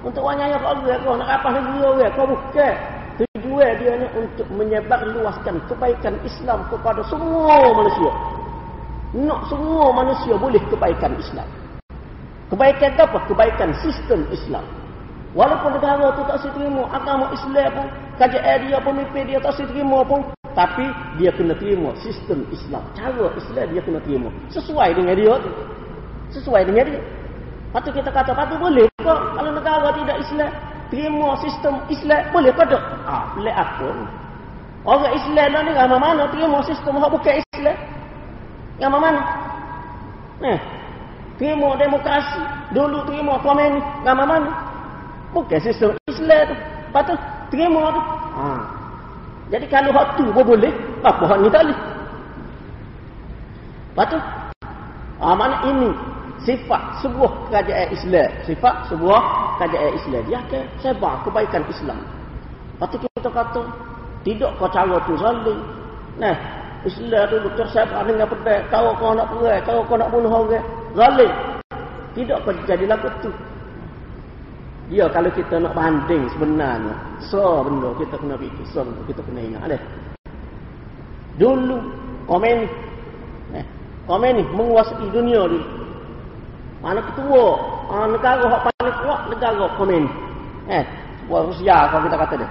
Untuk 0.00 0.22
wanyanya 0.24 0.56
kau 0.62 0.72
orang, 0.72 1.20
nak 1.20 1.28
apa 1.28 1.48
negeri 1.58 1.78
orang, 1.84 2.12
kau 2.16 2.24
bukan. 2.24 2.74
Tujuan 3.20 3.70
dia 3.76 3.92
ni 4.00 4.06
untuk 4.16 4.48
menyebar 4.48 5.04
luaskan 5.12 5.60
kebaikan 5.68 6.16
Islam 6.24 6.64
kepada 6.72 7.04
semua 7.04 7.68
manusia. 7.76 8.12
Nak 9.12 9.40
semua 9.52 9.92
manusia 9.92 10.40
boleh 10.40 10.62
kebaikan 10.72 11.12
Islam. 11.20 11.44
Kebaikan 12.48 12.96
apa? 12.96 13.18
Kebaikan 13.28 13.76
sistem 13.84 14.24
Islam. 14.32 14.64
Walaupun 15.30 15.78
negara 15.78 16.10
tu 16.18 16.26
tak 16.26 16.42
terima 16.42 16.82
agama 16.90 17.30
Islam 17.30 17.68
pun, 17.70 17.86
kajian 18.18 18.66
dia 18.66 18.78
pemimpin 18.82 19.22
dia 19.30 19.38
tak 19.38 19.54
terima 19.62 20.02
pun, 20.02 20.26
tapi 20.58 20.82
dia 21.22 21.30
kena 21.30 21.54
terima 21.54 21.94
sistem 22.02 22.42
Islam. 22.50 22.82
Cara 22.98 23.30
Islam 23.38 23.66
dia 23.70 23.80
kena 23.86 24.00
terima. 24.02 24.28
Sesuai 24.50 24.90
dengan 24.90 25.14
dia 25.14 25.32
tu. 25.38 25.50
Sesuai 26.34 26.66
dengan 26.66 26.82
dia. 26.90 27.00
Patut 27.70 27.94
kita 27.94 28.10
kata, 28.10 28.34
patut 28.34 28.58
boleh 28.58 28.90
kok 28.98 29.20
kalau 29.38 29.50
negara 29.54 29.94
tidak 29.94 30.18
Islam. 30.18 30.50
Terima 30.90 31.38
sistem 31.38 31.74
Islam, 31.86 32.22
boleh 32.34 32.50
kok 32.50 32.66
tak? 32.66 32.82
Ah, 33.06 33.30
boleh 33.38 33.54
apa 33.54 33.88
Orang 34.82 35.14
Islam 35.14 35.54
dah 35.54 35.62
ni 35.62 35.72
ramai 35.76 36.00
mana 36.00 36.26
terima 36.34 36.58
sistem 36.66 36.98
yang 36.98 37.12
bukan 37.12 37.38
Islam? 37.38 37.78
Yang 38.80 38.90
mana? 38.96 39.22
Nah, 40.40 40.58
terima 41.36 41.76
demokrasi. 41.76 42.42
Dulu 42.72 43.04
terima 43.06 43.36
komen. 43.44 43.78
Ramai 44.02 44.26
mana? 44.26 44.69
Bukan 45.30 45.58
sistem 45.62 45.94
Islam 46.10 46.50
tu. 46.50 46.54
Lepas 46.58 47.02
tu, 47.06 47.14
terima 47.54 47.82
tu. 47.94 48.02
Ha. 48.34 48.46
Jadi 49.50 49.66
kalau 49.66 49.90
hak 49.94 50.18
tu 50.18 50.26
pun 50.30 50.42
boleh, 50.46 50.70
apa 51.02 51.22
hak 51.26 51.38
ni 51.42 51.48
tak 51.50 51.62
boleh? 51.66 51.78
Lepas 53.90 54.06
tu, 54.06 54.18
ha, 55.18 55.34
mana 55.34 55.56
ini 55.66 55.90
sifat 56.46 56.82
sebuah 57.02 57.30
kerajaan 57.50 57.88
Islam. 57.94 58.30
Sifat 58.46 58.74
sebuah 58.90 59.20
kerajaan 59.58 59.92
Islam. 59.98 60.22
Dia 60.26 60.38
akan 60.42 60.62
sebar 60.82 61.14
kebaikan 61.26 61.62
Islam. 61.66 61.98
Lepas 62.78 62.86
tu 62.90 62.96
kita 63.02 63.30
kata, 63.30 63.62
tidak 64.22 64.50
kau 64.58 64.70
cara 64.70 64.96
tu 65.06 65.14
zalim. 65.18 65.58
Nah, 66.18 66.36
Islam 66.86 67.22
tu 67.28 67.50
tersebar 67.58 68.02
dengan 68.06 68.26
pedang. 68.26 68.62
Kau 68.70 68.94
kau 68.98 69.12
nak 69.14 69.26
perang, 69.30 69.60
kau 69.66 69.82
kau 69.86 69.96
nak 69.98 70.10
bunuh 70.10 70.32
orang. 70.32 70.64
Zalim. 70.94 71.32
Tidak 72.18 72.38
kau 72.42 72.54
jadi 72.66 72.84
lagu 72.86 73.10
tu. 73.22 73.30
Ya 74.90 75.06
kalau 75.06 75.30
kita 75.30 75.62
nak 75.62 75.78
banding 75.78 76.26
sebenarnya 76.34 76.90
So 77.30 77.62
benda 77.62 77.94
kita 77.94 78.18
kena 78.18 78.34
fikir 78.34 78.66
So 78.74 78.82
benda 78.82 79.06
kita 79.06 79.22
kena 79.22 79.40
ingat 79.46 79.62
deh. 79.70 79.82
Dulu 81.38 81.78
komen 82.26 82.66
eh, 83.54 83.64
Komen 84.10 84.32
ni 84.34 84.42
menguasai 84.50 85.06
dunia 85.14 85.46
dulu. 85.46 85.62
Mana 86.82 86.98
ketua 87.06 87.46
ah, 87.86 88.06
Negara 88.10 88.42
yang 88.50 88.62
paling 88.66 88.96
kuat 89.06 89.20
negara 89.30 89.66
komen. 89.78 90.04
Eh 90.66 90.84
Sebuah 91.22 91.42
Rusia 91.46 91.76
kalau 91.94 92.02
kita 92.10 92.16
kata 92.18 92.34
dia. 92.42 92.50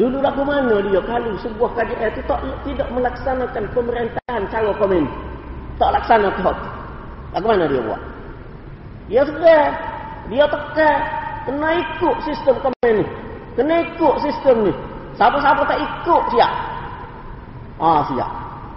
Dulu 0.00 0.16
lagu 0.24 0.42
mana 0.42 0.80
dia? 0.88 1.00
Kalau 1.04 1.36
sebuah 1.38 1.70
kajian 1.76 2.10
itu 2.16 2.22
tak, 2.24 2.40
tidak 2.64 2.88
melaksanakan 2.96 3.64
pemerintahan 3.76 4.42
cara 4.48 4.72
komen. 4.80 5.04
Tak 5.76 5.92
laksanakan. 6.00 6.56
Lagu 7.36 7.44
mana 7.44 7.68
dia 7.68 7.84
buat? 7.84 8.00
Dia 9.12 9.20
sudah 9.28 9.62
Dia 10.32 10.48
tekan 10.48 11.23
Kena 11.44 11.68
ikut 11.76 12.16
sistem 12.24 12.56
kami 12.60 12.90
ni. 13.00 13.04
Kena 13.54 13.74
ikut 13.84 14.14
sistem 14.24 14.56
ni. 14.68 14.72
Siapa-siapa 15.14 15.62
tak 15.68 15.78
ikut 15.78 16.22
siap. 16.32 16.52
Ah 17.78 18.00
siap. 18.08 18.30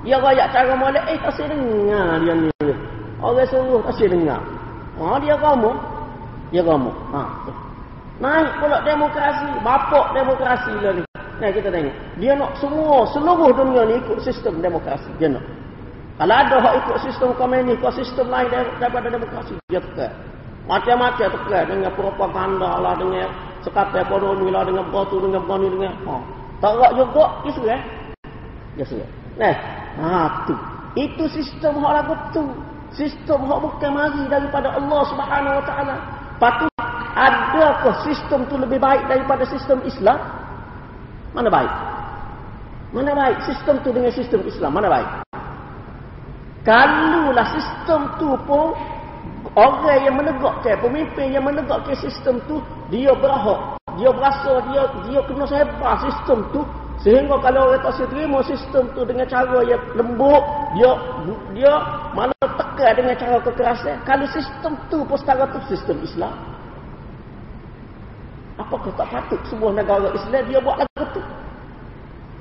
Dia 0.06 0.22
raya 0.22 0.46
cara 0.54 0.74
molek 0.78 1.04
eh 1.10 1.18
tak 1.24 1.36
dengar 1.48 2.22
dia 2.22 2.34
ni. 2.36 2.52
Orang 3.18 3.48
suruh 3.50 3.82
tak 3.88 3.98
dengar. 4.06 4.42
Ah 5.00 5.18
dia 5.18 5.36
kamu. 5.40 5.72
Dia 6.52 6.64
kamu. 6.64 6.92
Ha. 7.16 7.22
Naik 8.18 8.50
pula 8.58 8.78
demokrasi, 8.82 9.50
bapak 9.62 10.06
demokrasi 10.18 10.74
lah 10.82 10.94
ni. 10.96 11.04
Nah 11.38 11.50
kita 11.54 11.70
tengok. 11.70 11.96
Dia 12.18 12.34
nak 12.34 12.52
semua 12.58 13.06
seluruh 13.14 13.54
dunia 13.54 13.86
ni 13.86 14.02
ikut 14.02 14.20
sistem 14.26 14.58
demokrasi. 14.58 15.10
Dia 15.22 15.30
nak. 15.30 15.46
Kalau 16.18 16.34
ada 16.34 16.58
hak 16.58 16.74
ikut 16.82 16.98
sistem 17.06 17.30
kami 17.38 17.62
ni, 17.62 17.78
ikut 17.78 17.94
sistem 17.94 18.26
lain 18.34 18.50
daripada 18.82 19.06
demokrasi, 19.06 19.54
dia 19.70 19.78
tekan. 19.78 20.10
Macam-macam 20.68 21.28
tekan 21.32 21.64
dengan 21.72 21.92
propaganda 21.96 22.72
lah, 22.84 22.94
dengan 23.00 23.32
sekatan 23.64 24.04
ekonomi 24.04 24.52
lah, 24.52 24.68
dengan 24.68 24.84
batu, 24.92 25.16
dengan 25.24 25.42
bani, 25.48 25.68
dengan... 25.72 25.96
Ha. 26.04 26.16
Tak 26.60 26.74
rak 26.76 26.92
juga, 27.00 27.26
ya 27.48 27.52
sudah. 27.56 27.80
Ya 28.76 28.84
sudah. 28.84 29.10
Nah, 29.40 29.56
ha, 30.02 30.10
tu. 30.44 30.56
Itu 31.00 31.24
sistem 31.32 31.80
hak 31.80 31.92
lagu 32.04 32.16
tu. 32.36 32.44
Sistem 32.92 33.48
hak 33.48 33.60
bukan 33.64 33.92
mari 33.94 34.24
daripada 34.28 34.76
Allah 34.76 35.02
Subhanahu 35.08 35.56
Wa 35.62 35.66
Taala. 35.66 35.96
Patut 36.38 36.70
adakah 37.18 37.96
sistem 38.06 38.46
tu 38.46 38.56
lebih 38.58 38.78
baik 38.78 39.06
daripada 39.10 39.48
sistem 39.48 39.82
Islam? 39.86 40.20
Mana 41.34 41.50
baik? 41.50 41.74
Mana 42.92 43.12
baik 43.14 43.38
sistem 43.46 43.76
tu 43.86 43.90
dengan 43.94 44.12
sistem 44.14 44.42
Islam? 44.46 44.72
Mana 44.74 44.88
baik? 44.90 45.10
Kalulah 46.66 47.48
sistem 47.54 48.02
tu 48.20 48.34
pun 48.44 48.74
orang 49.58 50.00
yang 50.06 50.16
menegakkan, 50.16 50.78
pemimpin 50.78 51.34
yang 51.34 51.44
menegakkan 51.44 51.98
sistem 51.98 52.38
tu, 52.46 52.62
dia 52.94 53.10
berhak. 53.18 53.82
Dia 53.98 54.14
berasa 54.14 54.62
dia 54.70 54.86
dia 55.10 55.20
kena 55.26 55.46
sebar 55.50 55.98
sistem 56.06 56.46
tu 56.54 56.62
Sehingga 57.02 57.38
kalau 57.46 57.70
orang 57.70 57.82
tak 57.86 58.10
terima 58.10 58.42
sistem 58.42 58.90
tu 58.98 59.06
dengan 59.06 59.30
cara 59.30 59.62
yang 59.70 59.78
lembut, 59.94 60.42
dia 60.74 60.92
dia 61.54 61.74
malah 62.18 62.34
tekan 62.42 62.92
dengan 62.98 63.14
cara 63.14 63.38
kekerasan. 63.46 64.02
Kalau 64.02 64.26
sistem 64.34 64.74
tu 64.90 65.06
pun 65.06 65.14
setara 65.14 65.46
tu 65.54 65.62
sistem 65.70 66.02
Islam. 66.02 66.34
Apakah 68.58 68.90
tak 68.98 69.08
patut 69.14 69.38
sebuah 69.46 69.78
negara 69.78 70.10
Islam 70.18 70.42
dia 70.50 70.58
buat 70.58 70.82
lagu 70.82 71.06
tu? 71.14 71.22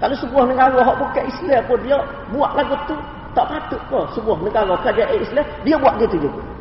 Kalau 0.01 0.17
sebuah 0.25 0.45
negara 0.49 0.77
yang 0.81 0.97
bukan 1.05 1.25
Islam 1.29 1.61
pun 1.69 1.79
dia 1.85 1.99
buat 2.33 2.51
lagu 2.57 2.77
tu, 2.89 2.97
tak 3.37 3.47
patut 3.53 3.81
ke 3.93 4.01
sebuah 4.17 4.37
negara 4.41 4.73
kerajaan 4.81 5.21
Islam 5.21 5.45
dia 5.69 5.77
buat 5.77 5.95
gitu 6.01 6.17
juga? 6.17 6.56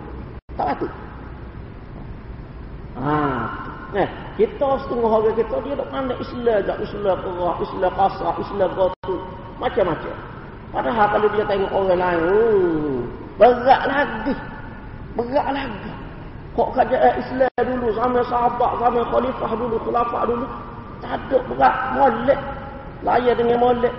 Tak 0.56 0.66
patut. 0.72 0.92
Ah, 2.96 3.66
Eh, 3.96 4.10
kita 4.36 4.70
setengah 4.84 5.08
orang 5.08 5.36
kita 5.40 5.56
dia 5.64 5.72
tak 5.80 5.88
pandai 5.88 6.20
Islam 6.20 6.60
tak 6.68 6.78
Islam 6.84 7.16
perah, 7.16 7.56
Islam 7.64 7.92
kasar, 7.96 8.34
Islam 8.44 8.70
batu, 8.76 9.16
macam-macam. 9.56 10.16
Padahal 10.76 11.08
kalau 11.16 11.28
dia 11.32 11.46
tengok 11.48 11.72
orang 11.72 12.00
lain, 12.04 12.20
oh, 12.28 13.00
berat 13.40 13.82
lagi. 13.88 14.36
Berat 15.16 15.48
lagi. 15.48 15.92
Kok 16.60 16.70
kerajaan 16.76 17.14
Islam 17.24 17.62
dulu, 17.64 17.88
sama 17.96 18.20
sahabat, 18.28 18.72
sama 18.84 19.02
khalifah 19.08 19.52
dulu, 19.56 19.76
khulafah 19.88 20.24
dulu, 20.28 20.46
tak 21.00 21.16
ada 21.16 21.38
berat, 21.48 21.76
molek. 21.96 22.40
Layar 23.00 23.36
dengan 23.40 23.58
molek. 23.64 23.96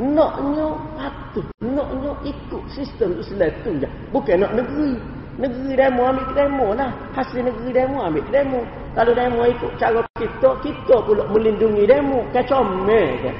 Naknya 0.00 0.66
patuh, 0.96 1.46
naknya 1.60 2.12
ikut 2.24 2.62
sistem 2.72 3.20
Islam 3.20 3.52
tu 3.60 3.76
je. 3.76 3.88
Bukan 4.08 4.40
nak 4.40 4.56
negeri. 4.56 4.96
Negeri 5.34 5.74
demo 5.74 6.06
ambil 6.06 6.30
demo 6.30 6.66
lah. 6.78 6.94
Hasil 7.18 7.42
negeri 7.42 7.74
demo 7.74 8.06
ambil 8.06 8.22
demo. 8.30 8.62
Kalau 8.94 9.10
demo 9.18 9.42
ikut 9.42 9.72
cara 9.82 9.98
kita, 10.14 10.50
kita 10.62 10.96
pula 11.02 11.26
melindungi 11.26 11.90
demo. 11.90 12.22
Kecomel 12.30 13.18
ke? 13.18 13.32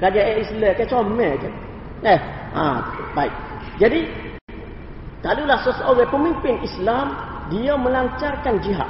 Kerajaan 0.00 0.40
Islam 0.40 0.72
kecomel 0.72 1.32
ke? 1.36 1.48
Eh, 2.08 2.18
ha, 2.56 2.80
baik. 3.12 3.32
Jadi, 3.76 4.08
kalaulah 5.20 5.60
seseorang 5.60 6.08
pemimpin 6.08 6.56
Islam, 6.64 7.12
dia 7.52 7.76
melancarkan 7.76 8.56
jihad. 8.64 8.88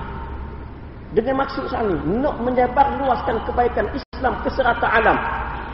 Dengan 1.12 1.45
maksud 1.45 1.68
sana, 1.68 1.93
nak 2.07 2.39
menyebar 2.41 2.87
luaskan 3.03 3.37
kebaikan 3.45 3.85
Islam 3.93 4.33
ke 4.47 4.49
serata 4.55 4.87
alam. 4.89 5.18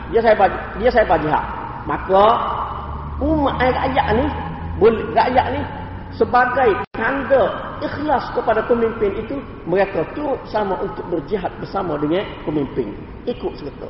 Dia 0.09 0.19
saya 0.25 0.49
dia 0.81 0.89
saya 0.89 1.05
jihad. 1.15 1.45
Maka, 1.85 2.25
umat 3.21 3.55
rakyat 3.61 4.17
ni, 4.17 4.25
rakyat 5.13 5.47
ni 5.53 5.61
sebagai 6.19 6.83
tanda 6.91 7.43
ikhlas 7.79 8.27
kepada 8.35 8.59
pemimpin 8.67 9.15
itu 9.15 9.39
mereka 9.63 10.03
turut 10.11 10.35
sama 10.51 10.75
untuk 10.83 11.07
berjihad 11.07 11.49
bersama 11.63 11.95
dengan 11.95 12.27
pemimpin. 12.43 12.91
Ikut 13.23 13.55
serta. 13.55 13.87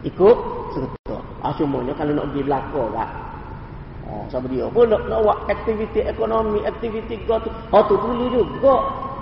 Ikut 0.00 0.36
serta. 0.72 1.20
Ah 1.44 1.52
cumanya 1.52 1.92
kalau 1.92 2.16
nak 2.16 2.32
pergi 2.32 2.48
belakang 2.48 2.88
tak 2.96 3.10
oh 4.08 4.24
sama 4.32 4.46
dia 4.48 4.66
pun 4.72 4.86
nak, 4.88 5.02
nak 5.10 5.18
buat 5.20 5.38
aktiviti 5.52 6.00
ekonomi 6.00 6.64
aktiviti 6.64 7.20
go 7.28 7.36
tu. 7.44 7.52
Oh 7.70 7.84
tu 7.84 8.00
perlu 8.00 8.32
juga. 8.32 8.76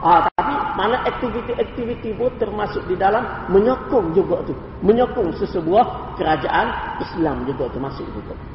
Ah 0.05 0.23
tapi 0.37 0.55
mana 0.79 1.01
aktiviti-aktiviti 1.09 2.15
pun 2.15 2.31
termasuk 2.39 2.87
di 2.87 2.95
dalam 2.95 3.51
menyokong 3.51 4.15
juga 4.15 4.47
tu. 4.47 4.55
Menyokong 4.87 5.35
sesebuah 5.43 6.15
kerajaan 6.23 7.01
Islam 7.03 7.49
juga 7.51 7.67
termasuk 7.75 8.07
juga 8.15 8.54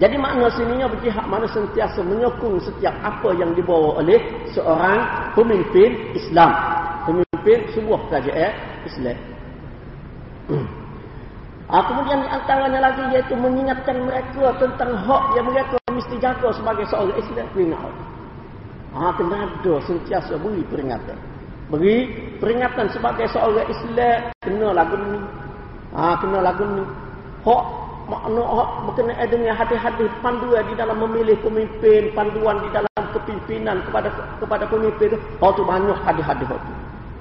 jadi 0.00 0.16
makna 0.16 0.48
sininya 0.56 0.88
berjihad 0.88 1.28
mana 1.28 1.44
sentiasa 1.44 2.00
menyokong 2.00 2.56
setiap 2.64 2.96
apa 3.04 3.36
yang 3.36 3.52
dibawa 3.52 4.00
oleh 4.00 4.16
seorang 4.56 5.04
pemimpin 5.36 5.92
Islam. 6.16 6.56
Pemimpin 7.04 7.68
sebuah 7.76 8.00
kerajaan 8.08 8.52
Islam. 8.88 9.18
Ah, 11.70 11.86
kemudian 11.86 12.18
di 12.18 12.26
antaranya 12.26 12.82
lagi 12.82 12.98
iaitu 13.14 13.30
mengingatkan 13.38 13.94
mereka 14.02 14.50
tentang 14.58 14.90
hak 14.90 15.38
yang 15.38 15.46
mereka 15.54 15.78
mesti 15.86 16.18
jaga 16.18 16.50
sebagai 16.50 16.82
seorang 16.90 17.14
Islam. 17.14 17.46
Peringat. 17.54 17.94
Ah, 18.90 19.14
kena 19.14 19.46
ada 19.46 19.74
sentiasa 19.86 20.34
beri 20.34 20.66
peringatan. 20.66 21.14
Beri 21.70 22.10
peringatan 22.42 22.90
sebagai 22.90 23.30
seorang 23.30 23.70
Islam. 23.70 24.34
Kena 24.42 24.68
lagu 24.74 24.98
ni. 24.98 25.22
Ah, 25.94 26.18
kena 26.18 26.42
lagu 26.42 26.66
ni. 26.66 26.82
Hak 27.46 27.79
makna 28.10 28.42
berkenaan 28.90 29.26
dengan 29.30 29.54
hadis-hadis 29.54 30.10
panduan 30.18 30.66
di 30.66 30.74
dalam 30.74 30.98
memilih 30.98 31.38
pemimpin, 31.46 32.10
panduan 32.10 32.58
di 32.66 32.68
dalam 32.74 33.02
kepimpinan 33.14 33.78
kepada 33.86 34.10
kepada 34.42 34.66
pemimpin. 34.66 35.14
Oh 35.38 35.54
tu 35.54 35.62
banyak 35.62 35.94
hadis-hadis 36.02 36.50
itu. 36.50 36.72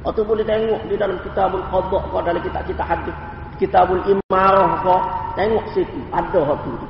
Oh 0.01 0.09
tu 0.09 0.25
boleh 0.25 0.41
tengok 0.41 0.81
di 0.89 0.97
dalam 0.97 1.21
kitabul 1.21 1.61
qadha 1.69 1.99
kau 2.09 2.21
dalam 2.25 2.41
kitab 2.41 2.65
kita 2.65 2.81
hadis, 2.81 3.13
kitabul 3.61 4.01
imarah 4.09 4.81
kau 4.81 4.97
tengok 5.37 5.65
situ 5.77 5.99
ada 6.09 6.57
itu. 6.57 6.87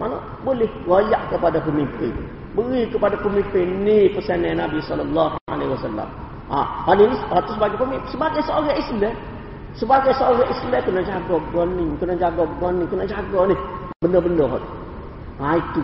Mana 0.00 0.16
boleh 0.40 0.70
royak 0.88 1.20
kepada 1.28 1.60
pemimpin. 1.60 2.16
Beri 2.56 2.88
kepada 2.88 3.16
pemimpin 3.20 3.84
ni 3.84 4.08
pesanan 4.16 4.64
Nabi 4.64 4.80
sallallahu 4.88 5.36
alaihi 5.52 5.72
wasallam. 5.76 6.08
Ha, 6.52 6.88
ini 6.96 7.16
sebagai 7.28 7.76
pemimpin 7.76 8.08
sebagai 8.08 8.40
seorang 8.44 8.76
Islam 8.76 9.12
Sebagai 9.72 10.12
seorang 10.20 10.48
Islam 10.52 10.82
kena 10.84 11.00
jaga 11.00 11.36
goni, 11.48 11.86
kena 11.96 12.14
jaga 12.20 12.44
goni, 12.60 12.84
kena 12.92 13.04
jaga 13.08 13.40
ni 13.48 13.56
benda-benda 14.04 14.44
hot. 14.44 14.64
Ha 15.40 15.56
itu. 15.56 15.82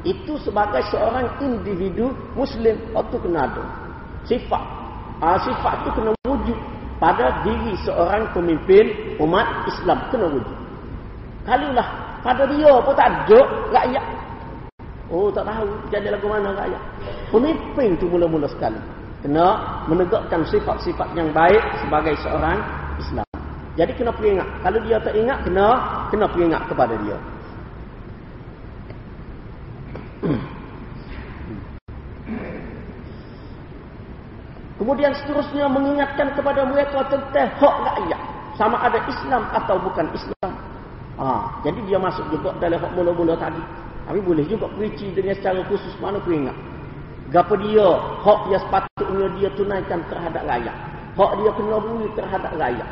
Itu 0.00 0.32
sebagai 0.40 0.80
seorang 0.92 1.28
individu 1.40 2.12
muslim 2.36 2.76
itu 2.76 3.16
kena 3.20 3.48
ada. 3.48 3.64
Sifat. 4.28 4.64
Ha, 5.20 5.36
sifat 5.40 5.74
itu 5.84 5.90
kena 5.96 6.10
wujud 6.24 6.58
pada 7.00 7.40
diri 7.44 7.72
seorang 7.84 8.28
pemimpin 8.36 9.16
umat 9.20 9.64
Islam 9.68 9.98
kena 10.12 10.26
wujud. 10.28 10.56
Kalaulah 11.48 11.88
pada 12.20 12.44
dia 12.44 12.72
pun 12.84 12.92
tak 12.92 13.08
ada 13.08 13.40
rakyat. 13.72 14.04
Oh 15.08 15.32
tak 15.32 15.48
tahu 15.48 15.68
jadi 15.88 16.12
lagu 16.12 16.28
mana 16.28 16.52
rakyat. 16.52 16.82
Pemimpin 17.32 17.96
tu 17.96 18.04
mula-mula 18.08 18.44
sekali 18.48 18.80
kena 19.24 19.80
menegakkan 19.88 20.44
sifat-sifat 20.48 21.08
yang 21.16 21.32
baik 21.32 21.60
sebagai 21.80 22.14
seorang 22.20 22.60
Islam. 23.00 23.29
Jadi 23.78 23.92
kena 23.94 24.10
peringat. 24.10 24.48
Kalau 24.66 24.78
dia 24.82 24.98
tak 24.98 25.14
ingat, 25.14 25.46
kena 25.46 25.66
kena 26.10 26.26
peringat 26.26 26.62
kepada 26.66 26.94
dia. 26.98 27.16
Kemudian 34.80 35.12
seterusnya 35.12 35.68
mengingatkan 35.68 36.32
kepada 36.32 36.64
mereka 36.64 37.04
tentang 37.12 37.52
hak 37.52 37.76
rakyat. 37.84 38.20
Sama 38.56 38.80
ada 38.80 38.96
Islam 39.06 39.44
atau 39.52 39.76
bukan 39.76 40.08
Islam. 40.16 40.50
Ha, 41.20 41.60
jadi 41.60 41.84
dia 41.84 42.00
masuk 42.00 42.24
juga 42.32 42.56
dalam 42.58 42.80
hak 42.80 42.92
mula-mula 42.96 43.36
tadi. 43.36 43.60
Tapi 44.08 44.18
boleh 44.24 44.42
juga 44.48 44.66
perici 44.72 45.12
dengan 45.12 45.36
secara 45.36 45.60
khusus 45.68 45.92
mana 46.00 46.16
peringat. 46.18 46.56
Gapa 47.28 47.54
dia, 47.60 47.86
hak 48.24 48.40
yang 48.50 48.62
sepatutnya 48.66 49.26
dia 49.38 49.48
tunaikan 49.54 50.00
terhadap 50.08 50.42
rakyat. 50.48 50.76
Hak 51.14 51.30
dia 51.38 51.50
kena 51.54 51.76
beri 51.78 52.08
terhadap 52.16 52.52
rakyat. 52.56 52.88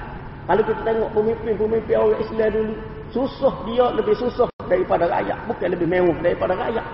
Kalau 0.49 0.63
kita 0.65 0.81
tengok 0.81 1.13
pemimpin-pemimpin 1.13 1.97
orang 2.01 2.21
Islam 2.25 2.49
dulu, 2.57 2.75
susah 3.13 3.53
dia 3.69 3.85
lebih 3.93 4.17
susah 4.17 4.49
daripada 4.65 5.05
rakyat. 5.05 5.37
Bukan 5.45 5.69
lebih 5.77 5.85
mewah 5.85 6.17
daripada 6.25 6.57
rakyat. 6.57 6.87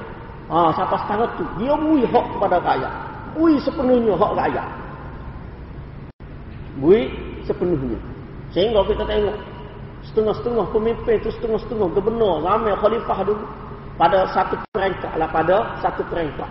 Ha, 0.50 0.74
sampai 0.74 0.98
sekarang 1.06 1.30
tu, 1.38 1.46
dia 1.62 1.72
bui 1.78 2.02
hak 2.02 2.26
kepada 2.34 2.58
rakyat. 2.58 2.92
Bui 3.38 3.54
sepenuhnya 3.62 4.14
hak 4.18 4.32
rakyat. 4.34 4.68
Bui 6.82 7.00
sepenuhnya. 7.46 7.98
Sehingga 8.50 8.82
kita 8.90 9.06
tengok, 9.06 9.38
setengah-setengah 10.10 10.66
pemimpin 10.74 11.16
tu 11.22 11.30
setengah-setengah 11.38 11.88
gubernur, 11.94 12.42
ramai 12.42 12.74
khalifah 12.74 13.22
dulu. 13.22 13.46
Pada 13.94 14.26
satu 14.34 14.58
perengkat 14.74 15.14
lah, 15.14 15.30
pada 15.30 15.78
satu 15.78 16.02
perengkat. 16.10 16.50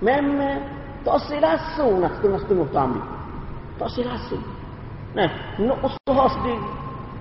Memang 0.00 0.64
tak 1.04 1.20
silasung 1.28 2.00
lah 2.00 2.08
setengah-setengah 2.16 2.66
tu 2.72 2.78
ambil. 2.80 3.04
Tak 3.76 3.88
silasung. 3.92 4.44
Nah, 5.12 5.28
nak 5.60 5.78
usaha 5.84 6.24
sendiri. 6.32 6.68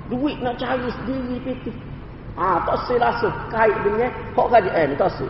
Duit 0.08 0.38
nak 0.40 0.56
cari 0.60 0.88
sendiri 1.04 1.36
PT. 1.44 1.76
Ah, 2.40 2.64
tak 2.64 2.88
selasa 2.88 3.28
kait 3.52 3.76
dengan 3.84 4.08
hak 4.08 4.48
kerajaan 4.48 4.96
tak 4.96 5.12
sel. 5.20 5.28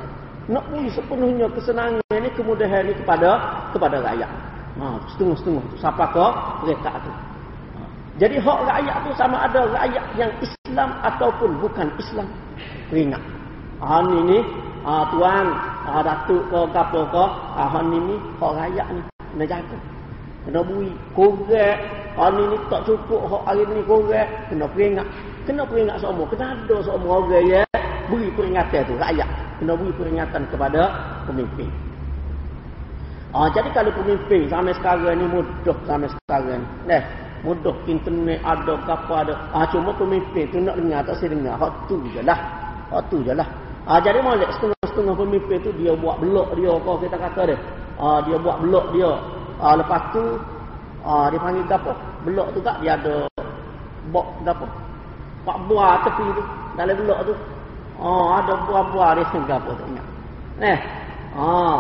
Nak 0.49 0.65
beri 0.69 0.89
sepenuhnya 0.93 1.49
kesenangan 1.53 2.01
ini 2.13 2.29
kemudahan 2.37 2.85
ini 2.85 2.93
kepada 3.01 3.41
kepada 3.73 4.01
rakyat. 4.05 4.29
Ha, 4.77 4.85
setengah-setengah 5.13 5.63
tu 5.73 5.75
siapa 5.81 6.05
ke 6.13 6.25
mereka 6.65 6.91
tu. 7.01 7.11
Ha. 7.77 7.81
Jadi 8.21 8.35
hak 8.37 8.59
rakyat 8.69 8.95
tu 9.05 9.11
sama 9.17 9.37
ada 9.49 9.61
rakyat 9.69 10.05
yang 10.17 10.31
Islam 10.41 10.89
ataupun 11.01 11.49
bukan 11.61 11.87
Islam. 11.97 12.29
Ingat. 12.93 13.21
Ah 13.81 14.05
ni 14.05 14.17
ni, 14.21 14.39
ah 14.85 15.09
tuan, 15.09 15.45
ah 15.89 16.05
datuk 16.05 16.45
ke 16.53 16.59
apa 16.69 17.01
ke, 17.09 17.25
ah 17.57 17.73
ni 17.81 17.97
ni 17.97 18.15
hak 18.37 18.51
rakyat 18.53 18.87
ni 18.93 19.01
kena 19.33 19.45
jaga. 19.49 19.77
Kena 20.45 20.61
bui, 20.65 20.89
korek. 21.13 22.00
Ah 22.19 22.27
ni 22.27 22.43
tak 22.67 22.83
cukup 22.83 23.23
hari 23.47 23.63
ni 23.71 23.79
korek, 23.87 24.27
kena 24.51 24.67
peringat. 24.67 25.07
Kena 25.47 25.63
peringat 25.63 25.97
semua, 26.03 26.27
kena 26.27 26.59
ada 26.59 26.77
semua 26.83 27.23
orang 27.23 27.45
ya. 27.47 27.63
Beri 28.11 28.27
peringatan 28.35 28.83
tu 28.83 28.95
rakyat. 28.99 29.29
Kena 29.63 29.73
beri 29.79 29.91
peringatan 29.95 30.41
kepada 30.51 30.81
pemimpin. 31.23 31.71
Ah, 33.31 33.47
jadi 33.55 33.71
kalau 33.71 33.95
pemimpin 33.95 34.51
sampai 34.51 34.75
sekarang 34.75 35.15
ni 35.15 35.25
mudah 35.31 35.77
sampai 35.87 36.11
sekarang. 36.11 36.67
Nah, 36.83 36.99
mudah 37.47 37.71
internet 37.87 38.43
ada 38.43 38.75
apa 38.83 39.13
ada. 39.23 39.33
Ah, 39.55 39.63
cuma 39.71 39.95
pemimpin 39.95 40.51
tu 40.51 40.59
nak 40.59 40.75
dengar 40.75 40.99
tak 41.07 41.15
saya 41.23 41.31
dengar. 41.31 41.55
Hak 41.55 41.71
tu 41.87 41.95
je 42.11 42.19
lah. 42.27 42.35
Hak 42.91 43.07
tu 43.07 43.23
je 43.23 43.31
lah. 43.31 43.47
Ah, 43.87 44.03
jadi 44.03 44.19
molek 44.19 44.51
setengah-setengah 44.59 45.15
pemimpin 45.15 45.57
tu 45.63 45.71
dia 45.79 45.95
buat 45.95 46.19
blok 46.19 46.59
dia 46.59 46.75
apa 46.75 46.91
kita 47.07 47.15
kata 47.15 47.41
dia. 47.55 47.57
Ah, 47.95 48.19
dia 48.27 48.35
buat 48.35 48.57
blok 48.59 48.85
dia. 48.91 49.11
Ah, 49.63 49.79
lepas 49.79 50.11
tu 50.11 50.23
ah, 51.05 51.25
dia 51.29 51.39
panggil 51.41 51.65
apa? 51.67 51.91
Blok 52.25 52.47
tu 52.53 52.59
tak 52.61 52.77
dia 52.81 52.97
ada 52.97 53.25
bok 54.09 54.27
apa? 54.45 54.65
Pak 55.41 55.57
buah 55.65 56.05
tepi 56.05 56.25
tu 56.37 56.43
dalam 56.77 56.95
blok 56.97 57.19
tu. 57.29 57.33
Oh, 58.01 58.33
ada 58.33 58.57
buah-buah 58.65 59.09
dia 59.13 59.25
senggah 59.29 59.61
apa 59.61 59.71
tu 59.77 59.83
ingat. 59.85 60.07
Nah. 60.57 60.79
Ah. 61.31 61.77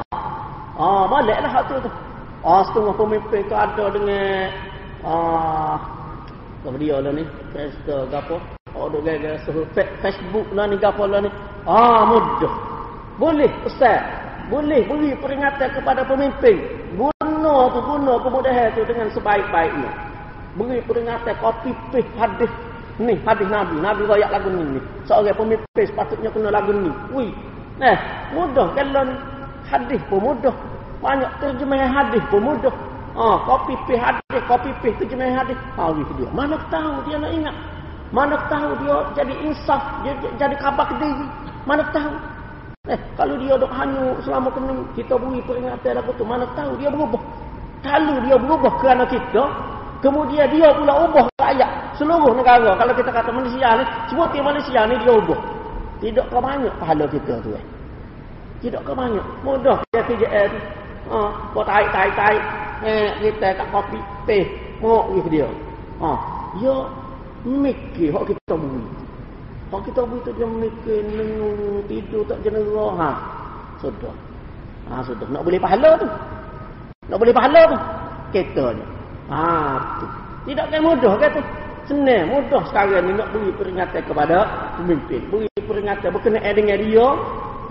Ah, 0.77 1.03
baliklah 1.09 1.51
hak 1.51 1.63
tu 1.69 1.75
tu. 1.81 1.91
Ah, 2.41 2.61
setengah 2.69 2.95
pemimpin 2.97 3.41
tu 3.45 3.55
ada 3.57 3.85
dengan 3.93 4.49
ah 5.01 5.77
apa 6.61 6.77
dia 6.77 7.01
lah 7.01 7.09
ni? 7.09 7.25
Facebook 7.57 8.13
gapo? 8.13 8.37
Oh, 8.77 8.85
duk 8.85 9.01
gaya 9.01 9.41
suruh 9.45 9.65
Facebook 9.73 10.45
lah 10.53 10.69
ni 10.69 10.77
gapo 10.77 11.09
lah 11.09 11.25
ni. 11.25 11.29
Ah, 11.65 12.05
mudah. 12.05 12.53
Boleh, 13.17 13.49
ustaz. 13.65 14.01
Boleh 14.49 14.85
beri 14.85 15.13
peringatan 15.17 15.69
kepada 15.73 16.05
pemimpin. 16.05 16.57
Tu 17.71 17.79
guna 17.83 18.13
kemudahan 18.23 18.71
tu 18.75 18.81
dengan 18.87 19.07
sebaik-baiknya. 19.11 19.91
Beri 20.55 20.83
peringatan 20.83 21.35
kopi 21.39 21.71
pih 21.95 22.03
hadis 22.19 22.51
Ni 22.99 23.15
hadis 23.23 23.47
Nabi. 23.47 23.79
Nabi 23.79 24.03
royak 24.05 24.29
lagu 24.29 24.51
ni. 24.51 24.77
ni. 24.77 24.79
Seorang 25.07 25.33
pemimpin 25.33 25.85
sepatutnya 25.89 26.29
kena 26.29 26.51
lagu 26.51 26.75
ni. 26.75 26.91
Wih. 27.15 27.31
Nah, 27.79 27.97
mudah 28.35 28.75
kalau 28.77 29.09
hadis 29.65 30.01
pun 30.11 30.19
mudah. 30.21 30.53
Banyak 31.01 31.31
terjemahan 31.41 31.89
hadis 31.89 32.23
pun 32.29 32.45
mudah. 32.45 32.73
Ha, 33.11 33.43
kopi 33.43 33.73
pi 33.89 33.97
hadis, 33.97 34.41
kopi 34.45 34.69
pi 34.85 34.93
terjemahan 35.01 35.41
hadis. 35.41 35.57
Ha, 35.79 35.89
wih 35.95 36.05
dia. 36.19 36.29
Mana 36.35 36.59
tahu 36.69 37.01
dia 37.09 37.17
nak 37.17 37.31
ingat. 37.31 37.55
Mana 38.11 38.35
tahu 38.51 38.75
dia 38.83 38.95
jadi 39.15 39.33
insaf, 39.47 39.81
dia 40.03 40.13
jadi 40.35 40.55
khabar 40.59 40.83
ke 40.91 40.95
diri. 40.99 41.27
Mana 41.63 41.87
tahu. 41.95 42.11
Eh, 42.89 42.97
kalau 43.13 43.37
dia 43.37 43.53
dok 43.61 43.69
hanyut 43.69 44.17
selama 44.25 44.49
kena 44.57 44.73
kita 44.97 45.13
beri 45.13 45.37
peringatan 45.45 46.01
lagu 46.01 46.09
tu, 46.17 46.25
mana 46.25 46.49
tahu 46.57 46.73
dia 46.81 46.89
berubah. 46.89 47.21
Kalau 47.85 48.17
dia 48.25 48.33
berubah 48.41 48.73
kerana 48.81 49.05
kita, 49.05 49.43
kemudian 50.01 50.49
dia 50.49 50.73
pula 50.73 51.05
ubah 51.05 51.29
rakyat 51.37 51.69
seluruh 52.01 52.33
negara. 52.33 52.73
Kalau 52.73 52.93
kita 52.97 53.13
kata 53.13 53.29
Malaysia 53.29 53.69
ni, 53.77 53.85
semua 54.09 54.25
tiap 54.33 54.49
Malaysia 54.49 54.81
ni 54.89 54.97
dia 54.97 55.13
ubah. 55.13 55.39
Tidak 56.01 56.25
ke 56.25 56.37
banyak 56.41 56.73
pahala 56.81 57.05
kita 57.05 57.33
tu 57.45 57.53
eh. 57.53 57.65
Tidak 58.65 58.81
ke 58.81 58.93
banyak. 58.97 59.25
Mudah 59.45 59.77
dia 59.93 60.01
KJL 60.01 60.49
tu. 60.49 60.59
Ha, 61.13 61.17
buat 61.53 61.65
taik 61.69 61.89
taik 61.93 62.13
taik. 62.17 62.43
Eh, 62.81 63.09
kita 63.21 63.61
kat 63.61 63.67
kopi 63.69 64.01
teh. 64.25 64.45
Mok 64.81 65.29
dia. 65.29 65.45
Ha, 66.01 66.09
dia 66.57 66.75
mikir 67.45 68.09
hak 68.09 68.25
kita 68.25 68.57
bui. 68.57 69.00
Hak 69.71 69.87
kita 69.87 70.03
bui 70.03 70.19
tu 70.27 70.35
dia 70.35 70.43
mikir 70.43 70.99
nengung 71.15 71.79
tidur 71.87 72.27
tak 72.27 72.43
jenera. 72.43 72.87
Ha. 72.99 73.09
Sudah. 73.79 74.15
Ha, 74.91 74.99
sudah. 75.07 75.27
Nak 75.31 75.47
boleh 75.47 75.59
pahala 75.63 75.95
tu. 75.95 76.07
Nak 77.07 77.17
boleh 77.17 77.31
pahala 77.31 77.61
tu. 77.71 77.77
Kita 78.35 78.75
je. 78.75 78.85
Ha, 79.31 79.43
tu. 80.03 80.07
Tidak 80.51 80.65
kan 80.67 80.81
mudah 80.83 81.15
kata. 81.15 81.39
Senang, 81.87 82.29
mudah 82.29 82.61
sekarang 82.69 83.09
ni 83.09 83.11
nak 83.15 83.31
beri 83.33 83.49
peringatan 83.55 84.01
kepada 84.05 84.37
pemimpin. 84.77 85.21
Beri 85.31 85.49
peringatan 85.65 86.09
berkenaan 86.13 86.53
dengan 86.53 86.77
dia, 86.77 87.07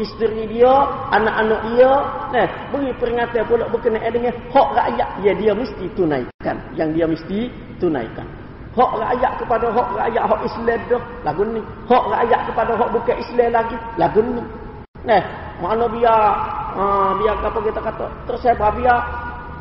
isteri 0.02 0.44
dia, 0.50 0.72
anak-anak 1.14 1.60
dia. 1.72 1.92
Nah, 2.34 2.46
beri 2.74 2.90
peringatan 2.96 3.42
pula 3.44 3.64
berkenaan 3.70 4.10
dengan 4.10 4.34
hak 4.50 4.68
rakyat 4.72 5.08
yang 5.22 5.36
dia 5.36 5.52
mesti 5.52 5.84
tunaikan. 5.94 6.56
Yang 6.74 6.88
dia 6.96 7.06
mesti 7.06 7.38
tunaikan. 7.78 8.26
Hak 8.70 8.92
rakyat 8.94 9.32
kepada 9.42 9.66
hak 9.74 9.88
rakyat 9.98 10.24
hak 10.30 10.40
Islam 10.46 10.80
dah. 10.86 11.02
Lagu 11.26 11.42
ni. 11.42 11.62
Hak 11.90 12.04
rakyat 12.06 12.40
kepada 12.46 12.72
hak 12.78 12.88
bukan 12.94 13.16
Islam 13.18 13.50
lagi. 13.50 13.76
Lagu 13.98 14.20
ni. 14.22 14.42
Nah, 15.02 15.22
mana 15.58 15.84
biar 15.90 16.20
uh, 16.78 17.10
biar 17.18 17.34
apa 17.40 17.58
kita 17.66 17.80
kata 17.82 18.06
tersebar 18.30 18.70
biar 18.78 18.98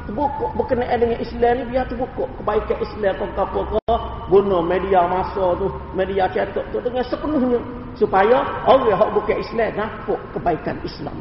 terbuka 0.05 0.45
berkenaan 0.53 0.97
dengan 0.99 1.20
Islam 1.26 1.53
ni 1.57 1.64
biar 1.74 1.86
terbuka 1.89 2.24
kebaikan 2.38 2.78
Islam 2.86 3.14
kau 3.18 3.30
apa 3.34 3.60
ke. 3.66 3.95
Guna 4.30 4.62
media 4.62 5.10
masa 5.10 5.57
tu 5.57 5.74
media 5.97 6.30
cetak 6.30 6.62
tu 6.70 6.78
dengan 6.86 7.01
sepenuhnya 7.01 7.57
supaya 7.97 8.45
orang 8.70 8.93
yang 8.93 9.10
bukan 9.10 9.38
Islam 9.41 9.70
nampak 9.74 10.22
kebaikan 10.38 10.78
Islam. 10.86 11.18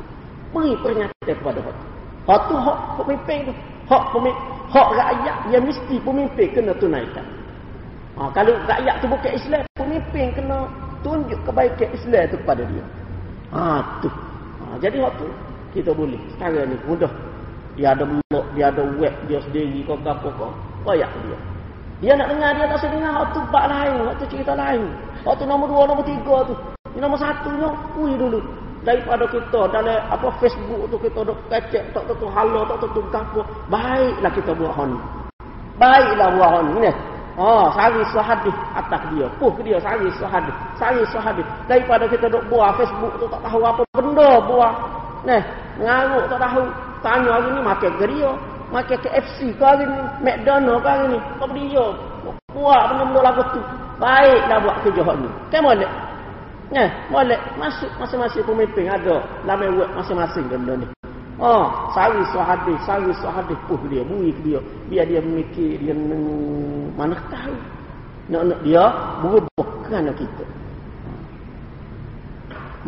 Beri 0.53 0.77
peringatan 0.85 1.33
kepada 1.41 1.61
hak 1.65 1.77
hak 2.29 2.41
tu 2.53 2.57
hak 2.61 2.79
pemimpin 3.01 3.39
tu 3.49 3.53
hak 3.89 4.05
pemimpin 4.13 4.45
hak 4.69 4.89
rakyat 4.93 5.37
yang 5.49 5.65
mesti 5.65 5.97
pemimpin 6.05 6.49
kena 6.53 6.73
tunaikan 6.77 7.25
ha, 8.19 8.23
kalau 8.35 8.55
rakyat 8.67 8.95
tu 8.99 9.07
bukan 9.07 9.33
Islam 9.33 9.63
pemimpin 9.79 10.27
kena 10.35 10.59
tunjuk 11.07 11.41
kebaikan 11.47 11.89
Islam 11.95 12.23
tu 12.29 12.37
kepada 12.43 12.63
dia 12.67 12.85
ha, 13.55 13.81
tu 14.03 14.11
ha, 14.61 14.77
jadi 14.83 14.99
hak 15.01 15.15
tu 15.17 15.29
kita 15.73 15.95
boleh 15.95 16.19
sekarang 16.35 16.69
ni 16.69 16.77
mudah 16.85 17.13
dia 17.79 17.95
ada 17.95 18.03
blog, 18.03 18.47
dia 18.59 18.75
ada 18.75 18.83
web 18.99 19.15
dia 19.31 19.39
sendiri 19.39 19.87
kau 19.87 19.95
apa 20.03 20.27
kau. 20.35 20.51
Koyak 20.83 21.07
dia. 21.23 21.39
Dia 22.03 22.13
nak 22.19 22.35
dengar 22.35 22.51
dia 22.59 22.67
tak 22.67 22.79
sedar 22.83 22.99
dengar 22.99 23.13
waktu 23.23 23.39
bab 23.55 23.65
lain, 23.71 23.95
waktu 24.03 24.25
cerita 24.27 24.53
lain. 24.59 24.83
Waktu 25.23 25.43
nombor 25.47 25.71
dua, 25.71 25.83
nombor 25.87 26.03
tiga 26.03 26.37
tu. 26.43 26.55
Ini 26.95 27.07
nombor 27.07 27.23
satu 27.23 27.55
ni, 27.55 27.63
ui 28.03 28.13
dulu. 28.19 28.43
Daripada 28.83 29.31
kita 29.31 29.71
dalam 29.71 29.99
apa 30.11 30.27
Facebook 30.43 30.91
tu 30.91 30.99
kita 31.07 31.23
dok 31.23 31.39
kecek 31.51 31.83
tak 31.95 32.03
tentu 32.11 32.27
halo 32.35 32.67
tak 32.67 32.79
tentu 32.83 33.01
gapo. 33.15 33.41
Baiklah 33.71 34.33
kita 34.35 34.51
buat 34.59 34.73
hon. 34.75 34.91
Baiklah 35.79 36.29
buat 36.35 36.49
hon 36.59 36.67
ni. 36.83 36.91
Oh, 37.39 37.71
sari 37.71 38.03
sahadis 38.11 38.57
atas 38.75 38.99
dia. 39.15 39.31
Puh 39.39 39.55
dia 39.63 39.79
sari 39.79 40.11
sahadis. 40.19 40.51
Sari 40.75 41.07
sahadis. 41.07 41.47
Daripada 41.71 42.11
kita 42.11 42.27
dok 42.27 42.43
buat 42.51 42.75
Facebook 42.75 43.15
tu 43.23 43.31
tak 43.31 43.47
tahu 43.47 43.63
apa 43.63 43.87
benda 43.95 44.43
buat. 44.43 44.75
Nah, 45.23 45.43
ngaruk 45.79 46.27
tak 46.27 46.43
tahu. 46.43 46.67
Tanya 46.99 47.31
hari 47.39 47.49
ni 47.55 47.61
makan 47.63 47.93
geria. 48.03 48.33
Makan 48.75 48.99
KFC 49.07 49.55
ke 49.55 49.63
hari 49.63 49.87
ni. 49.87 50.03
McDonald 50.19 50.83
ke 50.83 50.89
hari 50.91 51.07
ni. 51.15 51.19
Apa 51.39 51.53
dia? 51.55 51.87
Buat 52.59 52.83
benda-benda 52.91 53.21
lagu 53.23 53.43
tu. 53.55 53.63
Baiklah 54.03 54.59
buat 54.59 54.77
kerja 54.83 55.03
ni. 55.15 55.29
Kan 55.55 55.61
boleh? 55.63 55.91
Nah, 56.75 56.89
boleh. 57.07 57.39
Masuk 57.55 57.91
masing-masing 58.03 58.43
pemimpin 58.43 58.91
ada. 58.91 59.23
Lama 59.47 59.67
buat 59.79 59.91
masing-masing 59.95 60.51
benda 60.51 60.75
ni. 60.75 60.87
Oh, 61.39 61.71
sari 61.95 62.19
sahadis, 62.35 62.79
sari 62.83 63.15
sahadis 63.23 63.59
puh 63.71 63.79
dia, 63.87 64.03
bui 64.03 64.35
ke 64.35 64.41
dia. 64.43 64.61
Biar 64.91 65.07
dia 65.07 65.23
memikir, 65.23 65.79
dia 65.79 65.95
mana 66.99 67.15
tahu. 67.31 67.55
Nak-nak 68.29 68.61
dia 68.67 68.85
berubah 69.25 69.69
kerana 69.89 70.13
kita 70.13 70.45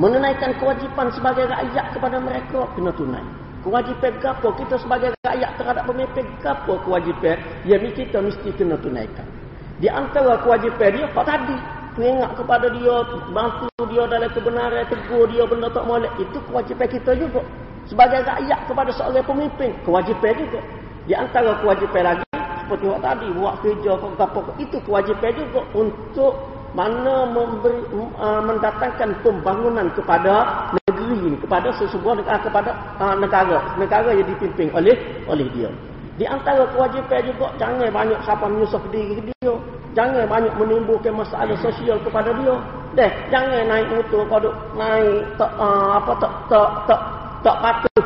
menunaikan 0.00 0.56
kewajipan 0.56 1.12
sebagai 1.12 1.44
rakyat 1.50 1.86
kepada 1.92 2.16
mereka 2.16 2.64
kena 2.72 2.88
tunai. 2.96 3.24
Kewajipan 3.60 4.16
gapo 4.24 4.48
kita 4.56 4.80
sebagai 4.80 5.12
rakyat 5.20 5.50
terhadap 5.60 5.84
pemimpin 5.84 6.24
gapo 6.40 6.80
kewajipan 6.88 7.36
yang 7.68 7.84
kita 7.92 8.22
mesti 8.24 8.48
kena 8.56 8.80
tunaikan. 8.80 9.28
Di 9.76 9.92
antara 9.92 10.40
kewajipan 10.40 10.96
dia 10.96 11.04
apa 11.04 11.22
tadi? 11.28 11.56
Peringat 11.90 12.32
kepada 12.38 12.70
dia, 12.70 12.96
bantu 13.34 13.68
dia 13.90 14.04
dalam 14.06 14.30
kebenaran, 14.30 14.86
tegur 14.88 15.26
dia 15.28 15.44
benda 15.44 15.68
tak 15.68 15.84
molek. 15.84 16.12
Itu 16.16 16.38
kewajipan 16.48 16.88
kita 16.88 17.12
juga. 17.18 17.42
Sebagai 17.90 18.22
rakyat 18.22 18.70
kepada 18.70 18.90
seorang 18.94 19.26
pemimpin, 19.26 19.74
kewajipan 19.82 20.38
juga. 20.38 20.62
Di 21.10 21.14
antara 21.18 21.58
kewajipan 21.58 22.02
lagi, 22.06 22.24
seperti 22.62 22.86
waktu 22.86 23.02
tadi, 23.02 23.26
buat 23.34 23.54
kerja, 23.66 23.90
apa, 23.98 24.40
itu 24.62 24.76
kewajipan 24.86 25.30
juga 25.34 25.60
untuk 25.74 26.32
mana 26.70 27.26
memberi, 27.26 27.82
uh, 28.14 28.38
mendatangkan 28.46 29.10
pembangunan 29.26 29.90
kepada 29.90 30.34
negeri 30.78 31.34
ini 31.34 31.36
kepada 31.42 31.74
sesebuah 31.74 32.22
negara 32.22 32.38
kepada 32.38 32.70
uh, 33.02 33.18
negara 33.18 33.58
negara 33.74 34.14
yang 34.14 34.30
dipimpin 34.30 34.70
oleh 34.70 34.94
oleh 35.26 35.50
dia. 35.50 35.66
Di 36.14 36.30
antara 36.30 36.70
kewajipan 36.70 37.26
juga 37.26 37.50
jangan 37.58 37.90
banyak 37.90 38.18
siapa 38.22 38.46
menyusah 38.46 38.82
diri 38.94 39.18
dia 39.18 39.54
jangan 39.98 40.30
banyak 40.30 40.54
menimbulkan 40.54 41.18
masalah 41.18 41.58
sosial 41.58 41.98
kepada 42.06 42.30
dia. 42.38 42.54
Deh 42.94 43.10
jangan 43.34 43.66
naik 43.66 43.86
motor 43.90 44.22
kau 44.30 44.50
naik 44.78 45.26
tak 45.34 45.50
uh, 45.58 45.98
apa 45.98 46.12
tak 46.22 46.32
tak 46.46 46.70
tak 46.86 47.00
tak 47.40 47.56
patuh 47.60 48.04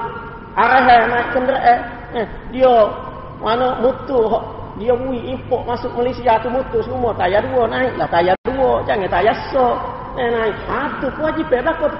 arah 0.54 0.80
naik 0.86 1.26
kenderaan 1.34 1.78
eh, 2.14 2.26
dia 2.54 2.74
mana 3.42 3.78
motor 3.82 4.42
dia 4.78 4.94
bui 4.94 5.18
import 5.30 5.66
masuk 5.66 5.90
Malaysia 5.94 6.38
tu 6.42 6.50
motor 6.50 6.82
semua 6.82 7.14
tayar 7.14 7.42
dua 7.46 7.66
naik 7.70 7.94
lah 7.98 8.08
tayar 8.10 8.34
dua 8.46 8.82
jangan 8.86 9.10
tayar 9.10 9.36
so 9.50 9.78
eh, 10.18 10.28
naik 10.30 10.56
ha 10.70 10.90
tu 11.02 11.06
kewajipan 11.18 11.62
lah 11.66 11.74
kau 11.78 11.90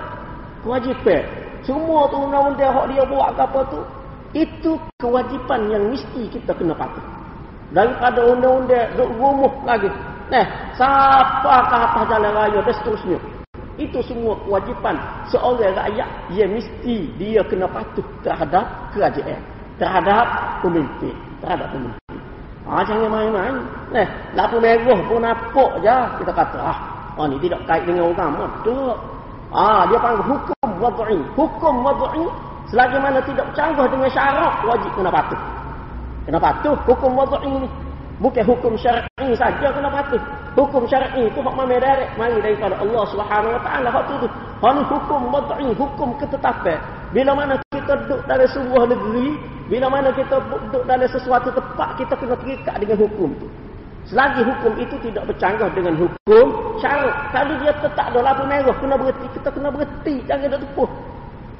kewajipan. 0.65 1.23
Semua 1.61 2.09
tu 2.09 2.17
undang-undang 2.17 2.73
hak 2.73 2.87
dia 2.93 3.05
buat 3.05 3.29
ke 3.37 3.43
apa 3.45 3.61
tu, 3.69 3.81
itu 4.33 4.73
kewajipan 5.01 5.61
yang 5.69 5.85
mesti 5.93 6.29
kita 6.33 6.57
kena 6.57 6.73
patuh. 6.73 7.05
Daripada 7.73 8.21
undang-undang 8.25 8.89
duk 8.97 9.09
rumuh 9.21 9.53
lagi. 9.69 9.89
Nah, 10.33 10.45
siapa 10.73 11.55
ke 11.69 11.77
atas 11.77 12.05
jalan 12.09 12.33
raya 12.33 12.59
dan 12.65 12.75
seterusnya. 12.81 13.19
Itu 13.75 13.99
semua 14.07 14.39
kewajipan 14.47 14.95
seorang 15.35 15.75
rakyat 15.75 16.09
yang 16.31 16.51
mesti 16.55 17.11
dia 17.19 17.43
kena 17.43 17.67
patuh 17.67 18.07
terhadap 18.23 18.63
kerajaan. 18.95 19.41
Terhadap 19.83 20.27
pemimpin. 20.63 21.15
Terhadap 21.43 21.75
pemimpin. 21.75 22.17
Ah, 22.65 22.81
jangan 22.87 23.11
main-main. 23.11 23.61
Nah, 23.91 24.07
lampu 24.39 24.57
merah 24.63 25.01
pun 25.05 25.19
nampak 25.21 25.71
je. 25.83 25.99
Kita 26.23 26.33
kata, 26.33 26.59
ah, 26.63 26.79
oh, 27.19 27.27
ni 27.27 27.37
tidak 27.43 27.61
kait 27.67 27.83
dengan 27.83 28.15
agama. 28.15 28.47
Tak. 28.63 28.97
Ah, 29.51 29.83
dia 29.91 29.99
panggil 29.99 30.25
hukum 30.25 30.69
wad'i. 30.79 31.19
Hukum 31.35 31.75
wad'i 31.83 32.25
selagi 32.71 32.97
mana 32.97 33.21
tidak 33.27 33.47
canggah 33.53 33.87
dengan 33.91 34.11
syarat 34.11 34.55
wajib 34.65 34.91
kena 34.97 35.11
patuh. 35.11 35.41
Kena 36.25 36.39
patuh 36.39 36.75
hukum 36.87 37.13
wad'i 37.19 37.53
ni. 37.63 37.69
Bukan 38.23 38.47
hukum 38.47 38.79
syar'i 38.79 39.35
saja 39.35 39.75
kena 39.75 39.91
patuh. 39.91 40.23
Hukum 40.55 40.87
syar'i 40.87 41.27
itu 41.27 41.39
hak 41.43 41.55
mana 41.59 41.83
direct 41.83 42.15
mari 42.15 42.39
daripada 42.39 42.79
Allah 42.79 43.05
Subhanahu 43.11 43.55
wa 43.59 43.63
taala 43.67 43.89
hak 43.91 44.05
tu. 44.07 44.29
Ni 44.65 44.83
hukum 44.87 45.21
wad'i, 45.35 45.69
hukum 45.75 46.09
ketetapan. 46.23 46.79
Bila 47.11 47.35
mana 47.35 47.59
kita 47.75 47.95
duduk 48.07 48.23
dalam 48.31 48.47
sebuah 48.47 48.85
negeri, 48.87 49.29
bila 49.67 49.87
mana 49.91 50.09
kita 50.15 50.39
duduk 50.47 50.83
dalam 50.87 51.09
sesuatu 51.11 51.51
tempat, 51.51 51.99
kita 51.99 52.15
kena 52.15 52.39
terikat 52.39 52.75
dengan 52.79 52.97
hukum 53.03 53.31
tu. 53.43 53.47
Selagi 54.05 54.45
hukum 54.45 54.73
itu 54.79 54.97
tidak 55.11 55.25
bercanggah 55.27 55.69
dengan 55.75 55.97
hukum 55.97 56.47
syarat. 56.79 57.33
Kalau 57.33 57.55
dia 57.59 57.73
tetap 57.83 58.13
ada 58.13 58.21
lampu 58.21 58.45
merah, 58.47 58.77
kena 58.79 58.95
berhenti. 59.01 59.27
Kita 59.35 59.49
kena 59.51 59.69
berhenti. 59.73 60.15
Jangan 60.29 60.53
dia 60.55 60.61
tepuh. 60.61 60.91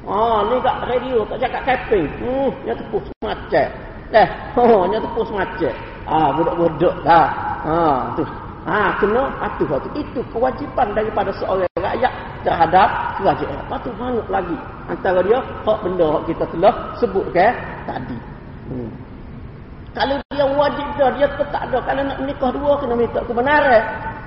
Ah, 0.05 0.45
ni 0.45 0.55
kat 0.61 0.77
radio, 0.85 1.25
tak 1.25 1.37
cakap 1.41 1.61
camping. 1.65 2.05
Hmm, 2.21 2.49
dia 2.61 2.77
tepuh 2.77 3.01
semacam. 3.01 3.67
Eh, 4.13 4.27
oh, 4.61 4.85
dia 4.85 4.99
tepuh 5.01 5.25
semacam. 5.25 5.73
Ah, 6.05 6.29
budak-budak 6.37 6.95
dah. 7.01 7.27
Ah, 7.65 8.13
tu. 8.13 8.23
Ah, 8.65 8.97
kena 8.97 9.29
patuh 9.41 9.65
waktu. 9.69 9.89
Itu 10.01 10.21
kewajipan 10.33 10.93
daripada 10.97 11.29
seorang 11.37 11.69
rakyat 11.77 12.13
terhadap 12.41 13.17
kerajaan. 13.21 13.61
Patuh 13.69 13.93
banyak 13.97 14.27
lagi. 14.29 14.57
Antara 14.89 15.21
dia, 15.25 15.41
hak 15.41 15.77
benda 15.81 16.05
hak 16.17 16.23
kita 16.29 16.45
telah 16.49 16.73
sebutkan 16.97 17.53
tadi. 17.89 18.17
Hmm. 18.69 18.89
Kalau 19.93 20.17
dia 20.33 20.45
wajib 20.45 20.87
dah, 20.97 21.09
dia 21.13 21.27
tetap 21.29 21.63
dah. 21.69 21.81
Kalau 21.85 22.01
nak 22.05 22.17
menikah 22.21 22.51
dua, 22.53 22.73
kena 22.81 22.93
minta 22.97 23.19
kebenaran. 23.25 23.83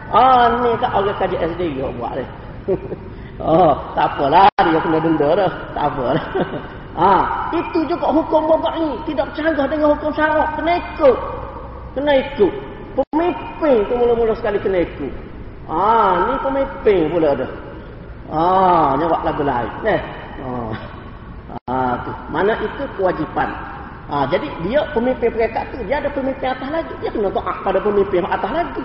Ah, 0.09 0.43
ni 0.65 0.71
kat 0.81 0.91
orang 0.95 1.19
kaji 1.21 1.37
SD 1.37 1.61
dia 1.79 1.87
buat 1.95 2.13
ni. 2.17 2.25
oh, 3.43 3.75
tak 3.95 4.07
apalah. 4.07 4.49
Dia 4.59 4.81
kena 4.83 4.99
denda 4.99 5.29
dah. 5.35 5.53
Tak 5.75 5.85
apalah. 5.95 6.25
ah, 7.07 7.23
itu 7.55 7.79
juga 7.87 8.07
hukum 8.11 8.51
bapak 8.51 8.75
ni. 8.83 8.91
Tidak 9.13 9.27
canggah 9.35 9.67
dengan 9.67 9.95
hukum 9.99 10.11
syarat. 10.15 10.57
Kena 10.57 10.79
ikut. 10.79 11.38
Kena 11.97 12.13
ikut. 12.17 12.53
Pemimpin 12.99 13.77
tu 13.87 13.95
mula-mula 13.95 14.35
sekali 14.35 14.59
kena 14.59 14.83
ikut. 14.83 15.13
Ah, 15.69 16.27
ni 16.29 16.35
pemimpin 16.41 17.13
pula 17.13 17.37
dah. 17.37 17.51
Ah, 18.29 18.97
nyawak 18.97 19.21
lagu 19.25 19.43
lain. 19.45 19.73
Eh. 19.85 20.01
Ah. 20.45 20.73
ah, 21.69 21.95
tu. 22.05 22.13
Mana 22.33 22.57
itu 22.61 22.85
kewajipan. 22.97 23.49
Ha, 24.09 24.25
jadi 24.33 24.49
dia 24.65 24.81
pemimpin 24.97 25.29
peringkat 25.29 25.69
tu, 25.69 25.85
dia 25.85 26.01
ada 26.01 26.09
pemimpin 26.09 26.49
atas 26.49 26.69
lagi. 26.73 26.97
Dia 27.05 27.13
kena 27.13 27.29
taat 27.29 27.57
pada 27.61 27.77
pemimpin 27.77 28.25
atas 28.25 28.53
lagi. 28.53 28.85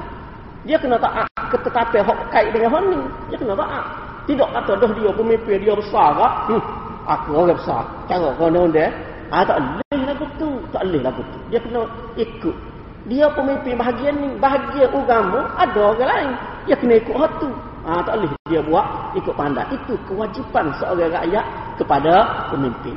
Dia 0.67 0.75
kena 0.75 0.99
taat 0.99 1.27
ketetapan 1.47 2.03
hak 2.03 2.19
kait 2.27 2.51
dengan 2.51 2.75
hak 2.75 2.83
ni. 2.91 2.99
Dia 3.31 3.37
kena 3.39 3.55
taat. 3.55 3.85
Tidak 4.27 4.49
kata 4.51 4.71
dah 4.79 4.91
dia 4.95 5.11
pemimpin 5.15 5.55
dia 5.63 5.75
besar 5.75 6.07
ke? 6.15 6.27
Hmm, 6.51 6.63
aku 7.07 7.29
orang 7.35 7.55
besar. 7.55 7.83
Cara 8.07 8.35
kau 8.35 8.47
nak? 8.51 8.91
Ah 9.31 9.43
tak 9.47 9.57
boleh 9.59 10.01
lah 10.07 10.15
tu. 10.39 10.49
Tak 10.75 10.81
boleh 10.87 11.01
lah 11.03 11.11
tu. 11.15 11.23
Dia 11.51 11.59
kena 11.63 11.81
ikut. 12.19 12.55
Dia 13.03 13.27
pemimpin 13.35 13.75
bahagian 13.75 14.15
ni, 14.15 14.29
bahagian 14.39 14.87
agama 14.95 15.51
ada 15.59 15.79
orang 15.79 16.07
lain. 16.07 16.31
Dia 16.63 16.75
kena 16.79 16.95
ikut 17.03 17.15
hak 17.19 17.31
tu. 17.43 17.51
Ah 17.83 17.99
tak 17.99 18.15
boleh 18.15 18.31
dia 18.47 18.63
buat 18.63 19.11
ikut 19.19 19.35
pandai. 19.35 19.67
Itu 19.75 19.99
kewajipan 20.07 20.71
seorang 20.79 21.11
rakyat 21.11 21.45
kepada 21.75 22.13
pemimpin. 22.55 22.95